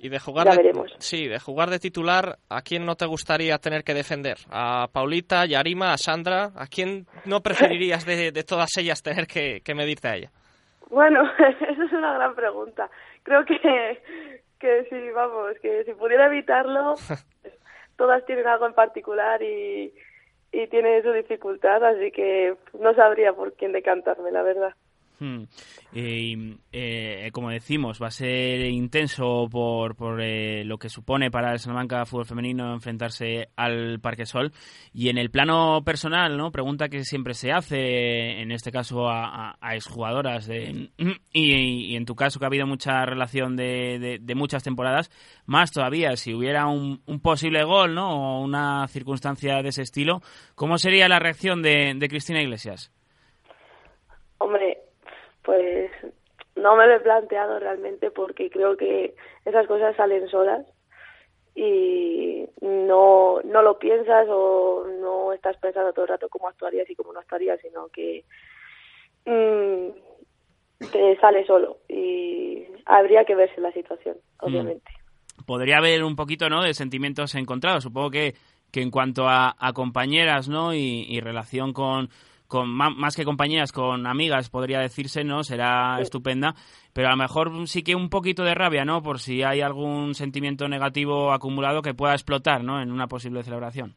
y 0.00 0.08
de 0.08 0.20
jugar 0.20 0.46
de, 0.46 0.72
sí, 0.98 1.26
de 1.26 1.40
jugar 1.40 1.70
de 1.70 1.80
titular, 1.80 2.38
¿a 2.48 2.62
quién 2.62 2.86
no 2.86 2.94
te 2.94 3.04
gustaría 3.04 3.58
tener 3.58 3.82
que 3.82 3.94
defender? 3.94 4.36
¿A 4.48 4.86
Paulita, 4.92 5.44
Yarima, 5.44 5.92
a 5.92 5.98
Sandra? 5.98 6.52
¿A 6.54 6.68
quién 6.68 7.06
no 7.24 7.40
preferirías 7.42 8.06
de, 8.06 8.30
de 8.30 8.44
todas 8.44 8.70
ellas 8.78 9.02
tener 9.02 9.26
que, 9.26 9.60
que, 9.64 9.74
medirte 9.74 10.06
a 10.06 10.14
ella? 10.14 10.30
Bueno, 10.88 11.28
esa 11.38 11.84
es 11.84 11.92
una 11.92 12.14
gran 12.14 12.36
pregunta. 12.36 12.88
Creo 13.24 13.44
que, 13.44 14.00
que 14.60 14.86
sí, 14.88 15.10
vamos, 15.12 15.56
que 15.60 15.82
si 15.82 15.92
pudiera 15.94 16.26
evitarlo, 16.26 16.94
todas 17.96 18.24
tienen 18.24 18.46
algo 18.46 18.66
en 18.66 18.74
particular 18.74 19.42
y, 19.42 19.92
y 20.52 20.66
tiene 20.68 21.02
su 21.02 21.12
dificultad, 21.12 21.84
así 21.84 22.10
que 22.10 22.56
no 22.78 22.94
sabría 22.94 23.32
por 23.32 23.52
quién 23.54 23.72
decantarme, 23.72 24.30
la 24.30 24.42
verdad. 24.42 24.74
Hmm. 25.20 25.42
Eh, 25.92 27.30
como 27.32 27.50
decimos, 27.50 28.00
va 28.00 28.06
a 28.08 28.12
ser 28.12 28.60
intenso 28.66 29.48
por, 29.50 29.96
por 29.96 30.20
eh, 30.20 30.64
lo 30.64 30.78
que 30.78 30.88
supone 30.88 31.30
para 31.30 31.52
el 31.52 31.58
Salamanca 31.58 32.06
Fútbol 32.06 32.26
Femenino 32.26 32.72
enfrentarse 32.72 33.48
al 33.56 33.98
Parque 34.00 34.26
Sol. 34.26 34.52
Y 34.92 35.08
en 35.08 35.18
el 35.18 35.30
plano 35.30 35.82
personal, 35.84 36.36
¿no? 36.36 36.52
Pregunta 36.52 36.88
que 36.88 37.04
siempre 37.04 37.34
se 37.34 37.52
hace, 37.52 38.40
en 38.40 38.52
este 38.52 38.70
caso 38.70 39.08
a, 39.08 39.56
exjugadoras. 39.72 40.46
De, 40.46 40.90
y, 41.32 41.96
en 41.96 42.04
tu 42.04 42.14
caso, 42.14 42.38
que 42.38 42.44
ha 42.44 42.48
habido 42.48 42.66
mucha 42.66 43.04
relación 43.04 43.56
de, 43.56 44.18
de, 44.20 44.34
muchas 44.34 44.62
temporadas, 44.62 45.10
más 45.46 45.72
todavía, 45.72 46.16
si 46.16 46.32
hubiera 46.34 46.66
un, 46.66 47.02
un, 47.06 47.20
posible 47.20 47.64
gol, 47.64 47.94
¿no? 47.94 48.38
O 48.38 48.42
una 48.42 48.86
circunstancia 48.88 49.62
de 49.62 49.70
ese 49.70 49.82
estilo, 49.82 50.22
¿cómo 50.54 50.78
sería 50.78 51.08
la 51.08 51.18
reacción 51.18 51.62
de, 51.62 51.94
de 51.96 52.08
Cristina 52.08 52.40
Iglesias? 52.40 52.92
Pues 55.48 55.90
no 56.56 56.76
me 56.76 56.86
lo 56.86 56.96
he 56.96 57.00
planteado 57.00 57.58
realmente 57.58 58.10
porque 58.10 58.50
creo 58.50 58.76
que 58.76 59.14
esas 59.46 59.66
cosas 59.66 59.96
salen 59.96 60.28
solas 60.28 60.66
y 61.54 62.44
no, 62.60 63.40
no 63.40 63.62
lo 63.62 63.78
piensas 63.78 64.26
o 64.28 64.86
no 65.00 65.32
estás 65.32 65.56
pensando 65.56 65.94
todo 65.94 66.04
el 66.04 66.10
rato 66.10 66.28
cómo 66.28 66.48
actuarías 66.48 66.90
y 66.90 66.94
cómo 66.94 67.14
no 67.14 67.20
actuarías, 67.20 67.58
sino 67.62 67.88
que 67.88 68.26
mm, 69.24 70.86
te 70.92 71.16
sale 71.18 71.46
solo 71.46 71.78
y 71.88 72.66
habría 72.84 73.24
que 73.24 73.34
verse 73.34 73.62
la 73.62 73.72
situación, 73.72 74.16
mm. 74.16 74.46
obviamente. 74.46 74.92
Podría 75.46 75.78
haber 75.78 76.04
un 76.04 76.14
poquito 76.14 76.50
¿no? 76.50 76.62
de 76.62 76.74
sentimientos 76.74 77.34
encontrados. 77.36 77.84
Supongo 77.84 78.10
que, 78.10 78.34
que 78.70 78.82
en 78.82 78.90
cuanto 78.90 79.26
a, 79.26 79.56
a 79.58 79.72
compañeras 79.72 80.50
¿no? 80.50 80.74
y 80.74 81.20
relación 81.20 81.72
con, 81.72 82.10
con 82.48 82.68
más 82.70 83.14
que 83.14 83.24
compañeras, 83.24 83.72
con 83.72 84.06
amigas, 84.06 84.50
podría 84.50 84.80
decirse, 84.80 85.22
¿no? 85.22 85.44
Será 85.44 86.00
estupenda, 86.00 86.54
pero 86.94 87.08
a 87.08 87.10
lo 87.12 87.16
mejor 87.18 87.50
sí 87.66 87.84
que 87.84 87.94
un 87.94 88.08
poquito 88.08 88.42
de 88.42 88.54
rabia, 88.54 88.84
¿no? 88.84 89.02
Por 89.02 89.20
si 89.20 89.42
hay 89.42 89.60
algún 89.60 90.14
sentimiento 90.14 90.66
negativo 90.66 91.32
acumulado 91.32 91.82
que 91.82 91.94
pueda 91.94 92.14
explotar, 92.14 92.64
¿no? 92.64 92.80
En 92.80 92.90
una 92.90 93.06
posible 93.06 93.42
celebración. 93.42 93.94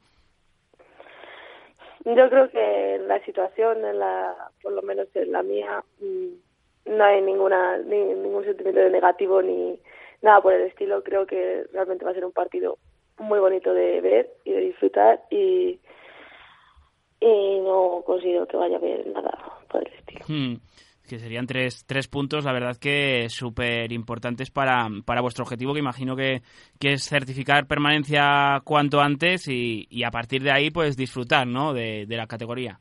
Yo 2.03 2.29
creo 2.29 2.49
que 2.49 2.99
la 3.07 3.23
situación, 3.25 3.85
en 3.85 3.99
la, 3.99 4.35
por 4.61 4.73
lo 4.73 4.81
menos 4.81 5.07
en 5.15 5.31
la 5.31 5.43
mía, 5.43 5.83
mm, 6.01 6.97
no 6.97 7.03
hay 7.03 7.21
ninguna 7.21 7.77
ningún 7.77 8.43
sentimiento 8.43 8.81
de 8.81 8.89
negativo 8.89 9.41
ni 9.41 9.79
nada 10.21 10.41
por 10.41 10.53
el 10.53 10.63
estilo. 10.63 11.03
Creo 11.03 11.25
que 11.25 11.63
realmente 11.71 12.03
va 12.03 12.11
a 12.11 12.15
ser 12.15 12.25
un 12.25 12.31
partido 12.31 12.77
muy 13.19 13.39
bonito 13.39 13.73
de 13.73 14.01
ver 14.01 14.29
y 14.43 14.51
de 14.51 14.61
disfrutar 14.61 15.21
y 15.29 15.79
y 17.21 17.59
no 17.59 18.01
considero 18.05 18.47
que 18.47 18.57
vaya 18.57 18.75
a 18.75 18.79
haber 18.79 19.07
nada 19.07 19.31
por 19.69 19.87
el 19.87 19.93
estilo. 19.93 20.25
Hmm. 20.27 20.55
Que 21.07 21.19
serían 21.19 21.45
tres, 21.45 21.85
tres 21.85 22.07
puntos, 22.07 22.45
la 22.45 22.53
verdad 22.53 22.77
que 22.77 23.27
súper 23.29 23.91
importantes 23.91 24.49
para, 24.49 24.87
para 25.05 25.21
vuestro 25.21 25.43
objetivo, 25.43 25.73
que 25.73 25.79
imagino 25.79 26.15
que, 26.15 26.41
que 26.79 26.93
es 26.93 27.03
certificar 27.03 27.67
permanencia 27.67 28.61
cuanto 28.63 29.01
antes 29.01 29.47
y, 29.47 29.87
y, 29.89 30.03
a 30.03 30.11
partir 30.11 30.41
de 30.41 30.51
ahí 30.51 30.71
pues 30.71 30.95
disfrutar 30.95 31.45
¿no? 31.47 31.73
de, 31.73 32.05
de 32.05 32.17
la 32.17 32.27
categoría. 32.27 32.79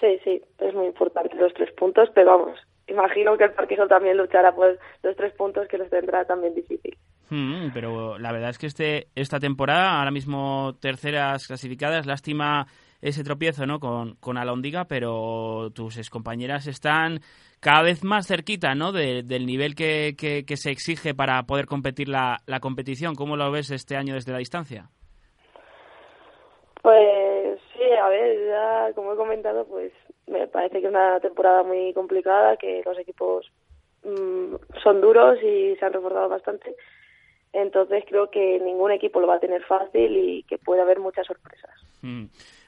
Sí, 0.00 0.18
sí, 0.24 0.42
es 0.58 0.74
muy 0.74 0.86
importante 0.86 1.36
los 1.36 1.54
tres 1.54 1.72
puntos, 1.74 2.10
pero 2.12 2.38
vamos, 2.38 2.58
imagino 2.88 3.36
que 3.36 3.44
el 3.44 3.52
Parqueso 3.52 3.86
también 3.86 4.16
luchará 4.16 4.54
por 4.54 4.78
los 5.02 5.16
tres 5.16 5.32
puntos 5.34 5.68
que 5.68 5.78
los 5.78 5.88
tendrá 5.88 6.24
también 6.24 6.54
difícil. 6.54 6.96
Hmm, 7.30 7.68
pero 7.72 8.18
la 8.18 8.32
verdad 8.32 8.50
es 8.50 8.58
que 8.58 8.66
este 8.66 9.08
esta 9.14 9.40
temporada, 9.40 9.98
ahora 9.98 10.10
mismo 10.10 10.74
terceras 10.80 11.46
clasificadas, 11.46 12.06
lástima 12.06 12.66
ese 13.06 13.22
tropiezo 13.22 13.66
¿no? 13.66 13.78
con, 13.78 14.16
con 14.16 14.36
Alondiga, 14.36 14.86
pero 14.86 15.70
tus 15.72 16.10
compañeras 16.10 16.66
están 16.66 17.20
cada 17.60 17.82
vez 17.82 18.02
más 18.02 18.26
cerquita 18.26 18.74
¿no? 18.74 18.90
del 18.90 19.46
nivel 19.46 19.74
que, 19.76 20.14
que, 20.16 20.56
se 20.56 20.70
exige 20.70 21.14
para 21.14 21.42
poder 21.44 21.66
competir 21.66 22.08
la, 22.08 22.38
la 22.46 22.58
competición. 22.58 23.14
¿Cómo 23.14 23.36
lo 23.36 23.50
ves 23.52 23.70
este 23.70 23.96
año 23.96 24.14
desde 24.14 24.32
la 24.32 24.38
distancia? 24.38 24.90
Pues 26.82 27.60
sí, 27.72 27.82
a 28.02 28.08
ver, 28.08 28.48
ya 28.48 28.92
como 28.94 29.12
he 29.12 29.16
comentado, 29.16 29.64
pues 29.66 29.92
me 30.26 30.48
parece 30.48 30.80
que 30.80 30.86
es 30.86 30.90
una 30.90 31.20
temporada 31.20 31.62
muy 31.62 31.92
complicada, 31.92 32.56
que 32.56 32.82
los 32.84 32.98
equipos 32.98 33.46
mm, 34.04 34.54
son 34.82 35.00
duros 35.00 35.38
y 35.42 35.76
se 35.76 35.84
han 35.84 35.92
reforzado 35.92 36.28
bastante. 36.28 36.74
Entonces 37.52 38.04
creo 38.08 38.30
que 38.30 38.58
ningún 38.60 38.90
equipo 38.90 39.20
lo 39.20 39.28
va 39.28 39.36
a 39.36 39.40
tener 39.40 39.62
fácil 39.62 40.16
y 40.16 40.42
que 40.42 40.58
puede 40.58 40.82
haber 40.82 40.98
muchas 40.98 41.26
sorpresas. 41.26 41.70
Mm. 42.02 42.26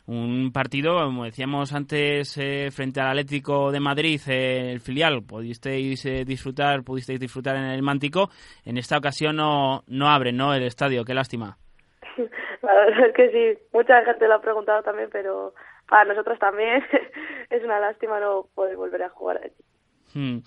Un 0.09 0.53
partido, 0.55 0.95
como 1.05 1.25
decíamos 1.25 1.75
antes, 1.75 2.39
eh, 2.39 2.71
frente 2.73 2.99
al 2.99 3.09
Atlético 3.09 3.71
de 3.71 3.79
Madrid, 3.79 4.19
eh, 4.27 4.73
el 4.73 4.81
filial, 4.81 5.23
pudisteis 5.23 6.03
eh, 6.07 6.25
disfrutar, 6.25 6.83
pudisteis 6.83 7.21
disfrutar 7.21 7.57
en 7.57 7.65
el 7.65 7.83
Mántico. 7.83 8.31
En 8.65 8.79
esta 8.79 8.97
ocasión 8.97 9.37
no, 9.37 9.85
no 9.87 10.09
abre, 10.09 10.33
¿no? 10.33 10.55
El 10.55 10.63
estadio, 10.63 11.05
qué 11.05 11.13
lástima. 11.13 11.59
La 12.63 12.75
verdad 12.75 13.09
es 13.09 13.15
que 13.15 13.31
sí, 13.31 13.63
mucha 13.71 14.03
gente 14.03 14.27
lo 14.27 14.37
ha 14.37 14.41
preguntado 14.41 14.83
también, 14.83 15.11
pero 15.13 15.53
para 15.87 16.07
nosotros 16.07 16.39
también 16.39 16.83
es 17.51 17.63
una 17.63 17.79
lástima 17.79 18.19
no 18.19 18.47
poder 18.55 18.77
volver 18.77 19.03
a 19.03 19.11
jugar 19.11 19.43
allí. 19.45 19.63
Hmm. 20.15 20.39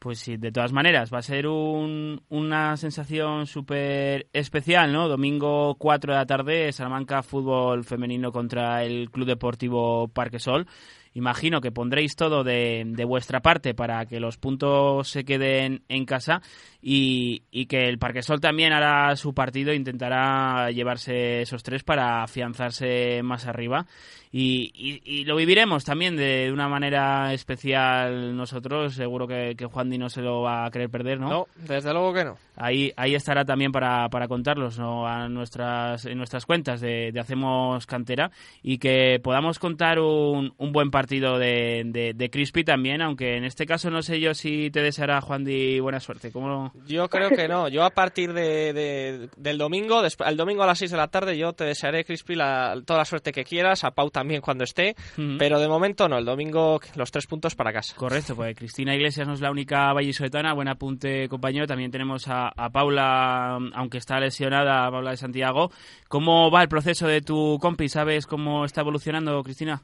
Pues 0.00 0.18
sí, 0.18 0.38
de 0.38 0.50
todas 0.50 0.72
maneras, 0.72 1.12
va 1.12 1.18
a 1.18 1.22
ser 1.22 1.46
un, 1.46 2.22
una 2.30 2.78
sensación 2.78 3.46
súper 3.46 4.30
especial, 4.32 4.94
¿no? 4.94 5.08
Domingo 5.08 5.74
4 5.78 6.14
de 6.14 6.18
la 6.18 6.24
tarde, 6.24 6.72
Salamanca 6.72 7.22
Fútbol 7.22 7.84
Femenino 7.84 8.32
contra 8.32 8.82
el 8.82 9.10
Club 9.10 9.26
Deportivo 9.26 10.08
Parque 10.08 10.38
Sol. 10.38 10.66
Imagino 11.14 11.60
que 11.60 11.72
pondréis 11.72 12.14
todo 12.14 12.44
de, 12.44 12.84
de 12.86 13.04
vuestra 13.04 13.40
parte 13.40 13.74
para 13.74 14.06
que 14.06 14.20
los 14.20 14.36
puntos 14.36 15.08
se 15.08 15.24
queden 15.24 15.82
en 15.88 16.04
casa 16.04 16.40
y, 16.80 17.42
y, 17.50 17.66
que 17.66 17.88
el 17.88 17.98
Parquesol 17.98 18.40
también 18.40 18.72
hará 18.72 19.14
su 19.16 19.34
partido, 19.34 19.72
intentará 19.72 20.70
llevarse 20.70 21.42
esos 21.42 21.62
tres 21.62 21.82
para 21.82 22.22
afianzarse 22.22 23.22
más 23.22 23.46
arriba. 23.46 23.86
Y, 24.32 24.70
y, 25.04 25.24
lo 25.24 25.34
viviremos 25.34 25.84
también 25.84 26.16
de 26.16 26.50
una 26.52 26.68
manera 26.68 27.34
especial 27.34 28.36
nosotros. 28.36 28.94
Seguro 28.94 29.26
que, 29.26 29.56
que 29.58 29.66
Juan 29.66 29.90
Di 29.90 29.98
no 29.98 30.08
se 30.08 30.22
lo 30.22 30.42
va 30.42 30.64
a 30.64 30.70
querer 30.70 30.88
perder, 30.88 31.18
¿no? 31.18 31.28
No, 31.28 31.46
desde 31.56 31.92
luego 31.92 32.14
que 32.14 32.24
no. 32.24 32.36
Ahí, 32.56 32.92
ahí 32.96 33.16
estará 33.16 33.44
también 33.44 33.72
para, 33.72 34.08
para 34.08 34.28
contarlos 34.28 34.78
¿no? 34.78 35.06
a 35.06 35.28
nuestras, 35.28 36.04
en 36.06 36.16
nuestras 36.16 36.46
cuentas 36.46 36.80
de, 36.80 37.10
de, 37.10 37.20
Hacemos 37.20 37.86
Cantera 37.86 38.30
y 38.62 38.78
que 38.78 39.18
podamos 39.22 39.58
contar 39.58 39.98
un, 39.98 40.54
un 40.58 40.72
buen 40.72 40.90
partido 40.90 40.99
de, 41.08 41.82
de, 41.86 42.12
de 42.14 42.30
Crispy 42.30 42.64
también, 42.64 43.02
aunque 43.02 43.36
en 43.36 43.44
este 43.44 43.66
caso 43.66 43.90
no 43.90 44.02
sé 44.02 44.20
yo 44.20 44.34
si 44.34 44.70
te 44.70 44.82
deseará 44.82 45.20
Juan 45.20 45.44
Di 45.44 45.80
buena 45.80 46.00
suerte. 46.00 46.30
¿Cómo, 46.32 46.72
yo 46.86 47.08
creo 47.08 47.30
que 47.30 47.48
no. 47.48 47.68
Yo 47.68 47.84
a 47.84 47.90
partir 47.90 48.32
de, 48.32 49.28
del 49.36 49.58
domingo, 49.58 50.02
el 50.02 50.36
domingo 50.36 50.62
a 50.62 50.66
las 50.66 50.78
6 50.78 50.90
de 50.90 50.96
la 50.96 51.08
tarde, 51.08 51.36
yo 51.36 51.52
te 51.52 51.64
desearé, 51.64 52.04
Crispy, 52.04 52.34
toda 52.34 52.98
la 52.98 53.04
suerte 53.04 53.32
que 53.32 53.44
quieras. 53.44 53.84
A 53.84 53.92
Pau 53.92 54.10
también 54.10 54.40
cuando 54.40 54.64
esté. 54.64 54.94
Pero 55.38 55.60
de 55.60 55.68
momento 55.68 56.08
no. 56.08 56.18
El 56.18 56.24
domingo 56.24 56.80
los 56.94 57.10
tres 57.10 57.26
puntos 57.26 57.54
para 57.54 57.72
casa. 57.72 57.94
Correcto, 57.96 58.34
pues 58.36 58.56
Cristina 58.56 58.94
Iglesias 58.94 59.26
no 59.26 59.34
es 59.34 59.40
la 59.40 59.50
única 59.50 59.92
vallisoletana. 59.92 60.54
Buen 60.54 60.68
apunte, 60.68 61.28
compañero. 61.28 61.66
También 61.66 61.90
tenemos 61.90 62.28
a, 62.28 62.48
a 62.48 62.70
Paula, 62.70 63.58
aunque 63.74 63.98
está 63.98 64.18
lesionada, 64.20 64.86
a 64.86 64.90
Paula 64.90 65.12
de 65.12 65.16
Santiago. 65.16 65.70
¿Cómo 66.08 66.50
va 66.50 66.62
el 66.62 66.68
proceso 66.68 67.06
de 67.06 67.20
tu 67.20 67.58
compi? 67.60 67.88
¿Sabes 67.88 68.26
cómo 68.26 68.64
está 68.64 68.80
evolucionando, 68.80 69.42
Cristina? 69.42 69.82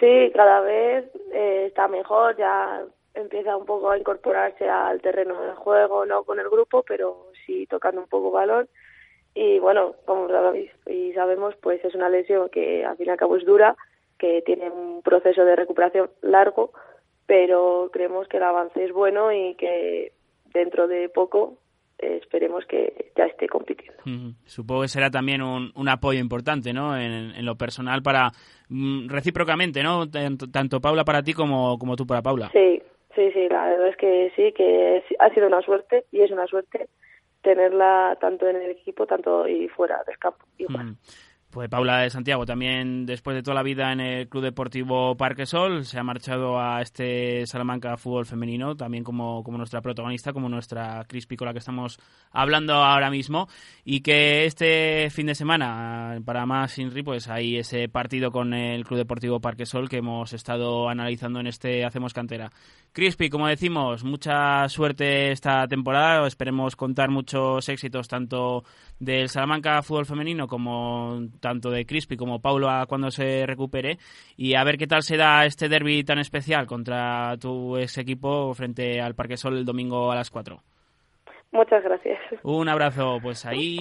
Sí, 0.00 0.30
cada 0.34 0.60
vez 0.60 1.06
eh, 1.32 1.66
está 1.68 1.88
mejor, 1.88 2.36
ya 2.36 2.84
empieza 3.14 3.56
un 3.56 3.64
poco 3.64 3.90
a 3.90 3.98
incorporarse 3.98 4.68
al 4.68 5.00
terreno 5.00 5.40
del 5.40 5.54
juego, 5.54 6.04
no 6.04 6.24
con 6.24 6.38
el 6.38 6.50
grupo, 6.50 6.82
pero 6.82 7.28
sí 7.46 7.66
tocando 7.66 8.02
un 8.02 8.08
poco 8.08 8.30
balón. 8.30 8.68
Y 9.34 9.58
bueno, 9.58 9.94
como 10.04 10.28
sabéis 10.28 10.70
y 10.86 11.12
sabemos, 11.14 11.54
pues 11.56 11.84
es 11.84 11.94
una 11.94 12.08
lesión 12.08 12.48
que 12.50 12.84
al 12.84 12.96
fin 12.96 13.06
y 13.06 13.10
al 13.10 13.16
cabo 13.16 13.36
es 13.36 13.44
dura, 13.44 13.76
que 14.18 14.42
tiene 14.42 14.70
un 14.70 15.02
proceso 15.02 15.44
de 15.44 15.56
recuperación 15.56 16.10
largo, 16.22 16.72
pero 17.26 17.90
creemos 17.92 18.28
que 18.28 18.36
el 18.38 18.44
avance 18.44 18.84
es 18.84 18.92
bueno 18.92 19.32
y 19.32 19.54
que 19.56 20.12
dentro 20.52 20.88
de 20.88 21.08
poco 21.08 21.58
eh, 21.98 22.18
esperemos 22.22 22.64
que 22.66 23.12
ya 23.16 23.24
esté 23.24 23.48
compitiendo. 23.48 24.02
Supongo 24.44 24.82
que 24.82 24.88
será 24.88 25.10
también 25.10 25.42
un, 25.42 25.72
un 25.74 25.88
apoyo 25.88 26.20
importante, 26.20 26.72
¿no? 26.72 26.96
En, 26.96 27.32
en, 27.34 27.44
lo 27.46 27.56
personal 27.56 28.02
para 28.02 28.30
mm, 28.68 29.08
recíprocamente, 29.08 29.82
¿no? 29.82 30.08
Tanto, 30.08 30.50
tanto 30.50 30.80
Paula 30.80 31.04
para 31.04 31.22
ti 31.22 31.32
como, 31.32 31.78
como 31.78 31.96
tú 31.96 32.06
para 32.06 32.22
Paula. 32.22 32.50
Sí, 32.52 32.82
Sí, 33.16 33.32
sí, 33.32 33.48
la 33.48 33.66
verdad 33.66 33.88
es 33.88 33.96
que 33.96 34.30
sí, 34.36 34.52
que 34.52 35.02
ha 35.18 35.30
sido 35.30 35.46
una 35.46 35.62
suerte 35.62 36.04
y 36.12 36.20
es 36.20 36.30
una 36.30 36.46
suerte 36.46 36.90
tenerla 37.40 38.18
tanto 38.20 38.46
en 38.46 38.56
el 38.56 38.70
equipo 38.72 39.06
tanto 39.06 39.48
y 39.48 39.68
fuera 39.68 40.02
del 40.06 40.18
campo. 40.18 40.44
Igual. 40.58 40.86
Mm. 40.88 40.96
Pues 41.50 41.70
Paula 41.70 42.00
de 42.00 42.10
Santiago 42.10 42.44
también 42.44 43.06
después 43.06 43.34
de 43.34 43.42
toda 43.42 43.54
la 43.54 43.62
vida 43.62 43.90
en 43.90 44.00
el 44.00 44.28
Club 44.28 44.42
Deportivo 44.42 45.16
Parque 45.16 45.46
Sol 45.46 45.86
se 45.86 45.98
ha 45.98 46.02
marchado 46.02 46.60
a 46.60 46.82
este 46.82 47.46
Salamanca 47.46 47.96
Fútbol 47.96 48.26
Femenino 48.26 48.76
también 48.76 49.02
como, 49.02 49.42
como 49.42 49.56
nuestra 49.56 49.80
protagonista, 49.80 50.34
como 50.34 50.50
nuestra 50.50 51.04
Crispy 51.08 51.36
con 51.36 51.46
la 51.46 51.52
que 51.52 51.60
estamos 51.60 51.98
hablando 52.30 52.74
ahora 52.74 53.10
mismo 53.10 53.48
y 53.84 54.00
que 54.00 54.44
este 54.44 55.08
fin 55.10 55.28
de 55.28 55.34
semana 55.34 56.20
para 56.24 56.44
más 56.44 56.78
Inri 56.78 57.02
pues 57.02 57.28
hay 57.28 57.56
ese 57.56 57.88
partido 57.88 58.30
con 58.30 58.52
el 58.52 58.84
Club 58.84 58.98
Deportivo 58.98 59.40
Parque 59.40 59.64
Sol 59.64 59.88
que 59.88 59.98
hemos 59.98 60.34
estado 60.34 60.88
analizando 60.90 61.40
en 61.40 61.46
este 61.46 61.84
Hacemos 61.84 62.12
Cantera. 62.12 62.50
Crispy, 62.92 63.28
como 63.28 63.46
decimos, 63.46 64.04
mucha 64.04 64.68
suerte 64.68 65.30
esta 65.30 65.66
temporada, 65.68 66.26
esperemos 66.26 66.76
contar 66.76 67.10
muchos 67.10 67.68
éxitos 67.68 68.08
tanto 68.08 68.64
del 68.98 69.28
Salamanca 69.28 69.82
Fútbol 69.82 70.06
Femenino 70.06 70.46
como 70.46 71.18
tanto 71.40 71.70
de 71.70 71.84
Crispy 71.84 72.16
como 72.16 72.40
Paulo 72.40 72.70
a 72.70 72.86
cuando 72.86 73.10
se 73.10 73.44
recupere 73.46 73.98
y 74.36 74.54
a 74.54 74.64
ver 74.64 74.78
qué 74.78 74.86
tal 74.86 75.02
se 75.02 75.16
da 75.16 75.44
este 75.44 75.68
derby 75.68 76.04
tan 76.04 76.18
especial 76.18 76.66
contra 76.66 77.36
tu 77.38 77.76
ex 77.76 77.98
equipo 77.98 78.54
frente 78.54 79.00
al 79.00 79.14
Parque 79.14 79.36
Sol 79.36 79.58
el 79.58 79.64
domingo 79.64 80.10
a 80.10 80.14
las 80.14 80.30
4. 80.30 80.58
Muchas 81.52 81.82
gracias. 81.84 82.18
Un 82.42 82.68
abrazo, 82.68 83.18
pues 83.22 83.46
ahí 83.46 83.78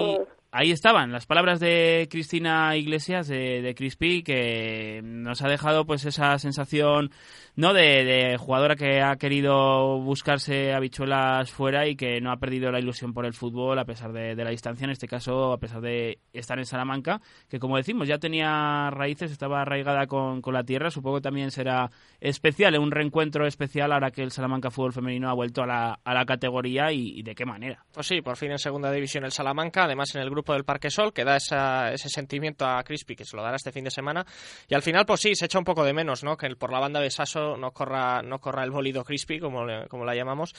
ahí 0.56 0.72
estaban 0.72 1.12
las 1.12 1.26
palabras 1.26 1.60
de 1.60 2.08
Cristina 2.10 2.78
Iglesias 2.78 3.28
de, 3.28 3.62
de 3.62 3.76
Crispy 3.76 4.24
que 4.24 5.02
nos 5.04 5.42
ha 5.42 5.50
dejado 5.50 5.86
pues 5.86 6.06
esa 6.06 6.40
sensación 6.40 7.12
no 7.56 7.74
de, 7.74 8.36
jugadora 8.38 8.76
que 8.76 9.02
ha 9.02 9.16
querido 9.16 10.00
buscarse 10.00 10.74
habichuelas 10.74 11.52
fuera 11.52 11.88
y 11.88 11.96
que 11.96 12.20
no 12.20 12.32
ha 12.32 12.38
perdido 12.38 12.72
la 12.72 12.80
ilusión 12.80 13.14
por 13.14 13.26
el 13.26 13.34
fútbol 13.34 13.80
a 13.80 13.86
pesar 13.86 14.12
de, 14.12 14.36
la 14.36 14.50
distancia, 14.50 14.86
en 14.86 14.92
este 14.92 15.08
caso 15.08 15.54
a 15.54 15.58
pesar 15.58 15.82
de 15.82 16.20
estar 16.34 16.58
en 16.58 16.66
Salamanca, 16.66 17.22
que 17.50 17.60
como 17.60 17.78
decimos 17.78 18.08
ya 18.08 18.18
tenía 18.18 18.90
raíces, 18.92 19.32
estaba 19.32 19.62
arraigada 19.62 20.06
con, 20.08 20.42
la 20.46 20.64
tierra, 20.64 20.92
supongo 20.92 21.18
que 21.18 21.24
también 21.24 21.52
será 21.52 21.90
especial, 22.20 22.78
un 22.78 22.92
reencuentro 22.92 23.48
especial 23.48 23.92
ahora 23.92 24.12
que 24.12 24.22
el 24.22 24.32
Salamanca 24.32 24.70
Fútbol 24.70 24.94
Femenino 24.94 25.30
ha 25.30 25.34
vuelto 25.34 25.64
a 25.64 25.68
la, 25.68 26.00
a 26.04 26.14
la 26.14 26.26
categoría 26.26 26.92
y, 26.92 27.24
de 27.24 27.36
qué 27.36 27.46
manera. 27.46 27.86
Pues 27.94 28.08
sí, 28.08 28.22
por 28.22 28.38
fin 28.38 28.52
en 28.52 28.60
segunda 28.60 28.92
división 28.92 29.26
el 29.26 29.32
Salamanca, 29.32 29.86
además 29.86 30.14
en 30.16 30.22
el 30.22 30.30
grupo 30.30 30.45
del 30.54 30.66
Parque 30.66 30.90
Sol, 30.90 31.14
que 31.14 31.24
da 31.24 31.38
ese 31.38 32.10
sentimiento 32.10 32.66
a 32.66 32.84
Crispy, 32.84 33.16
que 33.16 33.26
se 33.26 33.36
lo 33.36 33.44
dará 33.44 33.56
este 33.56 33.72
fin 33.72 33.84
de 33.84 33.92
semana, 33.92 34.26
y 34.68 34.76
al 34.76 34.82
final 34.82 35.06
pues 35.06 35.22
sí, 35.22 35.36
se 35.36 35.46
echa 35.46 35.60
un 35.60 35.66
poco 35.66 35.84
de 35.84 35.94
menos, 35.94 36.24
¿no? 36.24 36.38
Que 36.38 36.56
por 36.56 36.72
la 36.72 36.80
banda 36.80 37.00
de 37.00 37.10
Saso 37.10 37.58
no 37.58 37.72
corra, 37.72 38.22
no 38.22 38.40
corra 38.40 38.64
el 38.64 38.72
bolido 38.72 39.04
crispy, 39.04 39.40
como, 39.40 39.66
como 39.90 40.06
la 40.06 40.16
llamamos. 40.16 40.54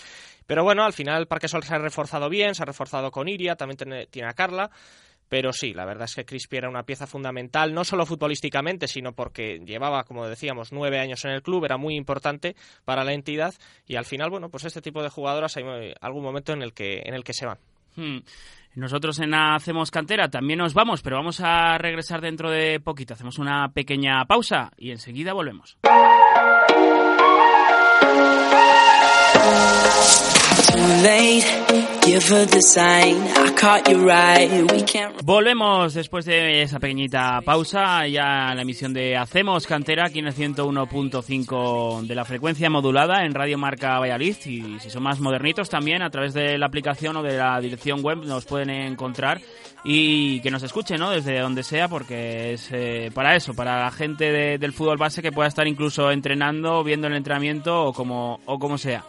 Pero 0.46 0.64
bueno, 0.64 0.84
al 0.84 0.92
final 0.92 1.20
el 1.20 1.26
Parque 1.26 1.48
Sol 1.48 1.62
se 1.62 1.74
ha 1.74 1.78
reforzado 1.78 2.28
bien, 2.28 2.54
se 2.54 2.62
ha 2.62 2.66
reforzado 2.66 3.10
con 3.10 3.28
Iria, 3.28 3.56
también 3.56 4.08
tiene, 4.10 4.28
a 4.28 4.32
Carla. 4.32 4.70
Pero 5.28 5.52
sí, 5.52 5.72
la 5.74 5.84
verdad 5.84 6.04
es 6.04 6.14
que 6.14 6.24
Crispy 6.24 6.58
era 6.58 6.68
una 6.68 6.84
pieza 6.84 7.08
fundamental, 7.08 7.74
no 7.74 7.84
solo 7.84 8.06
futbolísticamente, 8.06 8.86
sino 8.86 9.12
porque 9.12 9.58
llevaba, 9.58 10.04
como 10.04 10.28
decíamos, 10.28 10.70
nueve 10.70 11.00
años 11.00 11.24
en 11.24 11.32
el 11.32 11.42
club, 11.42 11.64
era 11.64 11.76
muy 11.76 11.96
importante 11.96 12.54
para 12.84 13.02
la 13.02 13.12
entidad 13.12 13.52
y 13.88 13.96
al 13.96 14.04
final, 14.04 14.30
bueno, 14.30 14.50
pues 14.50 14.64
este 14.64 14.80
tipo 14.80 15.02
de 15.02 15.08
jugadoras 15.08 15.56
hay 15.56 15.64
algún 16.00 16.22
momento 16.22 16.52
en 16.52 16.62
el 16.62 16.72
que, 16.72 17.02
en 17.04 17.14
el 17.14 17.24
que 17.24 17.32
se 17.32 17.44
van. 17.44 17.58
Hmm. 17.96 18.18
Nosotros 18.76 19.18
en 19.20 19.32
Hacemos 19.32 19.90
Cantera 19.90 20.28
también 20.28 20.58
nos 20.58 20.74
vamos, 20.74 21.00
pero 21.00 21.16
vamos 21.16 21.40
a 21.40 21.78
regresar 21.78 22.20
dentro 22.20 22.50
de 22.50 22.78
poquito. 22.78 23.14
Hacemos 23.14 23.38
una 23.38 23.72
pequeña 23.72 24.22
pausa 24.26 24.70
y 24.76 24.90
enseguida 24.90 25.32
volvemos. 25.32 25.78
Volvemos 35.22 35.94
después 35.94 36.24
de 36.24 36.62
esa 36.62 36.78
pequeñita 36.78 37.40
pausa. 37.44 38.06
Ya 38.06 38.54
la 38.54 38.62
emisión 38.62 38.92
de 38.92 39.16
Hacemos 39.16 39.66
Cantera 39.66 40.06
aquí 40.06 40.20
en 40.20 40.28
el 40.28 40.34
101.5 40.34 42.06
de 42.06 42.14
la 42.14 42.24
frecuencia 42.24 42.70
modulada 42.70 43.24
en 43.24 43.34
Radio 43.34 43.58
Marca 43.58 43.98
Valladolid. 43.98 44.36
Y 44.46 44.78
si 44.80 44.90
son 44.90 45.02
más 45.02 45.20
modernitos 45.20 45.68
también 45.68 46.02
a 46.02 46.10
través 46.10 46.34
de 46.34 46.58
la 46.58 46.66
aplicación 46.66 47.16
o 47.16 47.22
de 47.22 47.36
la 47.36 47.60
dirección 47.60 48.02
web 48.02 48.24
nos 48.24 48.44
pueden 48.44 48.70
encontrar 48.70 49.40
y 49.84 50.40
que 50.40 50.50
nos 50.50 50.62
escuchen 50.62 50.98
¿no? 50.98 51.10
desde 51.10 51.38
donde 51.38 51.62
sea 51.62 51.88
porque 51.88 52.54
es 52.54 52.68
eh, 52.72 53.10
para 53.14 53.36
eso, 53.36 53.54
para 53.54 53.84
la 53.84 53.90
gente 53.90 54.58
del 54.58 54.72
fútbol 54.72 54.98
base 54.98 55.22
que 55.22 55.32
pueda 55.32 55.48
estar 55.48 55.66
incluso 55.66 56.10
entrenando, 56.10 56.82
viendo 56.82 57.06
el 57.06 57.14
entrenamiento 57.14 57.92
como, 57.94 58.40
o 58.46 58.58
como 58.58 58.78
sea. 58.78 59.04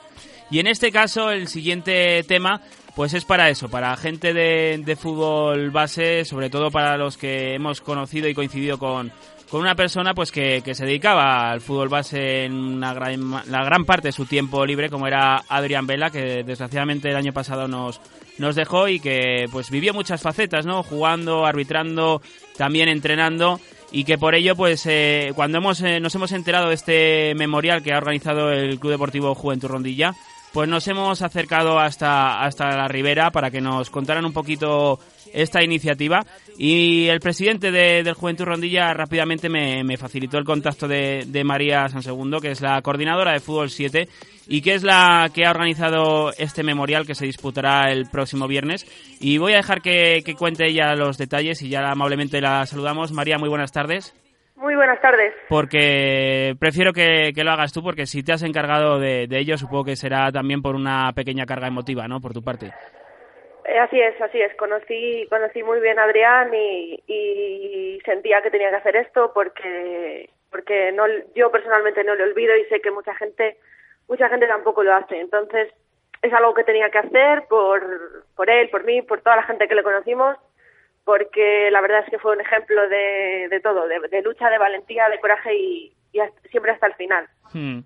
Y 0.49 0.59
en 0.59 0.67
este 0.67 0.91
caso, 0.91 1.31
el 1.31 1.47
siguiente 1.47 2.23
tema, 2.23 2.61
pues 2.95 3.13
es 3.13 3.25
para 3.25 3.49
eso, 3.49 3.69
para 3.69 3.95
gente 3.97 4.33
de, 4.33 4.97
fútbol 4.99 5.71
base, 5.71 6.23
sobre 6.25 6.49
todo 6.49 6.71
para 6.71 6.97
los 6.97 7.17
que 7.17 7.53
hemos 7.53 7.81
conocido 7.81 8.29
y 8.29 8.33
coincidido 8.33 8.79
con, 8.79 9.11
con 9.49 9.61
una 9.61 9.75
persona 9.75 10.13
pues 10.13 10.31
que, 10.31 10.61
que, 10.63 10.73
se 10.73 10.85
dedicaba 10.85 11.51
al 11.51 11.61
fútbol 11.61 11.89
base 11.89 12.45
en 12.45 12.53
una 12.53 12.93
gran, 12.93 13.29
la 13.51 13.63
gran 13.65 13.85
parte 13.85 14.07
de 14.07 14.13
su 14.13 14.25
tiempo 14.25 14.65
libre, 14.65 14.89
como 14.89 15.05
era 15.05 15.43
Adrián 15.49 15.85
Vela, 15.85 16.09
que 16.09 16.43
desgraciadamente 16.43 17.09
el 17.09 17.17
año 17.17 17.33
pasado 17.33 17.67
nos, 17.67 17.99
nos 18.37 18.55
dejó 18.55 18.87
y 18.87 18.99
que 19.01 19.47
pues 19.51 19.69
vivió 19.69 19.93
muchas 19.93 20.21
facetas, 20.21 20.65
¿no? 20.65 20.81
Jugando, 20.81 21.45
arbitrando, 21.45 22.21
también 22.55 22.87
entrenando 22.87 23.59
y 23.91 24.03
que 24.03 24.17
por 24.17 24.35
ello 24.35 24.55
pues 24.55 24.85
eh, 24.85 25.31
cuando 25.35 25.59
hemos 25.59 25.81
eh, 25.81 25.99
nos 25.99 26.13
hemos 26.15 26.31
enterado 26.31 26.69
de 26.69 26.75
este 26.75 27.33
memorial 27.35 27.83
que 27.83 27.93
ha 27.93 27.97
organizado 27.97 28.51
el 28.51 28.79
Club 28.79 28.91
Deportivo 28.91 29.33
Juventud 29.33 29.69
Rondilla 29.69 30.13
pues 30.57 30.67
nos 30.67 30.87
hemos 30.87 31.21
acercado 31.21 31.77
hasta, 31.77 32.43
hasta 32.43 32.75
la 32.75 32.87
Ribera 32.87 33.29
para 33.29 33.51
que 33.51 33.61
nos 33.61 33.91
contaran 33.91 34.25
un 34.25 34.33
poquito 34.33 34.99
esta 35.31 35.63
iniciativa 35.63 36.25
y 36.57 37.05
el 37.09 37.19
presidente 37.19 37.69
de, 37.69 38.01
del 38.01 38.15
Juventud 38.15 38.45
Rondilla 38.45 38.91
rápidamente 38.91 39.49
me, 39.49 39.97
facilitó 39.97 40.39
el 40.39 40.45
contacto 40.45 40.87
de, 40.87 41.43
María 41.45 41.87
San 41.89 42.01
Segundo, 42.01 42.39
que 42.39 42.49
es 42.49 42.61
la 42.61 42.81
coordinadora 42.81 43.33
de 43.33 43.39
Fútbol 43.39 43.69
7 43.69 44.09
y 44.47 44.61
que 44.61 44.73
es 44.73 44.81
la 44.81 45.29
que 45.31 45.45
ha 45.45 45.51
organizado 45.51 46.33
este 46.39 46.63
memorial 46.63 47.05
que 47.05 47.13
se 47.13 47.27
disputará 47.27 47.91
el 47.91 48.09
próximo 48.09 48.47
viernes. 48.47 48.87
Y 49.19 49.37
voy 49.37 49.53
a 49.53 49.57
dejar 49.57 49.83
que 49.83 50.23
cuente 50.39 50.65
ella 50.67 50.95
los 50.95 51.19
detalles 51.19 51.61
y 51.61 51.69
ya 51.69 51.87
amablemente 51.87 52.41
la 52.41 52.65
saludamos. 52.65 53.11
María, 53.11 53.37
muy 53.37 53.49
buenas 53.49 53.71
tardes. 53.71 54.15
Muy 54.57 54.75
buenas 54.75 54.99
tardes. 54.99 55.35
Porque 55.49 56.55
prefiero 56.59 56.91
que, 56.91 57.31
lo 57.43 57.51
hagas 57.51 57.71
tú, 57.71 57.83
porque 57.83 58.07
si 58.07 58.23
te 58.23 58.33
has 58.33 58.41
encargado 58.41 58.99
de, 58.99 59.27
ello, 59.29 59.55
supongo 59.55 59.85
que 59.85 59.95
será 59.95 60.31
también 60.31 60.63
por 60.63 60.73
una 60.73 61.13
pequeña 61.13 61.45
carga 61.45 61.67
emotiva, 61.67 62.07
¿no? 62.07 62.19
Por 62.19 62.33
tu 62.33 62.43
parte. 62.43 62.73
Eh, 63.65 63.77
así 63.77 64.01
es, 64.01 64.19
así 64.19 64.41
es. 64.41 64.55
Conocí, 64.55 65.27
conocí 65.29 65.61
muy 65.61 65.79
bien 65.79 65.99
a 65.99 66.05
Adrián 66.05 66.51
y, 66.55 67.99
sentía 68.03 68.41
que 68.41 68.49
tenía 68.49 68.69
que 68.71 68.77
hacer 68.77 68.95
esto 68.95 69.31
porque, 69.31 70.29
porque 70.49 70.91
no, 70.91 71.03
yo 71.35 71.51
personalmente 71.51 72.03
no 72.03 72.15
lo 72.15 72.23
olvido 72.23 72.55
y 72.55 72.63
sé 72.65 72.79
que 72.79 72.89
mucha 72.89 73.13
gente, 73.13 73.57
mucha 74.07 74.27
gente 74.27 74.47
tampoco 74.47 74.81
lo 74.81 74.95
hace. 74.95 75.19
Entonces, 75.19 75.71
es 76.23 76.33
algo 76.33 76.55
que 76.55 76.63
tenía 76.63 76.89
que 76.89 76.97
hacer 76.97 77.43
por, 77.47 78.25
por 78.35 78.49
él, 78.49 78.69
por 78.69 78.85
mí, 78.85 79.03
por 79.03 79.21
toda 79.21 79.35
la 79.35 79.43
gente 79.43 79.67
que 79.67 79.75
le 79.75 79.83
conocimos 79.83 80.35
porque 81.07 81.69
la 81.71 81.79
verdad 81.79 82.01
es 82.03 82.09
que 82.09 82.19
fue 82.19 82.33
un 82.33 82.41
ejemplo 82.41 82.81
de, 82.89 83.47
de 83.49 83.61
todo, 83.61 83.87
de, 83.87 84.21
lucha, 84.21 84.49
de 84.49 84.57
valentía, 84.57 85.07
de 85.09 85.21
coraje 85.21 85.55
y, 85.57 85.93
siempre 86.51 86.73
hasta 86.73 86.87
el 86.87 86.95
final. 86.95 87.29
Hmm. 87.53 87.79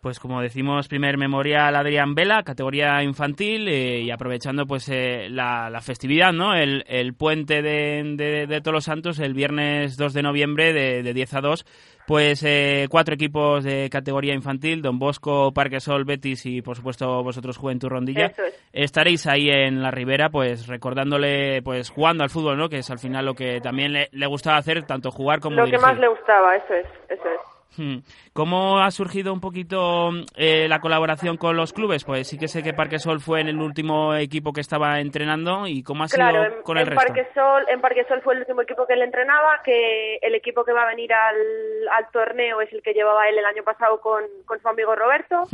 Pues 0.00 0.18
como 0.18 0.40
decimos, 0.40 0.88
primer 0.88 1.18
memorial 1.18 1.76
Adrián 1.76 2.14
Vela, 2.14 2.42
categoría 2.42 3.02
infantil, 3.02 3.68
eh, 3.68 4.00
y 4.00 4.10
aprovechando 4.10 4.64
pues 4.64 4.88
eh, 4.88 5.28
la, 5.28 5.78
festividad, 5.82 6.32
¿no? 6.32 6.54
El, 6.54 7.14
puente 7.18 7.60
de, 7.60 8.46
de, 8.48 8.60
Todos 8.62 8.74
los 8.74 8.84
Santos, 8.84 9.18
el 9.18 9.34
viernes 9.34 9.98
2 9.98 10.14
de 10.14 10.22
noviembre 10.22 10.72
de, 10.72 11.02
de 11.02 11.12
10 11.12 11.34
a 11.34 11.40
2, 11.42 11.66
pues 12.06 12.42
eh, 12.44 12.86
cuatro 12.90 13.14
equipos 13.14 13.64
de 13.64 13.88
categoría 13.90 14.34
infantil, 14.34 14.82
Don 14.82 14.98
Bosco, 14.98 15.52
Parquesol, 15.52 16.04
Betis 16.04 16.44
y 16.46 16.62
por 16.62 16.76
supuesto 16.76 17.22
vosotros 17.22 17.56
Juventud 17.56 17.88
Rondilla. 17.88 18.32
Estaréis 18.72 19.26
ahí 19.26 19.48
en 19.48 19.82
la 19.82 19.90
Ribera, 19.90 20.28
pues 20.30 20.66
recordándole, 20.66 21.62
pues 21.62 21.90
jugando 21.90 22.24
al 22.24 22.30
fútbol, 22.30 22.58
¿no? 22.58 22.68
Que 22.68 22.78
es 22.78 22.90
al 22.90 22.98
final 22.98 23.24
lo 23.24 23.34
que 23.34 23.60
también 23.60 23.92
le, 23.92 24.26
gustaba 24.26 24.56
hacer, 24.56 24.84
tanto 24.84 25.10
jugar 25.10 25.40
como 25.40 25.56
Lo 25.56 25.66
que 25.66 25.78
más 25.78 25.98
le 25.98 26.08
gustaba, 26.08 26.56
eso 26.56 26.74
es, 26.74 26.86
eso 27.08 27.28
es. 27.28 27.53
Hmm. 27.76 27.98
¿Cómo 28.32 28.78
ha 28.78 28.90
surgido 28.90 29.32
un 29.32 29.40
poquito 29.40 30.10
eh, 30.36 30.68
la 30.68 30.80
colaboración 30.80 31.36
con 31.36 31.56
los 31.56 31.72
clubes? 31.72 32.04
Pues 32.04 32.28
sí 32.28 32.38
que 32.38 32.48
sé 32.48 32.62
que 32.62 32.72
Parquesol 32.72 33.20
fue 33.20 33.40
en 33.40 33.48
el 33.48 33.58
último 33.58 34.14
equipo 34.14 34.52
que 34.52 34.60
estaba 34.60 35.00
entrenando 35.00 35.66
y 35.66 35.82
cómo 35.82 36.04
ha 36.04 36.08
sido 36.08 36.26
con 36.62 36.78
el 36.78 36.84
en 36.84 36.90
resto. 36.90 37.06
Parquesol, 37.06 37.64
en 37.68 37.80
Parquesol 37.80 38.20
fue 38.22 38.34
el 38.34 38.40
último 38.40 38.62
equipo 38.62 38.86
que 38.86 38.94
él 38.94 39.02
entrenaba, 39.02 39.60
que 39.64 40.16
el 40.22 40.34
equipo 40.34 40.64
que 40.64 40.72
va 40.72 40.82
a 40.82 40.88
venir 40.88 41.12
al, 41.12 42.10
torneo 42.12 42.60
es 42.60 42.72
el 42.72 42.82
que 42.82 42.92
llevaba 42.92 43.28
él 43.28 43.38
el 43.38 43.44
año 43.44 43.64
pasado 43.64 44.00
con, 44.00 44.22
su 44.60 44.68
amigo 44.68 44.94
Roberto. 44.94 45.44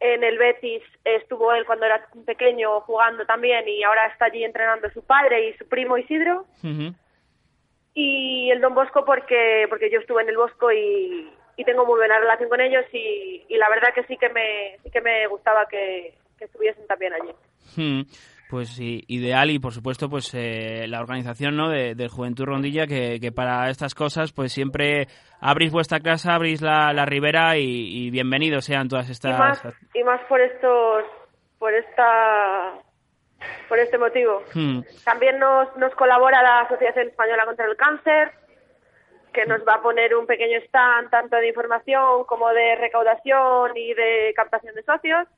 En 0.00 0.24
el 0.24 0.36
Betis 0.36 0.82
estuvo 1.04 1.52
él 1.52 1.64
cuando 1.64 1.86
era 1.86 2.06
pequeño 2.26 2.80
jugando 2.80 3.24
también 3.24 3.66
y 3.68 3.82
ahora 3.84 4.06
está 4.06 4.26
allí 4.26 4.44
entrenando 4.44 4.90
su 4.90 5.02
padre 5.02 5.48
y 5.48 5.52
su 5.54 5.66
primo 5.68 5.96
Isidro 5.96 6.44
y 7.94 8.50
el 8.50 8.60
Don 8.60 8.74
Bosco 8.74 9.04
porque 9.04 9.66
porque 9.70 9.90
yo 9.90 10.00
estuve 10.00 10.22
en 10.22 10.28
el 10.28 10.36
Bosco 10.36 10.70
y, 10.72 11.30
tengo 11.64 11.86
muy 11.86 11.96
buena 11.96 12.18
relación 12.18 12.50
con 12.50 12.60
ellos 12.60 12.84
y, 12.92 13.46
la 13.56 13.70
verdad 13.70 13.94
que 13.94 14.02
sí 14.04 14.16
que 14.18 14.28
me 14.28 14.76
sí 14.82 14.90
que 14.90 15.00
me 15.00 15.26
gustaba 15.28 15.66
que, 15.66 16.14
estuviesen 16.38 16.86
también 16.86 17.14
allí. 17.14 17.30
Hmm, 17.74 18.02
pues 18.50 18.68
sí, 18.68 19.02
ideal 19.08 19.50
y 19.50 19.58
por 19.58 19.72
supuesto 19.72 20.10
pues 20.10 20.34
eh, 20.34 20.86
la 20.88 21.00
organización 21.00 21.56
¿no? 21.56 21.70
de, 21.70 22.08
Juventud 22.08 22.44
Rondilla 22.44 22.86
que, 22.86 23.18
que, 23.18 23.32
para 23.32 23.70
estas 23.70 23.94
cosas 23.94 24.32
pues 24.32 24.52
siempre 24.52 25.06
abrís 25.40 25.72
vuestra 25.72 26.00
casa, 26.00 26.34
abrís 26.34 26.60
la, 26.60 26.92
la 26.92 27.06
ribera 27.06 27.56
y, 27.56 28.10
bienvenidos 28.10 28.66
sean 28.66 28.88
todas 28.88 29.08
estas... 29.08 29.34
Y 29.34 29.38
más, 29.38 29.64
y 29.94 30.04
más 30.04 30.20
por 30.28 30.40
estos 30.42 31.04
por 31.58 31.72
esta 31.72 32.74
por 33.68 33.78
este 33.78 33.98
motivo. 33.98 34.42
Hmm. 34.54 34.80
También 35.04 35.38
nos, 35.38 35.76
nos 35.76 35.94
colabora 35.94 36.42
la 36.42 36.60
Asociación 36.60 37.08
Española 37.08 37.44
contra 37.44 37.66
el 37.66 37.76
Cáncer, 37.76 38.32
que 39.32 39.46
nos 39.46 39.60
va 39.66 39.74
a 39.74 39.82
poner 39.82 40.14
un 40.14 40.26
pequeño 40.26 40.58
stand 40.66 41.10
tanto 41.10 41.36
de 41.36 41.48
información 41.48 42.24
como 42.24 42.48
de 42.50 42.76
recaudación 42.76 43.76
y 43.76 43.92
de 43.94 44.32
captación 44.34 44.74
de 44.74 44.82
socios. 44.82 45.28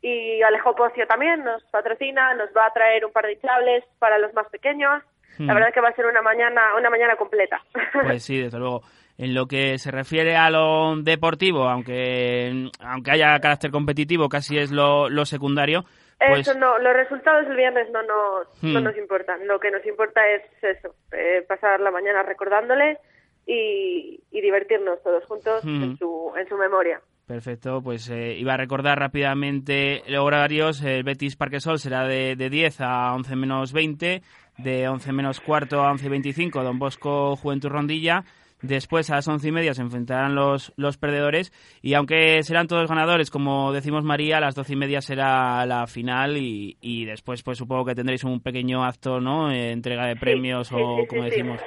Y 0.00 0.42
Alejo 0.42 0.74
Pocio 0.74 1.06
también 1.06 1.44
nos 1.44 1.62
patrocina, 1.64 2.34
nos 2.34 2.50
va 2.56 2.66
a 2.66 2.72
traer 2.72 3.04
un 3.04 3.12
par 3.12 3.26
de 3.26 3.38
chables 3.40 3.84
para 3.98 4.18
los 4.18 4.34
más 4.34 4.48
pequeños. 4.48 5.02
La 5.38 5.44
hmm. 5.44 5.54
verdad 5.54 5.68
es 5.68 5.74
que 5.74 5.80
va 5.80 5.88
a 5.88 5.94
ser 5.94 6.06
una 6.06 6.22
mañana, 6.22 6.74
una 6.78 6.90
mañana 6.90 7.16
completa. 7.16 7.62
Pues 8.02 8.22
sí, 8.24 8.38
desde 8.40 8.58
luego. 8.58 8.82
En 9.16 9.32
lo 9.32 9.46
que 9.46 9.78
se 9.78 9.92
refiere 9.92 10.36
a 10.36 10.50
lo 10.50 10.96
deportivo, 10.96 11.68
aunque, 11.68 12.68
aunque 12.80 13.12
haya 13.12 13.38
carácter 13.38 13.70
competitivo, 13.70 14.28
casi 14.28 14.58
es 14.58 14.72
lo, 14.72 15.08
lo 15.08 15.24
secundario, 15.24 15.84
pues 16.18 16.40
eso 16.40 16.58
no, 16.58 16.78
los 16.78 16.92
resultados 16.92 17.46
del 17.46 17.56
viernes 17.56 17.90
no 17.90 18.02
nos, 18.02 18.62
no 18.62 18.80
hmm. 18.80 18.84
nos 18.84 18.96
importan. 18.96 19.46
Lo 19.46 19.58
que 19.60 19.70
nos 19.70 19.84
importa 19.86 20.20
es 20.28 20.42
eso, 20.62 20.94
eh, 21.12 21.44
pasar 21.48 21.80
la 21.80 21.90
mañana 21.90 22.22
recordándole 22.22 22.98
y, 23.46 24.22
divertirnos 24.30 25.02
todos 25.02 25.24
juntos 25.24 25.64
en, 25.64 25.92
hmm. 25.92 25.96
su, 25.96 26.32
en 26.36 26.48
su 26.48 26.56
memoria. 26.56 27.00
Perfecto, 27.26 27.80
pues 27.82 28.10
eh, 28.10 28.34
iba 28.36 28.52
a 28.52 28.58
recordar 28.58 28.98
rápidamente 28.98 30.02
los 30.08 30.22
horarios. 30.22 30.82
El 30.82 31.04
Betis 31.04 31.36
Parquesol 31.36 31.78
será 31.78 32.06
de, 32.06 32.36
de 32.36 32.50
10 32.50 32.82
a 32.82 33.14
11 33.14 33.36
menos 33.36 33.72
20, 33.72 34.20
de 34.58 34.88
11 34.88 35.12
menos 35.12 35.40
cuarto 35.40 35.80
a 35.80 35.90
11 35.90 36.06
y 36.06 36.08
25 36.10 36.62
Don 36.62 36.78
Bosco 36.78 37.36
Juventud 37.36 37.70
Rondilla 37.70 38.24
Después 38.66 39.10
a 39.10 39.16
las 39.16 39.28
once 39.28 39.48
y 39.48 39.52
media 39.52 39.74
se 39.74 39.82
enfrentarán 39.82 40.34
los, 40.34 40.72
los 40.76 40.96
perdedores 40.96 41.52
y 41.82 41.92
aunque 41.92 42.42
serán 42.42 42.66
todos 42.66 42.88
ganadores, 42.88 43.30
como 43.30 43.74
decimos 43.74 44.04
María, 44.04 44.38
a 44.38 44.40
las 44.40 44.54
doce 44.54 44.72
y 44.72 44.76
media 44.76 45.02
será 45.02 45.66
la 45.66 45.86
final 45.86 46.38
y, 46.38 46.78
y 46.80 47.04
después 47.04 47.42
pues 47.42 47.58
supongo 47.58 47.84
que 47.84 47.94
tendréis 47.94 48.24
un 48.24 48.40
pequeño 48.40 48.82
acto, 48.82 49.20
¿no? 49.20 49.50
Eh, 49.50 49.72
entrega 49.72 50.06
de 50.06 50.16
premios 50.16 50.72
o 50.72 51.04
como 51.06 51.24
decimos. 51.24 51.60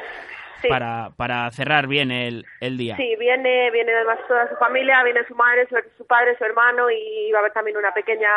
Para, 0.67 1.11
para 1.15 1.51
cerrar 1.51 1.85
bien 1.85 2.09
el, 2.09 2.43
el 2.59 2.77
día. 2.77 2.97
Sí, 2.97 3.15
viene, 3.19 3.69
viene 3.69 3.93
además 3.93 4.17
toda 4.27 4.49
su 4.49 4.55
familia, 4.55 5.03
viene 5.03 5.23
su 5.27 5.35
madre, 5.35 5.67
su, 5.95 6.07
padre, 6.07 6.35
su 6.35 6.43
hermano 6.43 6.89
y 6.89 7.31
va 7.31 7.37
a 7.37 7.41
haber 7.41 7.53
también 7.53 7.77
una 7.77 7.93
pequeña, 7.93 8.27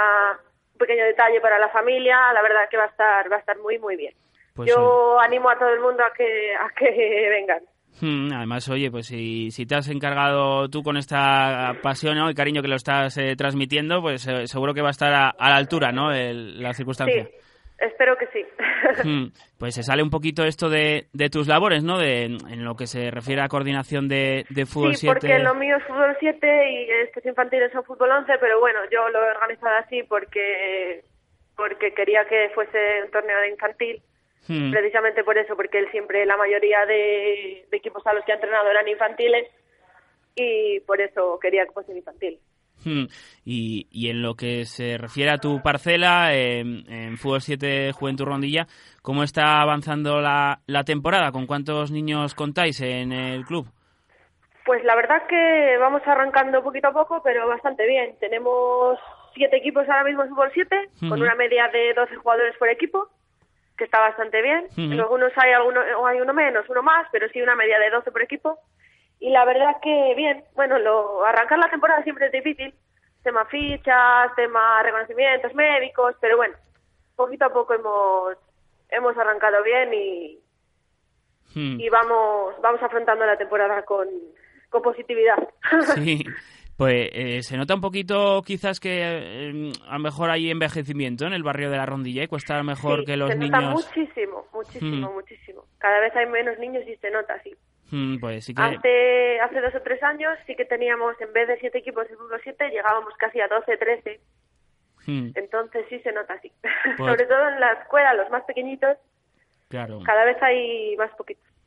un 0.72 0.78
pequeño 0.78 1.02
detalle 1.04 1.40
para 1.40 1.58
la 1.58 1.70
familia. 1.70 2.30
La 2.34 2.42
verdad 2.42 2.68
que 2.70 2.76
va 2.76 2.84
a 2.84 2.88
estar, 2.88 3.32
va 3.32 3.36
a 3.36 3.38
estar 3.38 3.56
muy, 3.56 3.78
muy 3.78 3.96
bien. 3.96 4.12
Pues 4.54 4.68
Yo 4.68 5.18
animo 5.18 5.48
a 5.48 5.58
todo 5.58 5.70
el 5.70 5.80
mundo 5.80 6.04
a 6.04 6.12
que, 6.12 6.54
a 6.54 6.68
que 6.76 7.26
vengan. 7.30 7.62
Hmm, 8.01 8.32
además, 8.32 8.68
oye, 8.68 8.91
pues 8.91 9.07
si, 9.07 9.51
si 9.51 9.66
te 9.66 9.74
has 9.74 9.88
encargado 9.88 10.68
tú 10.68 10.82
con 10.82 10.97
esta 10.97 11.74
pasión 11.82 12.16
y 12.30 12.34
cariño 12.34 12.62
que 12.62 12.68
lo 12.68 12.76
estás 12.76 13.16
eh, 13.18 13.34
transmitiendo, 13.36 14.01
pues 14.01 14.26
eh, 14.26 14.47
seguro 14.47 14.72
que 14.72 14.82
va 14.82 14.88
a 14.88 14.93
estar 14.93 15.12
a, 15.12 15.34
la 15.38 15.57
altura, 15.57 15.93
¿no? 15.93 16.11
la 16.11 16.72
circunstancia. 16.72 17.24
Sí, 17.24 17.30
espero 17.78 18.16
que 18.16 18.26
sí. 18.28 18.45
Hmm, 19.05 19.26
pues 19.59 19.74
se 19.74 19.82
sale 19.82 20.03
un 20.03 20.11
poquito 20.11 20.43
esto 20.43 20.68
de, 20.68 21.07
de 21.12 21.28
tus 21.28 21.47
labores, 21.47 21.84
¿no? 21.84 21.99
De, 21.99 22.24
en 22.24 22.64
lo 22.64 22.74
que 22.74 22.86
se 22.86 23.11
refiere 23.11 23.43
a 23.43 23.49
coordinación 23.49 24.09
de, 24.09 24.47
de 24.49 24.66
fútbol 24.66 24.97
7. 24.97 24.99
Sí, 24.99 25.07
porque 25.07 25.38
lo 25.38 25.55
mío 25.55 25.76
es 25.76 25.84
fútbol 25.84 26.16
7 26.18 26.70
y 26.70 26.91
estos 27.07 27.24
infantiles 27.24 27.70
son 27.72 27.84
fútbol 27.84 28.11
11, 28.11 28.32
pero 28.41 28.59
bueno, 28.59 28.80
yo 28.91 29.09
lo 29.11 29.22
he 29.22 29.30
organizado 29.30 29.76
así 29.76 30.03
porque 30.05 31.05
porque 31.57 31.93
quería 31.93 32.24
que 32.24 32.51
fuese 32.55 33.03
un 33.05 33.11
torneo 33.11 33.38
de 33.38 33.51
infantil, 33.51 34.03
Hmm. 34.51 34.72
precisamente 34.72 35.22
por 35.22 35.38
eso, 35.38 35.55
porque 35.55 35.78
él 35.78 35.86
siempre, 35.92 36.26
la 36.26 36.36
mayoría 36.36 36.84
de, 36.84 37.64
de 37.70 37.76
equipos 37.76 38.05
a 38.05 38.12
los 38.12 38.24
que 38.24 38.32
ha 38.32 38.34
entrenado 38.34 38.68
eran 38.68 38.88
infantiles 38.88 39.46
y 40.34 40.80
por 40.80 41.01
eso 41.01 41.38
quería 41.40 41.64
que 41.66 41.70
fuese 41.70 41.96
infantil. 41.96 42.40
Hmm. 42.84 43.05
Y, 43.44 43.86
y 43.92 44.11
en 44.11 44.22
lo 44.22 44.34
que 44.34 44.64
se 44.64 44.98
refiere 44.98 45.30
a 45.30 45.38
tu 45.38 45.62
parcela, 45.62 46.34
en, 46.34 46.84
en 46.90 47.16
Fútbol 47.16 47.42
7 47.42 47.92
Juventud 47.92 48.24
Rondilla, 48.24 48.66
¿cómo 49.03 49.22
está 49.22 49.61
avanzando 49.61 50.20
la, 50.20 50.59
la 50.66 50.82
temporada? 50.82 51.30
¿Con 51.30 51.46
cuántos 51.46 51.92
niños 51.92 52.34
contáis 52.34 52.80
en 52.80 53.12
el 53.12 53.44
club? 53.44 53.68
Pues 54.66 54.82
la 54.82 54.96
verdad 54.96 55.28
que 55.28 55.76
vamos 55.78 56.03
arrancando 56.07 56.61
poquito 56.64 56.88
a 56.88 56.92
poco, 56.92 57.22
pero 57.22 57.46
bastante 57.46 57.86
bien. 57.86 58.16
Tenemos 58.18 58.98
siete 59.32 59.59
equipos 59.59 59.88
ahora 59.88 60.03
mismo 60.05 60.24
en 60.24 60.30
fútbol 60.30 60.51
7, 60.53 60.76
con 61.09 61.22
una 61.22 61.36
media 61.36 61.68
de 61.68 61.94
12 61.94 62.16
jugadores 62.16 62.57
por 62.59 62.68
equipo, 62.68 63.09
que 63.81 63.85
está 63.87 63.99
bastante 63.99 64.43
bien. 64.43 64.68
En 64.76 65.01
algunos 65.01 65.33
hay, 65.37 65.53
alguno, 65.53 65.81
o 65.99 66.07
hay 66.07 66.20
uno 66.20 66.35
menos, 66.35 66.68
uno 66.68 66.83
más, 66.83 67.09
pero 67.11 67.26
sí 67.31 67.41
una 67.41 67.57
media 67.57 67.78
de 67.78 67.89
12 67.89 68.12
por 68.12 68.20
equipo. 68.20 68.59
Y 69.18 69.31
la 69.31 69.47
verdad 69.47 69.76
que 69.83 70.14
bien. 70.14 70.45
Bueno, 70.55 70.78
lo, 70.78 71.24
arrancar 71.24 71.59
la 71.59 71.70
temporada 71.70 72.03
siempre 72.03 72.26
es 72.26 72.33
difícil. 72.33 72.74
Tema 73.22 73.47
fichas, 73.47 74.35
tema 74.37 74.83
reconocimientos 74.83 75.55
médicos, 75.55 76.14
pero 76.20 76.37
bueno, 76.37 76.55
poquito 77.16 77.47
a 77.47 77.53
poco 77.55 77.72
hemos, 77.72 78.37
hemos 78.91 79.16
arrancado 79.16 79.62
bien 79.62 79.95
y, 79.95 80.39
y 81.55 81.89
vamos, 81.89 82.55
vamos 82.61 82.83
afrontando 82.83 83.24
la 83.24 83.39
temporada 83.39 83.83
con, 83.87 84.09
con 84.68 84.83
positividad. 84.83 85.39
Sí, 85.95 86.22
pues 86.81 87.11
eh, 87.12 87.43
se 87.43 87.59
nota 87.59 87.74
un 87.74 87.83
poquito 87.83 88.41
quizás 88.43 88.81
que 88.81 89.01
eh, 89.03 89.72
a 89.87 89.93
lo 89.95 89.99
mejor 89.99 90.31
hay 90.31 90.51
envejecimiento 90.51 91.26
en 91.26 91.35
el 91.35 91.43
barrio 91.43 91.70
de 91.70 91.76
la 91.76 91.85
Rondilla 91.85 92.22
y 92.22 92.26
cuesta 92.26 92.55
a 92.55 92.59
lo 92.59 92.64
mejor 92.64 93.01
Sí, 93.01 93.05
que 93.05 93.16
los 93.18 93.28
se 93.28 93.37
nota 93.37 93.61
niños... 93.61 93.74
muchísimo, 93.95 94.47
muchísimo, 94.55 95.11
Mm. 95.11 95.14
muchísimo. 95.14 95.64
Cada 95.76 96.01
vez 96.01 96.16
hay 96.16 96.24
menos 96.24 96.59
niños 96.59 96.83
y 96.89 96.97
se 96.97 97.11
nota 97.11 97.35
así. 97.35 97.55
Hmm, 97.91 98.16
pues 98.18 98.47
sí 98.47 98.55
que... 98.55 98.62
Hace, 98.62 99.41
hace 99.41 99.61
dos 99.61 99.74
o 99.74 99.83
tres 99.83 100.03
años 100.03 100.33
sí 100.47 100.57
que 100.57 100.64
teníamos, 100.64 101.20
en 101.20 101.31
vez 101.35 101.49
de 101.49 101.59
siete 101.59 101.76
equipos 101.78 102.09
de 102.09 102.16
fútbol 102.16 102.41
7, 102.43 102.70
llegábamos 102.70 103.12
casi 103.18 103.41
a 103.43 103.49
12, 103.49 103.76
13. 103.76 104.20
Hmm, 105.07 105.31
Entonces 105.35 105.85
sí 105.91 105.99
se 106.01 106.12
nota 106.12 106.33
así. 106.33 106.51
Pues- 106.97 107.11
Sobre 107.12 107.26
todo 107.26 107.47
en 107.47 107.61
la 107.61 107.72
escuela, 107.74 108.14
los 108.14 108.31
más 108.31 108.45
pequeñitos, 108.45 108.97
claro. 109.68 110.01
cada 110.07 110.24
vez 110.24 110.43
hay 110.43 110.97
más 110.97 111.11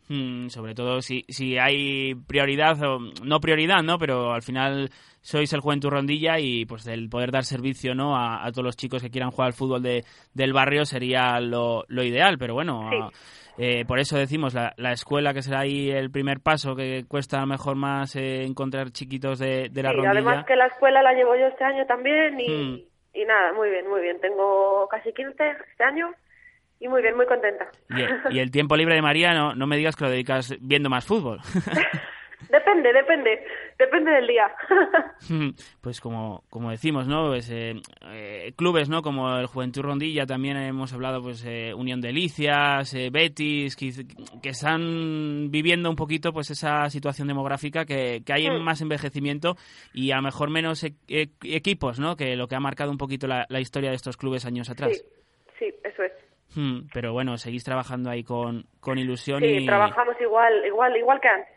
Hmm, 0.10 0.48
sobre 0.50 0.76
todo 0.76 1.02
si, 1.02 1.24
si 1.30 1.58
hay 1.58 2.14
prioridad, 2.16 2.82
o 2.84 3.00
no 3.24 3.40
prioridad, 3.40 3.82
¿no? 3.84 3.98
Pero 3.98 4.34
al 4.34 4.42
final 4.42 4.90
sois 5.22 5.52
el 5.54 5.62
Juventud 5.62 5.90
Rondilla 5.90 6.40
y 6.40 6.66
pues 6.66 6.86
el 6.88 7.08
poder 7.10 7.32
dar 7.32 7.46
servicio, 7.46 7.96
¿no? 7.96 8.16
A, 8.18 8.46
a 8.46 8.52
todos 8.52 8.66
los 8.66 8.76
chicos 8.78 9.02
que 9.02 9.10
quieran 9.10 9.32
jugar 9.32 9.48
al 9.48 9.54
fútbol 9.54 9.82
de, 9.82 10.04
del 10.34 10.52
barrio 10.52 10.86
sería 10.86 11.40
lo, 11.40 11.86
lo 11.88 12.04
ideal, 12.04 12.38
pero 12.38 12.54
bueno... 12.54 12.90
Sí. 12.92 12.98
a- 13.02 13.10
eh, 13.56 13.86
por 13.86 14.00
eso 14.00 14.18
decimos 14.18 14.56
la, 14.56 14.74
la 14.78 14.94
escuela 14.94 15.32
que 15.32 15.44
será 15.44 15.60
ahí 15.60 15.92
el 15.92 16.10
primer 16.10 16.40
paso 16.40 16.76
que 16.76 17.06
cuesta 17.08 17.38
a 17.38 17.42
lo 17.42 17.46
mejor 17.46 17.76
más 17.76 18.16
eh, 18.16 18.46
encontrar 18.46 18.90
chiquitos 18.90 19.38
de, 19.38 19.70
de 19.70 19.84
la 19.84 19.92
Sí, 19.92 19.96
rondilla. 19.98 20.12
además 20.12 20.46
que 20.48 20.56
la 20.56 20.66
escuela 20.66 21.04
la 21.04 21.14
llevo 21.14 21.36
yo 21.36 21.46
este 21.46 21.64
año 21.64 21.86
también 21.86 22.40
y, 22.40 22.50
Mm. 22.50 22.80
y 23.14 23.26
nada, 23.26 23.54
muy 23.54 23.70
bien, 23.70 23.88
muy 23.88 24.02
bien. 24.02 24.20
Tengo 24.20 24.88
casi 24.90 25.14
15 25.14 25.52
este 25.70 25.84
año 25.84 26.10
y 26.84 26.88
muy 26.90 27.02
bien, 27.02 27.16
muy 27.16 27.26
contenta. 27.26 27.70
Y, 27.90 28.02
el- 28.02 28.20
y 28.36 28.40
el 28.40 28.52
tiempo 28.52 28.76
libre 28.76 28.96
de 28.96 29.02
María, 29.02 29.34
no, 29.34 29.56
no 29.56 29.68
me 29.68 29.78
digas 29.78 29.96
que 29.96 30.04
lo 30.06 30.10
dedicas 30.12 30.54
viendo 30.60 30.90
más 30.90 31.06
fútbol. 31.06 31.40
depende, 32.50 32.92
depende, 32.94 33.44
depende 33.80 34.12
del 34.12 34.28
día. 34.28 34.52
Pues 35.82 36.02
como, 36.02 36.44
como 36.50 36.72
decimos, 36.72 37.08
¿no? 37.08 37.28
Pues, 37.30 37.50
eh, 37.50 37.76
eh, 38.12 38.54
clubes, 38.58 38.90
¿no? 38.90 39.02
Como 39.02 39.38
el 39.38 39.46
Juventud 39.48 39.82
Rondilla, 39.82 40.26
también 40.26 40.58
hemos 40.58 40.92
hablado, 40.94 41.22
pues, 41.22 41.44
eh, 41.46 41.74
Unión 41.74 42.02
Delicias, 42.02 42.94
eh, 42.94 43.10
Betis, 43.12 43.76
que, 43.78 43.92
que 44.42 44.50
están 44.50 45.50
viviendo 45.50 45.90
un 45.90 45.96
poquito, 45.96 46.34
pues, 46.34 46.52
esa 46.52 46.90
situación 46.90 47.28
demográfica 47.30 47.86
que, 47.86 48.22
que 48.26 48.34
hay 48.34 48.50
Mm. 48.50 48.62
más 48.62 48.82
envejecimiento 48.82 49.56
y 49.94 50.12
a 50.12 50.18
lo 50.18 50.24
mejor 50.24 50.50
menos 50.50 50.84
e- 50.84 50.96
e- 51.08 51.30
equipos, 51.44 52.00
¿no? 52.00 52.16
Que 52.18 52.36
lo 52.36 52.48
que 52.48 52.56
ha 52.56 52.60
marcado 52.60 52.92
un 52.92 52.98
poquito 52.98 53.26
la, 53.28 53.46
la 53.50 53.60
historia 53.62 53.90
de 53.90 53.96
estos 53.96 54.18
clubes 54.18 54.46
años 54.46 54.70
atrás. 54.70 54.92
Sí, 54.98 55.04
sí, 55.60 55.74
eso 55.86 56.04
es. 56.04 56.12
Hmm, 56.56 56.88
pero 56.94 57.14
bueno, 57.14 57.38
seguís 57.38 57.64
trabajando 57.64 58.10
ahí 58.10 58.24
con, 58.24 58.66
con 58.80 58.98
ilusión 58.98 59.42
Sí, 59.42 59.48
y... 59.48 59.66
trabajamos 59.66 60.16
igual, 60.22 60.66
igual, 60.66 60.96
igual 60.98 61.20
que 61.20 61.28
antes. 61.28 61.54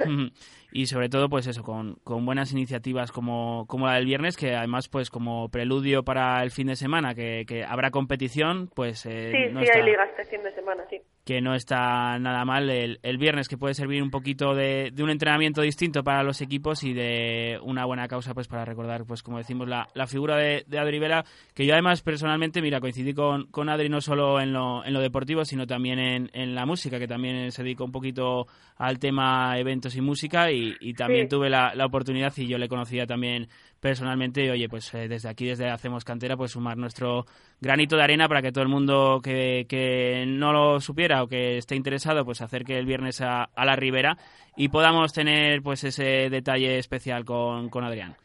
Ujú. 0.00 0.30
y 0.72 0.86
sobre 0.86 1.08
todo 1.08 1.28
pues 1.28 1.46
eso 1.46 1.62
con, 1.62 1.96
con 2.04 2.24
buenas 2.24 2.52
iniciativas 2.52 3.12
como, 3.12 3.66
como 3.66 3.86
la 3.86 3.94
del 3.94 4.06
viernes 4.06 4.36
que 4.36 4.54
además 4.54 4.88
pues 4.88 5.10
como 5.10 5.48
preludio 5.48 6.04
para 6.04 6.42
el 6.42 6.50
fin 6.50 6.68
de 6.68 6.76
semana 6.76 7.14
que, 7.14 7.44
que 7.46 7.64
habrá 7.64 7.90
competición 7.90 8.70
pues 8.74 9.04
eh, 9.06 9.32
sí, 9.32 9.52
no 9.52 9.60
sí, 9.60 9.66
está, 9.66 9.78
hay 9.78 9.84
liga 9.84 10.04
este 10.04 10.24
fin 10.24 10.42
de 10.42 10.52
semana, 10.52 10.84
sí. 10.88 11.00
Que 11.24 11.40
no 11.40 11.54
está 11.54 12.18
nada 12.18 12.44
mal 12.44 12.70
el, 12.70 12.98
el 13.02 13.18
viernes 13.18 13.48
que 13.48 13.58
puede 13.58 13.74
servir 13.74 14.02
un 14.02 14.10
poquito 14.10 14.54
de, 14.54 14.90
de 14.92 15.02
un 15.02 15.10
entrenamiento 15.10 15.60
distinto 15.60 16.02
para 16.02 16.22
los 16.22 16.40
equipos 16.40 16.82
y 16.82 16.94
de 16.94 17.58
una 17.62 17.84
buena 17.84 18.08
causa 18.08 18.32
pues 18.34 18.48
para 18.48 18.64
recordar 18.64 19.04
pues 19.04 19.22
como 19.22 19.38
decimos 19.38 19.68
la, 19.68 19.86
la 19.94 20.06
figura 20.06 20.36
de, 20.36 20.64
de 20.66 20.78
Adri 20.78 20.98
Vela 20.98 21.24
que 21.54 21.66
yo 21.66 21.74
además 21.74 22.00
personalmente 22.02 22.62
mira 22.62 22.80
coincidí 22.80 23.12
con, 23.12 23.46
con 23.48 23.68
Adri 23.68 23.88
no 23.90 24.00
solo 24.00 24.40
en 24.40 24.52
lo, 24.52 24.84
en 24.84 24.92
lo 24.94 25.00
deportivo 25.00 25.44
sino 25.44 25.66
también 25.66 25.98
en, 25.98 26.30
en 26.32 26.54
la 26.54 26.64
música 26.64 26.98
que 26.98 27.06
también 27.06 27.52
se 27.52 27.62
dedicó 27.62 27.84
un 27.84 27.92
poquito 27.92 28.46
al 28.76 28.98
tema 28.98 29.58
eventos 29.58 29.94
y 29.96 30.00
música 30.00 30.50
y, 30.50 30.74
y 30.80 30.94
también 30.94 31.26
Sí. 31.26 31.28
tuve 31.36 31.50
la, 31.50 31.74
la 31.74 31.84
oportunidad 31.86 32.32
y 32.38 32.46
yo 32.46 32.56
le 32.56 32.68
conocía 32.68 33.06
también 33.06 33.48
personalmente 33.80 34.44
y 34.44 34.50
oye 34.50 34.68
pues 34.68 34.92
eh, 34.94 35.08
desde 35.08 35.28
aquí 35.28 35.46
desde 35.46 35.70
Hacemos 35.70 36.04
Cantera 36.04 36.36
pues 36.36 36.52
sumar 36.52 36.76
nuestro 36.76 37.24
granito 37.60 37.96
de 37.96 38.02
arena 38.02 38.28
para 38.28 38.42
que 38.42 38.52
todo 38.52 38.62
el 38.62 38.68
mundo 38.68 39.20
que, 39.22 39.66
que 39.68 40.24
no 40.28 40.52
lo 40.52 40.80
supiera 40.80 41.22
o 41.22 41.26
que 41.26 41.56
esté 41.56 41.74
interesado 41.74 42.24
pues 42.24 42.42
acerque 42.42 42.78
el 42.78 42.86
viernes 42.86 43.20
a, 43.20 43.44
a 43.44 43.64
la 43.64 43.76
Ribera 43.76 44.16
y 44.56 44.68
podamos 44.68 45.12
tener 45.12 45.62
pues 45.62 45.82
ese 45.84 46.28
detalle 46.30 46.78
especial 46.78 47.24
con, 47.24 47.70
con 47.70 47.84
Adrián. 47.84 48.16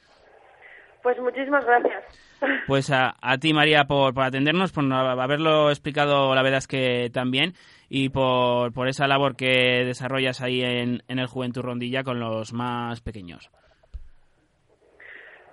Pues 1.01 1.17
muchísimas 1.19 1.65
gracias. 1.65 2.03
Pues 2.67 2.91
a, 2.91 3.15
a 3.21 3.37
ti 3.37 3.53
María 3.53 3.85
por, 3.85 4.13
por 4.13 4.23
atendernos, 4.23 4.73
por 4.73 4.91
haberlo 4.91 5.69
explicado 5.69 6.35
la 6.35 6.43
verdad 6.43 6.57
es 6.57 6.67
que 6.67 7.09
también 7.11 7.53
y 7.89 8.09
por, 8.09 8.73
por 8.73 8.89
esa 8.89 9.07
labor 9.07 9.35
que 9.35 9.83
desarrollas 9.85 10.41
ahí 10.41 10.61
en, 10.61 11.01
en 11.07 11.19
el 11.19 11.27
Juventud 11.27 11.61
Rondilla 11.61 12.03
con 12.03 12.19
los 12.19 12.53
más 12.53 12.99
pequeños. 13.01 13.49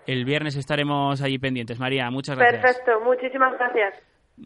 El 0.07 0.25
viernes 0.25 0.57
estaremos 0.57 1.21
allí 1.23 1.39
pendientes. 1.39 1.79
María, 1.79 2.11
muchas 2.11 2.37
gracias. 2.37 2.61
Perfecto, 2.63 3.01
muchísimas 3.05 3.53
gracias. 3.59 3.95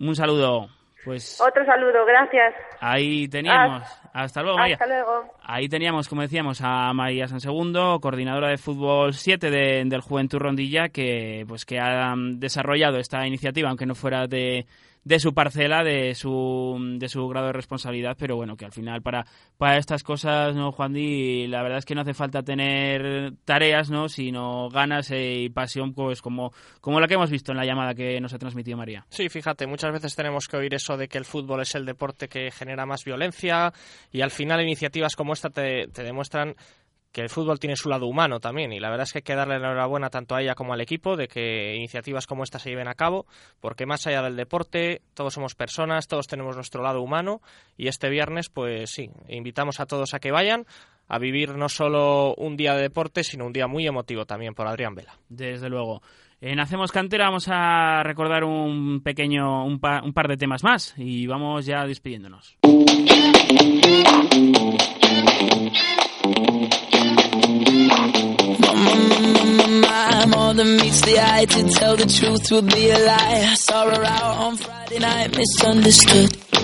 Un 0.00 0.14
saludo. 0.14 0.68
Pues 1.04 1.40
Otro 1.40 1.64
saludo, 1.64 2.04
gracias. 2.04 2.52
ahí 2.80 3.28
teníamos. 3.28 3.84
Hasta 4.12 4.42
luego, 4.42 4.59
María. 4.59 4.74
Hasta 4.74 4.88
luego. 4.88 5.32
Ahí 5.44 5.68
teníamos, 5.68 6.09
como 6.09 6.22
decíamos, 6.22 6.61
a 6.64 6.92
María 6.94 7.28
Sansegundo, 7.28 8.00
coordinadora 8.00 8.48
de 8.48 8.59
fútbol 8.59 9.14
7 9.14 9.48
de- 9.48 9.84
del 9.84 10.00
Juventud 10.00 10.38
Rondilla, 10.40 10.88
que 10.88 11.44
pues 11.46 11.64
que 11.64 11.78
ha 11.78 12.12
desarrollado 12.16 12.98
esta 12.98 13.24
iniciativa, 13.24 13.68
aunque 13.68 13.86
no 13.86 13.94
fuera 13.94 14.26
de, 14.26 14.66
de 15.07 15.20
su 15.20 15.32
parcela, 15.32 15.84
de 15.84 16.16
su, 16.16 16.76
de 16.98 17.09
su 17.09 17.28
grado 17.28 17.46
de 17.46 17.52
responsabilidad, 17.52 18.16
pero 18.18 18.34
bueno, 18.34 18.57
que 18.57 18.64
al 18.64 18.72
final 18.72 19.02
para, 19.02 19.24
para 19.57 19.78
estas 19.78 20.02
cosas, 20.02 20.57
¿no, 20.57 20.72
Juan 20.72 20.94
Di? 20.94 21.46
La 21.46 21.62
verdad 21.62 21.78
es 21.78 21.84
que 21.84 21.94
no 21.94 22.00
hace 22.00 22.12
falta 22.12 22.42
tener 22.42 23.32
tareas, 23.44 23.88
¿no? 23.88 24.09
Sino 24.09 24.68
ganas 24.68 25.12
eh, 25.12 25.42
y 25.42 25.48
pasión, 25.48 25.94
pues 25.94 26.20
como, 26.20 26.52
como 26.80 26.98
la 26.98 27.07
que 27.07 27.14
hemos 27.14 27.30
visto 27.30 27.52
en 27.52 27.59
la 27.59 27.64
llamada 27.64 27.94
que 27.94 28.20
nos 28.20 28.34
ha 28.34 28.38
transmitido 28.38 28.76
María. 28.76 29.07
Sí, 29.09 29.28
fíjate, 29.28 29.68
muchas 29.68 29.92
veces 29.92 30.16
tenemos 30.16 30.48
que 30.48 30.57
oír 30.57 30.74
eso 30.74 30.96
de 30.96 31.07
que 31.07 31.18
el 31.18 31.24
fútbol 31.24 31.61
es 31.61 31.76
el 31.76 31.86
deporte 31.86 32.26
que 32.26 32.50
genera 32.50 32.84
más 32.84 33.04
violencia 33.04 33.72
y 34.11 34.22
al 34.22 34.32
final 34.32 34.61
iniciativas 34.61 35.14
como 35.14 35.34
esta 35.34 35.50
te, 35.50 35.86
te 35.86 36.02
demuestran 36.02 36.57
que 37.17 37.23
el 37.23 37.31
fútbol 37.31 37.59
tiene 37.59 37.77
su 37.77 37.89
lado 37.89 38.07
humano 38.07 38.41
también 38.41 38.75
y 38.75 38.79
la 38.79 38.91
verdad 38.91 39.05
es 39.05 39.12
que 39.14 39.21
hay 39.21 39.23
que 39.23 39.35
darle 39.35 39.59
la 39.59 39.69
enhorabuena 39.69 40.11
tanto 40.11 40.35
a 40.35 40.43
ella 40.43 40.55
como 40.55 40.75
al 40.75 40.83
equipo 40.83 41.17
de 41.17 41.29
que 41.29 41.75
iniciativas 41.75 42.27
como 42.27 42.43
esta 42.45 42.59
se 42.59 42.69
lleven 42.69 42.89
a 42.89 42.95
cabo 42.95 43.25
porque 43.59 43.87
más 43.87 44.07
allá 44.07 44.21
del 44.21 44.37
deporte 44.37 45.01
todos 45.14 45.33
somos 45.33 45.55
personas, 45.55 46.09
todos 46.09 46.27
tenemos 46.27 46.57
nuestro 46.57 46.83
lado 46.83 47.01
humano 47.01 47.41
y 47.79 47.89
este 47.89 48.11
viernes 48.11 48.51
pues 48.51 48.91
sí, 48.91 49.09
invitamos 49.29 49.81
a 49.81 49.87
todos 49.87 50.12
a 50.12 50.19
que 50.19 50.31
vayan 50.31 50.67
a 51.09 51.19
vivir 51.19 51.55
no 51.55 51.71
solo 51.71 52.35
un 52.37 52.55
día 52.59 52.75
de 52.75 52.83
deporte 52.83 53.25
sino 53.25 53.47
un 53.47 53.55
día 53.55 53.67
muy 53.67 53.87
emotivo 53.87 54.27
también 54.27 54.53
por 54.55 54.67
Adrián 54.67 54.95
Vela. 54.95 55.14
Desde 55.31 55.71
luego. 55.71 56.03
En 56.43 56.61
Hacemos 56.61 56.93
Cantera 56.93 57.25
vamos 57.29 57.49
a 57.51 58.03
recordar 58.03 58.45
un 58.45 59.01
pequeño, 59.03 59.64
un, 59.64 59.81
pa- 59.81 60.03
un 60.05 60.12
par 60.12 60.29
de 60.29 60.37
temas 60.37 60.62
más 60.62 60.93
y 60.99 61.27
vamos 61.27 61.64
ya 61.64 61.87
despidiéndonos. 61.87 62.59
More 70.47 70.55
than 70.55 70.76
meets 70.76 71.01
the 71.01 71.18
eye 71.18 71.44
to 71.44 71.68
tell 71.70 71.97
the 71.97 72.07
truth 72.07 72.53
would 72.53 72.68
be 72.72 72.88
a 72.90 72.99
lie. 72.99 73.51
I 73.51 73.55
saw 73.55 73.90
her 73.90 74.05
out 74.05 74.36
on 74.44 74.57
Friday 74.57 75.01
night, 75.01 75.36
misunderstood. 75.36 76.55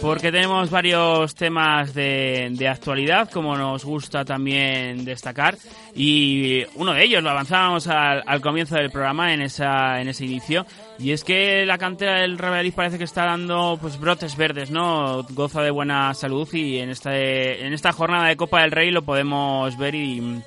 Porque 0.00 0.32
tenemos 0.32 0.70
varios 0.70 1.34
temas 1.34 1.92
de, 1.92 2.48
de 2.52 2.68
actualidad, 2.68 3.30
como 3.30 3.56
nos 3.56 3.84
gusta 3.84 4.24
también 4.24 5.04
destacar, 5.04 5.56
y 5.94 6.64
uno 6.76 6.94
de 6.94 7.04
ellos 7.04 7.22
lo 7.22 7.30
avanzábamos 7.30 7.86
al, 7.86 8.22
al 8.26 8.40
comienzo 8.40 8.76
del 8.76 8.90
programa 8.90 9.34
en 9.34 9.42
esa 9.42 10.00
en 10.00 10.08
ese 10.08 10.24
inicio, 10.24 10.66
y 10.98 11.12
es 11.12 11.24
que 11.24 11.66
la 11.66 11.78
cantera 11.78 12.20
del 12.20 12.38
Real 12.38 12.72
parece 12.72 12.98
que 12.98 13.04
está 13.04 13.26
dando 13.26 13.78
pues 13.80 14.00
brotes 14.00 14.36
verdes, 14.36 14.70
¿no? 14.70 15.22
Goza 15.30 15.60
de 15.60 15.70
buena 15.70 16.14
salud 16.14 16.48
y 16.54 16.78
en 16.78 16.90
esta 16.90 17.14
en 17.14 17.72
esta 17.72 17.92
jornada 17.92 18.28
de 18.28 18.36
Copa 18.36 18.62
del 18.62 18.70
Rey 18.70 18.90
lo 18.90 19.02
podemos 19.02 19.76
ver 19.76 19.94
y 19.94 20.42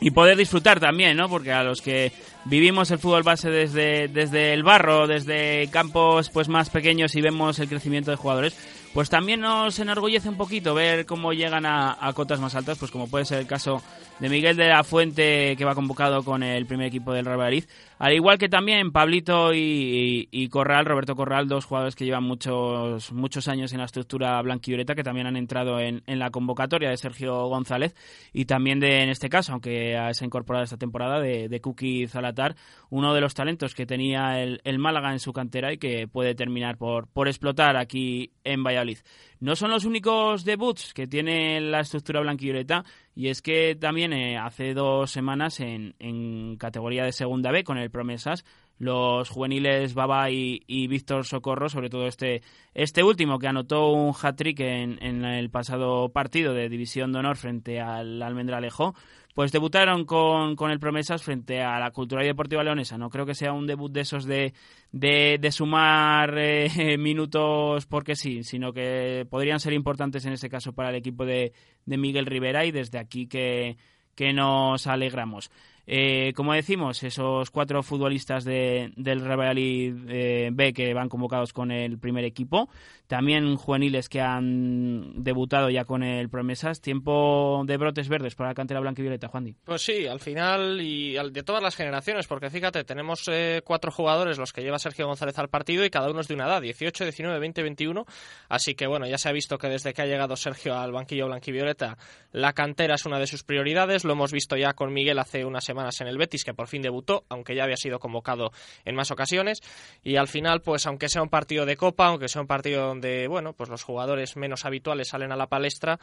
y 0.00 0.10
poder 0.10 0.36
disfrutar 0.36 0.80
también, 0.80 1.16
¿no? 1.16 1.28
Porque 1.28 1.52
a 1.52 1.62
los 1.62 1.82
que 1.82 2.12
vivimos 2.44 2.90
el 2.90 2.98
fútbol 2.98 3.22
base 3.22 3.50
desde, 3.50 4.08
desde 4.08 4.52
el 4.54 4.62
barro, 4.62 5.06
desde 5.06 5.68
campos 5.70 6.30
pues 6.30 6.48
más 6.48 6.70
pequeños 6.70 7.14
y 7.16 7.20
vemos 7.20 7.58
el 7.58 7.68
crecimiento 7.68 8.10
de 8.10 8.16
jugadores, 8.16 8.56
pues 8.94 9.10
también 9.10 9.40
nos 9.40 9.78
enorgullece 9.78 10.28
un 10.28 10.36
poquito 10.36 10.74
ver 10.74 11.04
cómo 11.04 11.32
llegan 11.32 11.66
a, 11.66 11.96
a 12.00 12.12
cotas 12.12 12.40
más 12.40 12.54
altas, 12.54 12.78
pues 12.78 12.90
como 12.90 13.08
puede 13.08 13.24
ser 13.24 13.38
el 13.38 13.46
caso 13.46 13.82
de 14.18 14.28
Miguel 14.28 14.56
de 14.56 14.68
la 14.68 14.84
Fuente, 14.84 15.56
que 15.56 15.64
va 15.64 15.74
convocado 15.74 16.22
con 16.24 16.42
el 16.42 16.66
primer 16.66 16.86
equipo 16.86 17.12
del 17.12 17.26
Real 17.26 17.38
Madrid, 17.38 17.64
al 17.98 18.12
igual 18.14 18.38
que 18.38 18.48
también 18.48 18.92
Pablito 18.92 19.52
y, 19.52 20.48
Corral, 20.50 20.86
Roberto 20.86 21.16
Corral, 21.16 21.48
dos 21.48 21.64
jugadores 21.64 21.96
que 21.96 22.04
llevan 22.04 22.24
muchos 22.24 23.12
muchos 23.12 23.48
años 23.48 23.72
en 23.72 23.78
la 23.78 23.84
estructura 23.84 24.40
blanquivioleta, 24.42 24.94
que 24.94 25.02
también 25.02 25.26
han 25.26 25.36
entrado 25.36 25.80
en, 25.80 26.02
en, 26.06 26.18
la 26.18 26.30
convocatoria 26.30 26.90
de 26.90 26.96
Sergio 26.96 27.48
González 27.48 27.94
y 28.32 28.44
también 28.44 28.80
de, 28.80 29.02
en 29.02 29.08
este 29.08 29.28
caso, 29.28 29.52
aunque 29.52 29.96
se 30.12 30.24
ha 30.24 30.26
incorporado 30.26 30.64
esta 30.64 30.76
temporada, 30.76 31.20
de, 31.20 31.48
de 31.48 31.60
Kuki 31.60 32.06
Zalatar, 32.06 32.54
uno 32.90 33.14
de 33.14 33.20
los 33.20 33.34
talentos 33.34 33.74
que 33.74 33.86
tenía 33.86 34.40
el, 34.42 34.60
el, 34.64 34.78
Málaga 34.78 35.12
en 35.12 35.18
su 35.18 35.32
cantera 35.32 35.72
y 35.72 35.78
que 35.78 36.06
puede 36.06 36.34
terminar 36.34 36.78
por, 36.78 37.08
por 37.08 37.28
explotar 37.28 37.76
aquí 37.76 38.32
en 38.44 38.62
Valladolid. 38.62 38.98
No 39.40 39.56
son 39.56 39.70
los 39.70 39.84
únicos 39.84 40.44
debuts 40.44 40.92
que 40.94 41.06
tiene 41.06 41.60
la 41.60 41.80
estructura 41.80 42.20
blanquivioleta 42.20 42.84
y 43.18 43.30
es 43.30 43.42
que 43.42 43.74
también 43.74 44.12
eh, 44.12 44.38
hace 44.38 44.74
dos 44.74 45.10
semanas 45.10 45.58
en, 45.58 45.96
en, 45.98 46.56
categoría 46.56 47.02
de 47.02 47.10
segunda 47.10 47.50
B 47.50 47.64
con 47.64 47.76
el 47.76 47.90
Promesas 47.90 48.44
los 48.78 49.28
juveniles 49.28 49.94
Baba 49.94 50.30
y, 50.30 50.86
Víctor 50.86 51.26
Socorro, 51.26 51.68
sobre 51.68 51.90
todo 51.90 52.06
este, 52.06 52.42
este 52.74 53.02
último 53.02 53.38
que 53.38 53.48
anotó 53.48 53.90
un 53.90 54.14
hat-trick 54.20 54.60
en, 54.60 54.98
en, 55.02 55.24
el 55.24 55.50
pasado 55.50 56.10
partido 56.10 56.54
de 56.54 56.68
División 56.68 57.12
de 57.12 57.18
Honor 57.18 57.36
frente 57.36 57.80
al 57.80 58.22
Almendralejo, 58.22 58.94
pues 59.38 59.52
debutaron 59.52 60.04
con, 60.04 60.56
con, 60.56 60.72
el 60.72 60.80
Promesas 60.80 61.22
frente 61.22 61.62
a 61.62 61.78
la 61.78 61.92
Cultura 61.92 62.24
y 62.24 62.26
Deportiva 62.26 62.64
Leonesa. 62.64 62.98
No 62.98 63.08
creo 63.08 63.24
que 63.24 63.36
sea 63.36 63.52
un 63.52 63.68
debut 63.68 63.92
de 63.92 64.00
esos 64.00 64.24
de, 64.24 64.52
de, 64.90 65.38
de 65.40 65.52
sumar 65.52 66.36
eh, 66.38 66.96
minutos 66.98 67.86
porque 67.86 68.16
sí, 68.16 68.42
sino 68.42 68.72
que 68.72 69.26
podrían 69.30 69.60
ser 69.60 69.74
importantes 69.74 70.24
en 70.24 70.32
este 70.32 70.48
caso 70.48 70.72
para 70.72 70.90
el 70.90 70.96
equipo 70.96 71.24
de, 71.24 71.52
de 71.86 71.96
Miguel 71.96 72.26
Rivera 72.26 72.64
y 72.64 72.72
desde 72.72 72.98
aquí 72.98 73.28
que, 73.28 73.76
que 74.16 74.32
nos 74.32 74.88
alegramos. 74.88 75.52
Eh, 75.90 76.34
como 76.36 76.52
decimos, 76.52 77.02
esos 77.02 77.50
cuatro 77.50 77.82
futbolistas 77.82 78.44
de, 78.44 78.92
del 78.96 79.20
Real 79.24 79.56
eh, 79.58 80.50
B 80.52 80.74
que 80.74 80.92
van 80.92 81.08
convocados 81.08 81.54
con 81.54 81.70
el 81.70 81.98
primer 81.98 82.26
equipo, 82.26 82.68
también 83.06 83.56
juveniles 83.56 84.10
que 84.10 84.20
han 84.20 85.24
debutado 85.24 85.70
ya 85.70 85.86
con 85.86 86.02
el 86.02 86.28
Promesas, 86.28 86.82
tiempo 86.82 87.62
de 87.64 87.78
brotes 87.78 88.10
verdes 88.10 88.34
para 88.34 88.50
la 88.50 88.54
cantera 88.54 88.80
blanca 88.80 89.00
y 89.00 89.04
violeta, 89.04 89.28
Juan 89.28 89.56
Pues 89.64 89.80
sí, 89.80 90.06
al 90.06 90.20
final 90.20 90.78
y 90.82 91.14
de 91.14 91.42
todas 91.42 91.62
las 91.62 91.74
generaciones, 91.74 92.26
porque 92.26 92.50
fíjate, 92.50 92.84
tenemos 92.84 93.22
eh, 93.28 93.62
cuatro 93.64 93.90
jugadores 93.90 94.36
los 94.36 94.52
que 94.52 94.60
lleva 94.60 94.78
Sergio 94.78 95.06
González 95.06 95.38
al 95.38 95.48
partido 95.48 95.86
y 95.86 95.90
cada 95.90 96.10
uno 96.10 96.20
es 96.20 96.28
de 96.28 96.34
una 96.34 96.44
edad, 96.44 96.60
18, 96.60 97.04
19, 97.04 97.38
20, 97.38 97.62
21, 97.62 98.04
así 98.50 98.74
que 98.74 98.86
bueno, 98.86 99.06
ya 99.06 99.16
se 99.16 99.30
ha 99.30 99.32
visto 99.32 99.56
que 99.56 99.68
desde 99.68 99.94
que 99.94 100.02
ha 100.02 100.06
llegado 100.06 100.36
Sergio 100.36 100.76
al 100.76 100.92
banquillo 100.92 101.28
blanquivioleta, 101.28 101.96
la 102.32 102.52
cantera 102.52 102.96
es 102.96 103.06
una 103.06 103.18
de 103.18 103.26
sus 103.26 103.42
prioridades, 103.42 104.04
lo 104.04 104.12
hemos 104.12 104.32
visto 104.32 104.54
ya 104.54 104.74
con 104.74 104.92
Miguel 104.92 105.18
hace 105.18 105.46
unas 105.46 105.64
semanas 105.78 106.00
en 106.00 106.08
el 106.08 106.18
Betis, 106.18 106.44
que 106.44 106.54
por 106.54 106.66
fin 106.66 106.82
debutó, 106.82 107.24
aunque 107.28 107.54
ya 107.54 107.64
había 107.64 107.76
sido 107.76 107.98
convocado 107.98 108.50
en 108.84 108.94
más 108.94 109.10
ocasiones. 109.10 109.60
Y 110.02 110.16
al 110.16 110.28
final, 110.28 110.60
pues 110.60 110.86
aunque 110.86 111.08
sea 111.08 111.22
un 111.22 111.28
partido 111.28 111.66
de 111.66 111.76
Copa, 111.76 112.06
aunque 112.06 112.28
sea 112.28 112.42
un 112.42 112.48
partido 112.48 112.86
donde, 112.86 113.28
bueno, 113.28 113.52
pues 113.52 113.70
los 113.70 113.82
jugadores 113.82 114.36
menos 114.36 114.64
habituales 114.64 115.08
salen 115.08 115.32
a 115.32 115.36
la 115.36 115.46
palestra, 115.46 115.98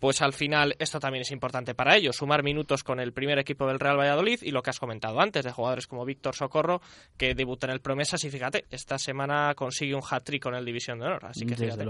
pues 0.00 0.20
al 0.20 0.32
final 0.32 0.74
esto 0.80 0.98
también 0.98 1.22
es 1.22 1.30
importante 1.30 1.74
para 1.74 1.96
ellos, 1.96 2.16
sumar 2.16 2.42
minutos 2.42 2.82
con 2.82 2.98
el 2.98 3.12
primer 3.12 3.38
equipo 3.38 3.68
del 3.68 3.78
Real 3.78 3.96
Valladolid 3.96 4.40
y 4.42 4.50
lo 4.50 4.60
que 4.60 4.70
has 4.70 4.80
comentado 4.80 5.20
antes, 5.20 5.44
de 5.44 5.52
jugadores 5.52 5.86
como 5.86 6.04
Víctor 6.04 6.34
Socorro, 6.34 6.82
que 7.16 7.36
debuta 7.36 7.68
en 7.68 7.74
el 7.74 7.80
Promesas 7.80 8.24
y 8.24 8.30
fíjate, 8.30 8.64
esta 8.70 8.98
semana 8.98 9.54
consigue 9.54 9.94
un 9.94 10.02
hat-trick 10.02 10.42
con 10.42 10.56
el 10.56 10.64
División 10.64 10.98
de 10.98 11.06
Honor, 11.06 11.26
así 11.26 11.46
que 11.46 11.54
fíjate. 11.54 11.84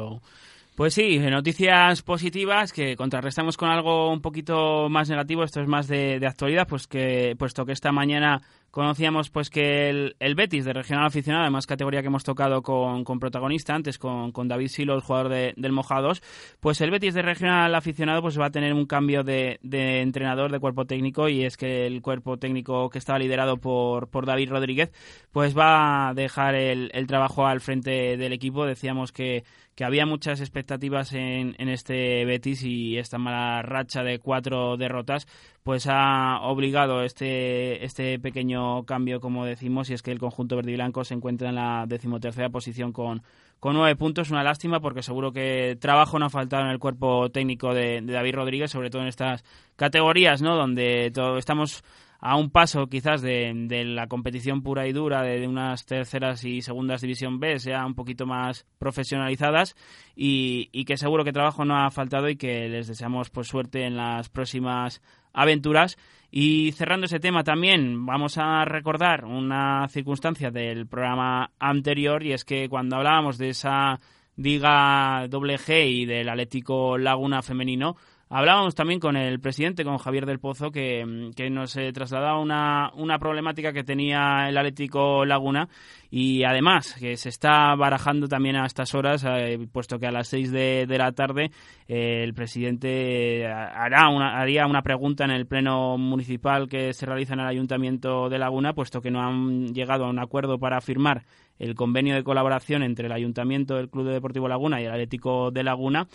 Pues 0.75 0.95
sí, 0.95 1.19
noticias 1.19 2.01
positivas 2.01 2.73
que 2.73 2.97
contrarrestamos 2.97 3.59
con 3.59 3.69
algo 3.69 4.11
un 4.11 4.23
poquito 4.23 4.89
más 4.89 5.11
negativo, 5.11 5.45
esto 5.45 5.61
es 5.61 5.69
más 5.69 5.87
de, 5.87 6.19
de 6.19 6.27
actualidad, 6.27 6.67
pues 6.67 6.87
que 6.87 7.37
puesto 7.39 7.67
que 7.67 7.73
esta 7.73 7.93
mañana 7.93 8.41
conocíamos 8.71 9.29
pues 9.29 9.51
que 9.51 9.91
el, 9.91 10.17
el, 10.19 10.35
Betis 10.35 10.65
de 10.65 10.73
regional 10.73 11.05
aficionado, 11.05 11.43
además 11.43 11.67
categoría 11.67 12.01
que 12.01 12.07
hemos 12.07 12.25
tocado 12.25 12.63
con, 12.63 13.05
con 13.05 13.21
protagonista 13.21 13.75
antes, 13.75 13.99
con, 13.99 14.33
con 14.33 14.49
David 14.49 14.69
Silo, 14.69 14.95
el 14.95 15.03
jugador 15.03 15.29
de, 15.29 15.53
del 15.59 15.73
Mojados, 15.73 16.23
pues 16.59 16.81
el 16.81 16.91
Betis 16.91 17.13
de 17.13 17.21
regional 17.21 17.75
aficionado 17.75 18.23
pues 18.23 18.41
va 18.41 18.47
a 18.47 18.51
tener 18.51 18.73
un 18.73 18.87
cambio 18.87 19.25
de, 19.25 19.61
de, 19.63 20.01
entrenador 20.01 20.51
de 20.51 20.59
cuerpo 20.59 20.87
técnico 20.87 21.29
y 21.29 21.45
es 21.45 21.59
que 21.59 21.87
el 21.87 22.01
cuerpo 22.01 22.39
técnico 22.39 22.89
que 22.89 22.99
estaba 22.99 23.19
liderado 23.19 23.59
por, 23.59 24.09
por 24.09 24.25
David 24.25 24.49
Rodríguez 24.49 24.91
pues 25.33 25.57
va 25.57 26.09
a 26.09 26.15
dejar 26.15 26.55
el, 26.55 26.91
el 26.95 27.07
trabajo 27.07 27.47
al 27.47 27.61
frente 27.61 28.17
del 28.17 28.33
equipo. 28.33 28.65
Decíamos 28.65 29.13
que, 29.13 29.45
que 29.83 29.87
había 29.87 30.07
muchas 30.07 30.41
expectativas 30.41 31.13
en, 31.13 31.57
en 31.59 31.69
este 31.69 32.25
Betis 32.25 32.63
y 32.63 32.99
esta 32.99 33.19
mala 33.19 33.63
racha 33.63 34.05
de 34.05 34.21
cuatro 34.21 34.77
derrotas 34.77 35.27
pues 35.65 35.89
ha 35.91 36.39
obligado 36.43 37.03
este, 37.03 37.85
este 37.85 38.21
pequeño 38.21 38.85
cambio, 38.85 39.21
como 39.21 39.45
decimos, 39.45 39.91
y 39.91 39.95
es 39.95 40.03
que 40.03 40.13
el 40.13 40.21
conjunto 40.21 40.55
verde 40.55 40.71
y 40.71 40.75
blanco 40.77 41.03
se 41.03 41.15
encuentra 41.15 41.49
en 41.49 41.57
la 41.57 41.85
decimotercera 41.89 42.49
posición 42.51 42.93
con, 42.93 43.25
con 43.59 43.75
nueve 43.75 43.97
puntos. 43.97 44.31
Una 44.31 44.45
lástima 44.45 44.79
porque 44.79 45.03
seguro 45.03 45.33
que 45.33 45.77
trabajo 45.81 46.17
no 46.17 46.27
ha 46.27 46.31
faltado 46.31 46.63
en 46.63 46.71
el 46.71 46.79
cuerpo 46.79 47.31
técnico 47.31 47.75
de, 47.75 48.03
de 48.03 48.13
David 48.13 48.37
Rodríguez, 48.37 48.71
sobre 48.71 48.89
todo 48.89 49.03
en 49.03 49.09
estas 49.09 49.43
categorías, 49.75 50.43
¿no? 50.43 50.55
Donde 50.55 51.11
todo, 51.13 51.39
estamos 51.39 51.83
a 52.23 52.37
un 52.37 52.51
paso 52.51 52.87
quizás 52.87 53.21
de, 53.21 53.83
la 53.85 54.07
competición 54.07 54.63
pura 54.63 54.87
y 54.87 54.93
dura 54.93 55.23
de, 55.23 55.47
unas 55.49 55.85
terceras 55.85 56.45
y 56.45 56.63
segundas 56.63 57.01
división 57.01 57.41
B 57.41 57.59
sea 57.59 57.85
un 57.85 57.97
poquito 57.97 58.27
más 58.27 58.65
profesionalizadas 58.79 59.75
y, 60.15 60.69
y, 60.71 60.85
que 60.85 60.97
seguro 60.97 61.25
que 61.25 61.33
trabajo 61.33 61.65
no 61.65 61.85
ha 61.85 61.91
faltado 61.91 62.29
y 62.29 62.37
que 62.37 62.69
les 62.69 62.87
deseamos 62.87 63.29
pues 63.31 63.49
suerte 63.49 63.85
en 63.85 63.97
las 63.97 64.29
próximas 64.29 65.03
aventuras. 65.33 65.99
Y 66.31 66.71
cerrando 66.73 67.07
ese 67.07 67.19
tema 67.19 67.43
también 67.43 68.07
vamos 68.07 68.39
a 68.39 68.65
recordar 68.65 69.25
una 69.25 69.89
circunstancia 69.89 70.53
del 70.53 70.87
programa 70.87 71.51
anterior 71.59 72.23
y 72.23 72.33
es 72.33 72.45
que 72.45 72.69
cuando 72.69 72.97
hablábamos 72.97 73.37
de 73.37 73.49
esa 73.49 73.99
Liga 74.37 75.27
doble 75.29 75.59
G 75.59 75.87
y 75.87 76.07
del 76.07 76.29
Atlético 76.29 76.97
Laguna 76.97 77.43
femenino 77.43 77.97
Hablábamos 78.35 78.75
también 78.75 78.99
con 78.99 79.15
el 79.15 79.41
presidente, 79.41 79.85
con 79.85 79.99
Javier 79.99 80.25
del 80.25 80.39
Pozo, 80.39 80.71
que, 80.71 81.31
que 81.37 81.51
nos 81.51 81.77
eh, 81.77 81.93
trasladaba 81.93 82.41
una, 82.41 82.91
una 82.95 83.19
problemática 83.19 83.75
que 83.75 83.85
tenía 83.85 84.49
el 84.49 84.57
Atlético 84.57 85.27
Laguna 85.27 85.69
y 86.11 86.43
además 86.43 86.97
que 86.99 87.19
se 87.19 87.29
está 87.29 87.75
barajando 87.75 88.29
también 88.29 88.57
a 88.57 88.65
estas 88.65 88.95
horas, 88.95 89.23
eh, 89.29 89.59
puesto 89.71 89.99
que 89.99 90.07
a 90.07 90.11
las 90.11 90.29
6 90.29 90.51
de, 90.51 90.87
de 90.89 90.97
la 90.97 91.13
tarde 91.13 91.51
eh, 91.87 92.25
el 92.25 92.33
presidente 92.33 93.47
hará 93.47 94.09
una, 94.09 94.41
haría 94.41 94.67
una 94.67 94.81
pregunta 94.81 95.27
en 95.27 95.31
el 95.33 95.47
pleno 95.47 95.99
municipal 95.99 96.71
que 96.71 96.95
se 96.95 97.05
realiza 97.05 97.35
en 97.35 97.41
el 97.41 97.49
Ayuntamiento 97.49 98.31
de 98.31 98.39
Laguna, 98.39 98.73
puesto 98.73 99.03
que 99.03 99.11
no 99.11 99.21
han 99.21 99.75
llegado 99.75 100.07
a 100.07 100.09
un 100.09 100.19
acuerdo 100.19 100.59
para 100.59 100.81
firmar 100.81 101.27
el 101.59 101.75
convenio 101.75 102.15
de 102.15 102.25
colaboración 102.25 102.83
entre 102.83 103.09
el 103.09 103.13
Ayuntamiento 103.13 103.75
del 103.75 103.91
Club 103.91 104.09
Deportivo 104.09 104.49
Laguna 104.49 104.81
y 104.81 104.87
el 104.87 104.91
Atlético 104.91 105.51
de 105.51 105.65
Laguna. 105.65 106.09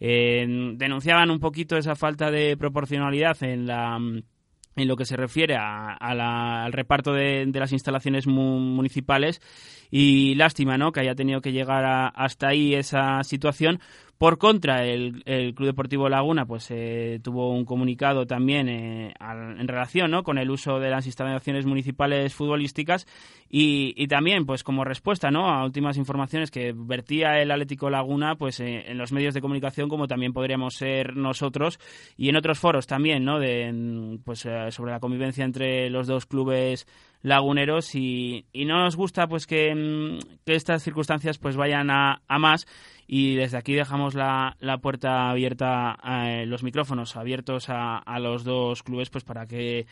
Eh, 0.00 0.46
denunciaban 0.76 1.30
un 1.30 1.40
poquito 1.40 1.76
esa 1.76 1.94
falta 1.94 2.30
de 2.30 2.56
proporcionalidad 2.56 3.42
en 3.42 3.66
la 3.66 3.98
en 4.76 4.88
lo 4.88 4.96
que 4.96 5.04
se 5.04 5.16
refiere 5.16 5.56
a, 5.56 5.92
a 5.92 6.14
la, 6.14 6.64
al 6.64 6.72
reparto 6.72 7.12
de, 7.12 7.48
las 7.52 7.72
instalaciones 7.72 8.26
mu 8.26 8.58
municipales 8.58 9.40
y 9.90 10.34
lástima 10.34 10.76
¿no? 10.76 10.92
que 10.92 11.00
haya 11.00 11.14
tenido 11.14 11.40
que 11.40 11.52
llegar 11.52 11.84
a, 11.84 12.08
hasta 12.08 12.48
ahí 12.48 12.74
esa 12.74 13.22
situación 13.22 13.80
por 14.24 14.38
contra, 14.38 14.86
el, 14.86 15.22
el 15.26 15.54
Club 15.54 15.66
Deportivo 15.66 16.08
Laguna 16.08 16.46
pues 16.46 16.70
eh, 16.70 17.20
tuvo 17.22 17.50
un 17.50 17.66
comunicado 17.66 18.26
también 18.26 18.70
eh, 18.70 19.12
al, 19.20 19.60
en 19.60 19.68
relación 19.68 20.10
¿no? 20.10 20.22
con 20.22 20.38
el 20.38 20.50
uso 20.50 20.80
de 20.80 20.88
las 20.88 21.04
instalaciones 21.04 21.66
municipales 21.66 22.32
futbolísticas 22.32 23.06
y, 23.50 23.92
y, 24.02 24.08
también 24.08 24.46
pues 24.46 24.64
como 24.64 24.82
respuesta 24.82 25.30
¿no? 25.30 25.50
a 25.50 25.62
últimas 25.62 25.98
informaciones 25.98 26.50
que 26.50 26.72
vertía 26.74 27.38
el 27.42 27.50
Atlético 27.50 27.90
Laguna 27.90 28.36
pues 28.36 28.60
eh, 28.60 28.84
en 28.86 28.96
los 28.96 29.12
medios 29.12 29.34
de 29.34 29.42
comunicación 29.42 29.90
como 29.90 30.08
también 30.08 30.32
podríamos 30.32 30.72
ser 30.76 31.14
nosotros 31.16 31.78
y 32.16 32.30
en 32.30 32.36
otros 32.36 32.58
foros 32.58 32.86
también 32.86 33.26
¿no? 33.26 33.38
de, 33.38 34.18
pues, 34.24 34.46
eh, 34.46 34.70
sobre 34.70 34.92
la 34.92 35.00
convivencia 35.00 35.44
entre 35.44 35.90
los 35.90 36.06
dos 36.06 36.24
clubes 36.24 36.86
laguneros 37.24 37.94
y, 37.94 38.44
no 38.54 38.78
nos 38.80 38.96
gusta 38.96 39.26
pues 39.26 39.46
que, 39.46 39.74
mm, 39.74 40.18
estas 40.46 40.82
circunstancias 40.82 41.38
pues 41.38 41.56
vayan 41.56 41.90
a, 41.90 42.20
más. 42.38 42.66
Y 43.06 43.34
desde 43.34 43.58
aquí 43.58 43.74
dejamos 43.74 44.14
la, 44.14 44.56
la 44.60 44.78
puerta 44.78 45.30
abierta, 45.30 45.96
eh, 46.06 46.44
los 46.46 46.62
micrófonos 46.62 47.16
abiertos 47.16 47.68
a, 47.68 47.98
a 47.98 48.18
los 48.18 48.44
dos 48.44 48.82
clubes 48.82 49.10
pues 49.10 49.24
para 49.24 49.46
que 49.46 49.86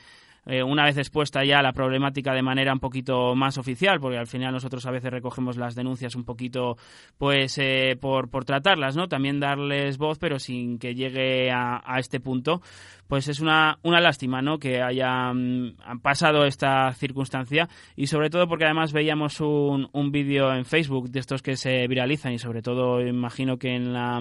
eh, 0.45 0.63
una 0.63 0.85
vez 0.85 0.99
expuesta 0.99 1.45
ya 1.45 1.63
la 1.63 1.73
problemática 1.73 2.35
de 2.35 2.43
manera 2.43 2.73
un 2.73 2.81
poquito 2.81 3.35
más 3.35 3.59
oficial, 3.59 4.01
porque 4.01 4.19
al 4.19 4.27
final 4.27 4.53
nosotros 4.53 4.85
a 4.87 4.91
veces 4.91 5.13
recogemos 5.13 5.57
las 5.57 5.75
denuncias 5.75 6.17
un 6.17 6.25
poquito 6.25 6.77
pues 7.17 7.59
eh, 7.59 7.97
por, 8.01 8.29
por 8.29 8.45
tratarlas, 8.45 8.97
¿no? 8.97 9.09
También 9.09 9.39
darles 9.39 9.99
voz, 9.99 10.19
pero 10.19 10.39
sin 10.39 10.79
que 10.79 10.95
llegue 10.95 11.51
a, 11.53 11.81
a 11.85 12.01
este 12.01 12.19
punto, 12.19 12.61
pues 13.07 13.29
es 13.29 13.41
una, 13.41 13.79
una 13.83 14.01
lástima, 14.01 14.43
¿no? 14.43 14.59
Que 14.59 14.83
haya 14.83 15.33
mm, 15.33 16.01
pasado 16.03 16.45
esta 16.45 16.93
circunstancia 16.95 17.69
y 17.95 18.09
sobre 18.09 18.31
todo 18.31 18.49
porque 18.49 18.65
además 18.65 18.93
veíamos 18.93 19.41
un, 19.41 19.89
un 19.93 20.11
vídeo 20.11 20.53
en 20.53 20.65
Facebook 20.65 21.11
de 21.11 21.21
estos 21.21 21.43
que 21.43 21.57
se 21.57 21.87
viralizan 21.87 22.33
y 22.33 22.39
sobre 22.39 22.63
todo 22.63 23.01
imagino 23.01 23.59
que 23.59 23.75
en 23.75 23.93
la 23.93 24.21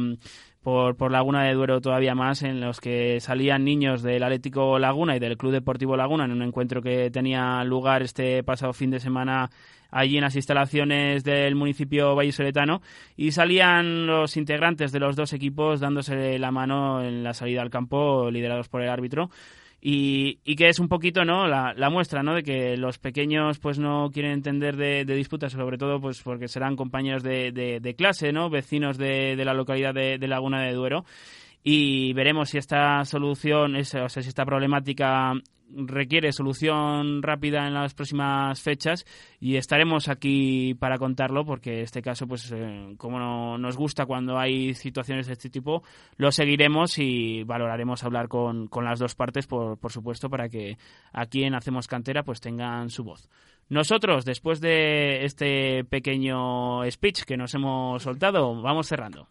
por, 0.63 0.95
por 0.95 1.11
Laguna 1.11 1.43
de 1.43 1.53
Duero 1.53 1.81
todavía 1.81 2.15
más, 2.15 2.43
en 2.43 2.61
los 2.61 2.79
que 2.79 3.19
salían 3.19 3.63
niños 3.63 4.03
del 4.03 4.23
Atlético 4.23 4.77
Laguna 4.79 5.15
y 5.15 5.19
del 5.19 5.37
Club 5.37 5.51
Deportivo 5.51 5.97
Laguna 5.97 6.25
en 6.25 6.31
un 6.31 6.41
encuentro 6.43 6.81
que 6.81 7.09
tenía 7.09 7.63
lugar 7.63 8.03
este 8.03 8.43
pasado 8.43 8.73
fin 8.73 8.91
de 8.91 8.99
semana 8.99 9.49
allí 9.89 10.17
en 10.17 10.23
las 10.23 10.35
instalaciones 10.35 11.23
del 11.23 11.55
municipio 11.55 12.15
vallisoletano. 12.15 12.81
Y 13.17 13.31
salían 13.31 14.07
los 14.07 14.37
integrantes 14.37 14.91
de 14.91 14.99
los 14.99 15.15
dos 15.15 15.33
equipos 15.33 15.79
dándose 15.79 16.39
la 16.39 16.51
mano 16.51 17.03
en 17.03 17.23
la 17.23 17.33
salida 17.33 17.61
al 17.61 17.69
campo 17.69 18.29
liderados 18.31 18.69
por 18.69 18.81
el 18.81 18.89
árbitro 18.89 19.29
y, 19.83 20.39
y, 20.43 20.55
que 20.55 20.69
es 20.69 20.79
un 20.79 20.87
poquito 20.87 21.25
no 21.25 21.47
la, 21.47 21.73
la, 21.75 21.89
muestra 21.89 22.21
no 22.21 22.35
de 22.35 22.43
que 22.43 22.77
los 22.77 22.99
pequeños 22.99 23.57
pues 23.57 23.79
no 23.79 24.11
quieren 24.13 24.33
entender 24.33 24.77
de, 24.77 25.03
disputas 25.05 25.53
sobre 25.53 25.79
todo 25.79 25.99
pues 25.99 26.21
porque 26.21 26.47
serán 26.47 26.75
compañeros 26.75 27.23
de, 27.23 27.51
de, 27.51 27.95
clase 27.95 28.31
no 28.31 28.51
vecinos 28.51 28.99
de, 28.99 29.35
la 29.43 29.55
localidad 29.55 29.93
de, 29.93 30.27
Laguna 30.27 30.61
de 30.61 30.73
Duero. 30.73 31.03
Y 31.63 32.13
veremos 32.13 32.49
si 32.49 32.57
esta 32.57 33.03
solución, 33.05 33.75
o 33.75 33.83
sea, 33.83 34.07
si 34.09 34.19
esta 34.19 34.45
problemática 34.45 35.33
requiere 35.75 36.31
solución 36.31 37.21
rápida 37.21 37.67
en 37.67 37.73
las 37.73 37.93
próximas 37.93 38.61
fechas 38.61 39.05
y 39.39 39.55
estaremos 39.55 40.09
aquí 40.09 40.73
para 40.75 40.97
contarlo 40.97 41.45
porque 41.45 41.81
este 41.81 42.01
caso, 42.01 42.27
pues 42.27 42.51
eh, 42.51 42.93
como 42.97 43.19
no, 43.19 43.57
nos 43.57 43.77
gusta 43.77 44.05
cuando 44.05 44.37
hay 44.37 44.73
situaciones 44.73 45.27
de 45.27 45.33
este 45.33 45.49
tipo, 45.49 45.83
lo 46.17 46.31
seguiremos 46.31 46.97
y 46.97 47.43
valoraremos 47.43 48.03
hablar 48.03 48.27
con, 48.27 48.67
con 48.67 48.85
las 48.85 48.99
dos 48.99 49.15
partes, 49.15 49.47
por, 49.47 49.77
por 49.77 49.91
supuesto, 49.91 50.29
para 50.29 50.49
que 50.49 50.77
aquí 51.13 51.43
en 51.43 51.55
Hacemos 51.55 51.87
Cantera 51.87 52.23
pues 52.23 52.41
tengan 52.41 52.89
su 52.89 53.03
voz. 53.03 53.29
Nosotros, 53.71 54.25
después 54.25 54.59
de 54.59 55.23
este 55.23 55.85
pequeño 55.85 56.81
speech 56.91 57.23
que 57.23 57.37
nos 57.37 57.53
hemos 57.53 58.03
soltado, 58.03 58.61
vamos 58.61 58.87
cerrando. 58.87 59.29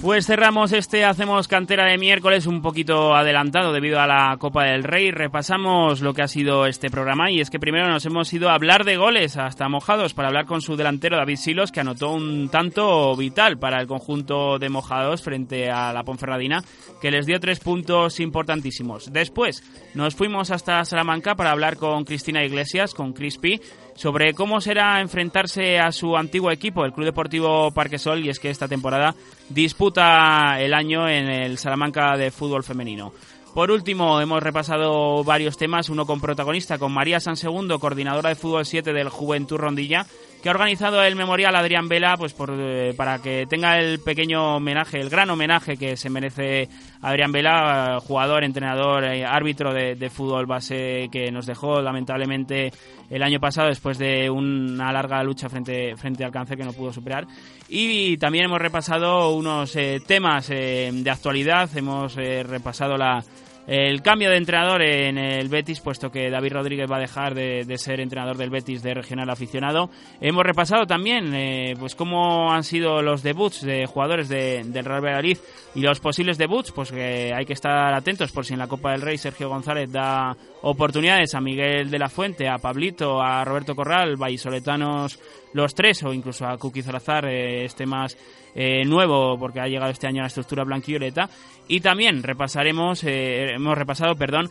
Pues 0.00 0.26
cerramos 0.26 0.72
este 0.72 1.04
Hacemos 1.04 1.48
Cantera 1.48 1.84
de 1.84 1.98
miércoles 1.98 2.46
un 2.46 2.62
poquito 2.62 3.14
adelantado 3.14 3.72
debido 3.72 4.00
a 4.00 4.06
la 4.06 4.36
Copa 4.38 4.64
del 4.64 4.84
Rey. 4.84 5.10
Repasamos 5.10 6.00
lo 6.00 6.14
que 6.14 6.22
ha 6.22 6.28
sido 6.28 6.66
este 6.66 6.88
programa 6.88 7.30
y 7.30 7.40
es 7.40 7.50
que 7.50 7.58
primero 7.58 7.88
nos 7.88 8.06
hemos 8.06 8.32
ido 8.32 8.48
a 8.48 8.54
hablar 8.54 8.84
de 8.84 8.96
goles 8.96 9.36
hasta 9.36 9.68
mojados 9.68 10.14
para 10.14 10.28
hablar 10.28 10.46
con 10.46 10.62
su 10.62 10.76
delantero 10.76 11.16
David 11.16 11.36
Silos 11.36 11.72
que 11.72 11.80
anotó 11.80 12.12
un 12.12 12.48
tanto 12.48 13.14
vital 13.16 13.58
para 13.58 13.80
el 13.80 13.86
conjunto 13.86 14.58
de 14.58 14.68
mojados 14.68 15.22
frente 15.22 15.68
a 15.70 15.92
la 15.92 16.04
Ponferradina 16.04 16.62
que 17.00 17.10
les 17.10 17.26
dio 17.26 17.38
tres 17.38 17.60
puntos 17.60 18.18
importantísimos. 18.20 19.12
Después 19.12 19.62
nos 19.94 20.14
fuimos 20.14 20.50
hasta 20.50 20.84
Salamanca 20.84 21.34
para 21.34 21.50
hablar 21.50 21.76
con 21.76 22.04
Cristina 22.04 22.44
Iglesias, 22.44 22.94
con 22.94 23.12
Crispy 23.12 23.60
sobre 23.98 24.32
cómo 24.32 24.60
será 24.60 25.00
enfrentarse 25.00 25.80
a 25.80 25.90
su 25.90 26.16
antiguo 26.16 26.52
equipo, 26.52 26.84
el 26.84 26.92
Club 26.92 27.06
Deportivo 27.06 27.72
Parquesol, 27.72 28.24
y 28.24 28.28
es 28.28 28.38
que 28.38 28.48
esta 28.48 28.68
temporada 28.68 29.16
disputa 29.48 30.60
el 30.60 30.72
año 30.72 31.08
en 31.08 31.28
el 31.28 31.58
Salamanca 31.58 32.16
de 32.16 32.30
fútbol 32.30 32.62
femenino. 32.62 33.12
Por 33.54 33.72
último, 33.72 34.20
hemos 34.20 34.40
repasado 34.40 35.24
varios 35.24 35.56
temas, 35.56 35.88
uno 35.88 36.06
con 36.06 36.20
protagonista, 36.20 36.78
con 36.78 36.92
María 36.92 37.18
San 37.18 37.36
Segundo, 37.36 37.80
coordinadora 37.80 38.28
de 38.28 38.36
Fútbol 38.36 38.64
7 38.64 38.92
del 38.92 39.08
Juventud 39.08 39.56
Rondilla, 39.56 40.06
que 40.42 40.48
ha 40.48 40.52
organizado 40.52 41.02
el 41.02 41.16
memorial 41.16 41.56
Adrián 41.56 41.88
Vela 41.88 42.16
pues 42.16 42.32
por, 42.32 42.52
eh, 42.56 42.94
para 42.96 43.18
que 43.20 43.46
tenga 43.46 43.78
el 43.78 44.00
pequeño 44.00 44.56
homenaje, 44.56 45.00
el 45.00 45.10
gran 45.10 45.30
homenaje 45.30 45.76
que 45.76 45.96
se 45.96 46.10
merece 46.10 46.68
Adrián 47.02 47.32
Vela, 47.32 48.00
jugador, 48.00 48.44
entrenador, 48.44 49.04
eh, 49.04 49.24
árbitro 49.24 49.72
de, 49.72 50.10
fútbol 50.10 50.46
base 50.46 51.08
que 51.12 51.30
nos 51.30 51.46
dejó 51.46 51.82
lamentablemente 51.82 52.72
el 53.10 53.22
año 53.22 53.40
pasado 53.40 53.68
después 53.68 53.98
de 53.98 54.30
una 54.30 54.92
larga 54.92 55.22
lucha 55.22 55.48
frente, 55.48 55.96
frente 55.96 56.24
al 56.24 56.32
cáncer 56.32 56.56
que 56.56 56.64
no 56.64 56.72
pudo 56.72 56.92
superar. 56.92 57.26
Y 57.68 58.16
también 58.16 58.46
hemos 58.46 58.60
repasado 58.60 59.30
unos 59.34 59.74
eh, 59.76 60.00
temas 60.06 60.48
de 60.48 61.10
actualidad, 61.10 61.68
hemos 61.76 62.14
repasado 62.14 62.96
la 62.96 63.22
el 63.68 64.00
cambio 64.00 64.30
de 64.30 64.38
entrenador 64.38 64.80
en 64.80 65.18
el 65.18 65.48
Betis, 65.50 65.80
puesto 65.80 66.10
que 66.10 66.30
David 66.30 66.54
Rodríguez 66.54 66.90
va 66.90 66.96
a 66.96 67.00
dejar 67.00 67.34
de, 67.34 67.66
ser 67.76 68.00
entrenador 68.00 68.38
del 68.38 68.48
Betis 68.48 68.82
de 68.82 68.94
regional 68.94 69.28
aficionado. 69.28 69.90
Hemos 70.22 70.42
repasado 70.42 70.86
también 70.86 71.34
eh, 71.34 71.74
pues 71.78 71.94
cómo 71.94 72.50
han 72.50 72.64
sido 72.64 73.02
los 73.02 73.22
debuts 73.22 73.60
de 73.60 73.84
jugadores 73.84 74.30
del 74.30 74.72
Real 74.72 75.04
Valladolid 75.04 75.36
y 75.74 75.80
los 75.82 76.00
posibles 76.00 76.38
debuts, 76.38 76.72
pues 76.72 76.90
que 76.90 77.34
hay 77.34 77.44
que 77.44 77.52
estar 77.52 77.92
atentos 77.92 78.32
por 78.32 78.46
si 78.46 78.54
en 78.54 78.58
la 78.60 78.68
Copa 78.68 78.92
del 78.92 79.02
Rey 79.02 79.18
Sergio 79.18 79.50
González 79.50 79.92
da 79.92 80.34
oportunidades 80.62 81.34
a 81.34 81.40
Miguel 81.40 81.90
de 81.90 81.98
la 81.98 82.08
Fuente, 82.08 82.48
a 82.48 82.58
Pablito, 82.58 83.20
a 83.20 83.44
Roberto 83.44 83.74
Corral, 83.74 84.16
vallisoletanos 84.16 85.18
los 85.52 85.74
tres, 85.74 86.02
o 86.02 86.12
incluso 86.12 86.46
a 86.46 86.58
Kuki 86.58 86.82
Zalazar, 86.82 87.26
eh, 87.26 87.64
este 87.64 87.86
más 87.86 88.16
eh, 88.54 88.84
nuevo 88.84 89.38
porque 89.38 89.60
ha 89.60 89.66
llegado 89.66 89.90
este 89.90 90.06
año 90.06 90.20
a 90.20 90.22
la 90.22 90.28
estructura 90.28 90.64
blanquioleta. 90.64 91.28
Y 91.68 91.80
también 91.80 92.22
repasaremos, 92.22 93.04
eh, 93.04 93.54
hemos 93.54 93.76
repasado, 93.76 94.14
perdón, 94.14 94.50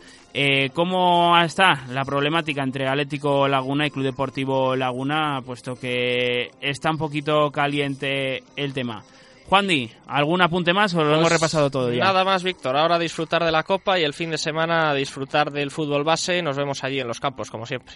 cómo 0.72 1.36
está 1.40 1.84
la 1.88 2.04
problemática 2.04 2.62
entre 2.62 2.86
Atlético 2.86 3.48
Laguna 3.48 3.86
y 3.86 3.90
Club 3.90 4.04
Deportivo 4.04 4.76
Laguna, 4.76 5.42
puesto 5.44 5.74
que 5.74 6.50
está 6.60 6.90
un 6.90 6.98
poquito 6.98 7.50
caliente 7.50 8.44
el 8.54 8.72
tema. 8.72 9.02
Juan 9.48 9.66
Di, 9.66 9.90
¿algún 10.06 10.42
apunte 10.42 10.74
más 10.74 10.94
o 10.94 11.02
lo 11.02 11.14
hemos 11.14 11.22
pues 11.22 11.32
repasado 11.32 11.70
todo 11.70 11.90
ya? 11.90 12.04
Nada 12.04 12.22
más, 12.22 12.42
Víctor. 12.42 12.76
Ahora 12.76 12.98
disfrutar 12.98 13.42
de 13.42 13.50
la 13.50 13.62
Copa 13.62 13.98
y 13.98 14.04
el 14.04 14.12
fin 14.12 14.30
de 14.30 14.36
semana 14.36 14.92
disfrutar 14.92 15.50
del 15.50 15.70
fútbol 15.70 16.04
base. 16.04 16.42
Nos 16.42 16.58
vemos 16.58 16.84
allí 16.84 17.00
en 17.00 17.08
los 17.08 17.18
campos, 17.18 17.50
como 17.50 17.64
siempre. 17.64 17.94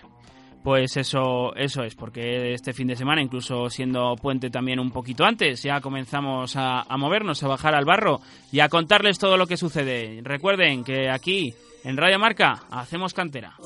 Pues 0.64 0.96
eso, 0.96 1.54
eso 1.54 1.82
es, 1.82 1.94
porque 1.94 2.54
este 2.54 2.72
fin 2.72 2.86
de 2.86 2.96
semana, 2.96 3.20
incluso 3.20 3.68
siendo 3.68 4.16
puente 4.16 4.48
también 4.48 4.80
un 4.80 4.92
poquito 4.92 5.24
antes, 5.24 5.62
ya 5.62 5.80
comenzamos 5.80 6.54
a, 6.56 6.86
movernos, 6.96 7.42
a 7.42 7.48
bajar 7.48 7.74
al 7.74 7.84
barro 7.84 8.20
y 8.50 8.60
a 8.60 8.70
contarles 8.70 9.18
todo 9.18 9.36
lo 9.36 9.46
que 9.46 9.58
sucede. 9.58 10.20
Recuerden 10.22 10.84
que 10.84 11.10
aquí, 11.10 11.52
en 11.84 11.98
Radio 11.98 12.18
Marca, 12.18 12.62
hacemos 12.70 13.12
cantera. 13.12 13.56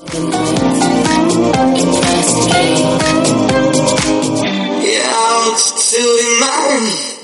Yeah, 4.81 7.17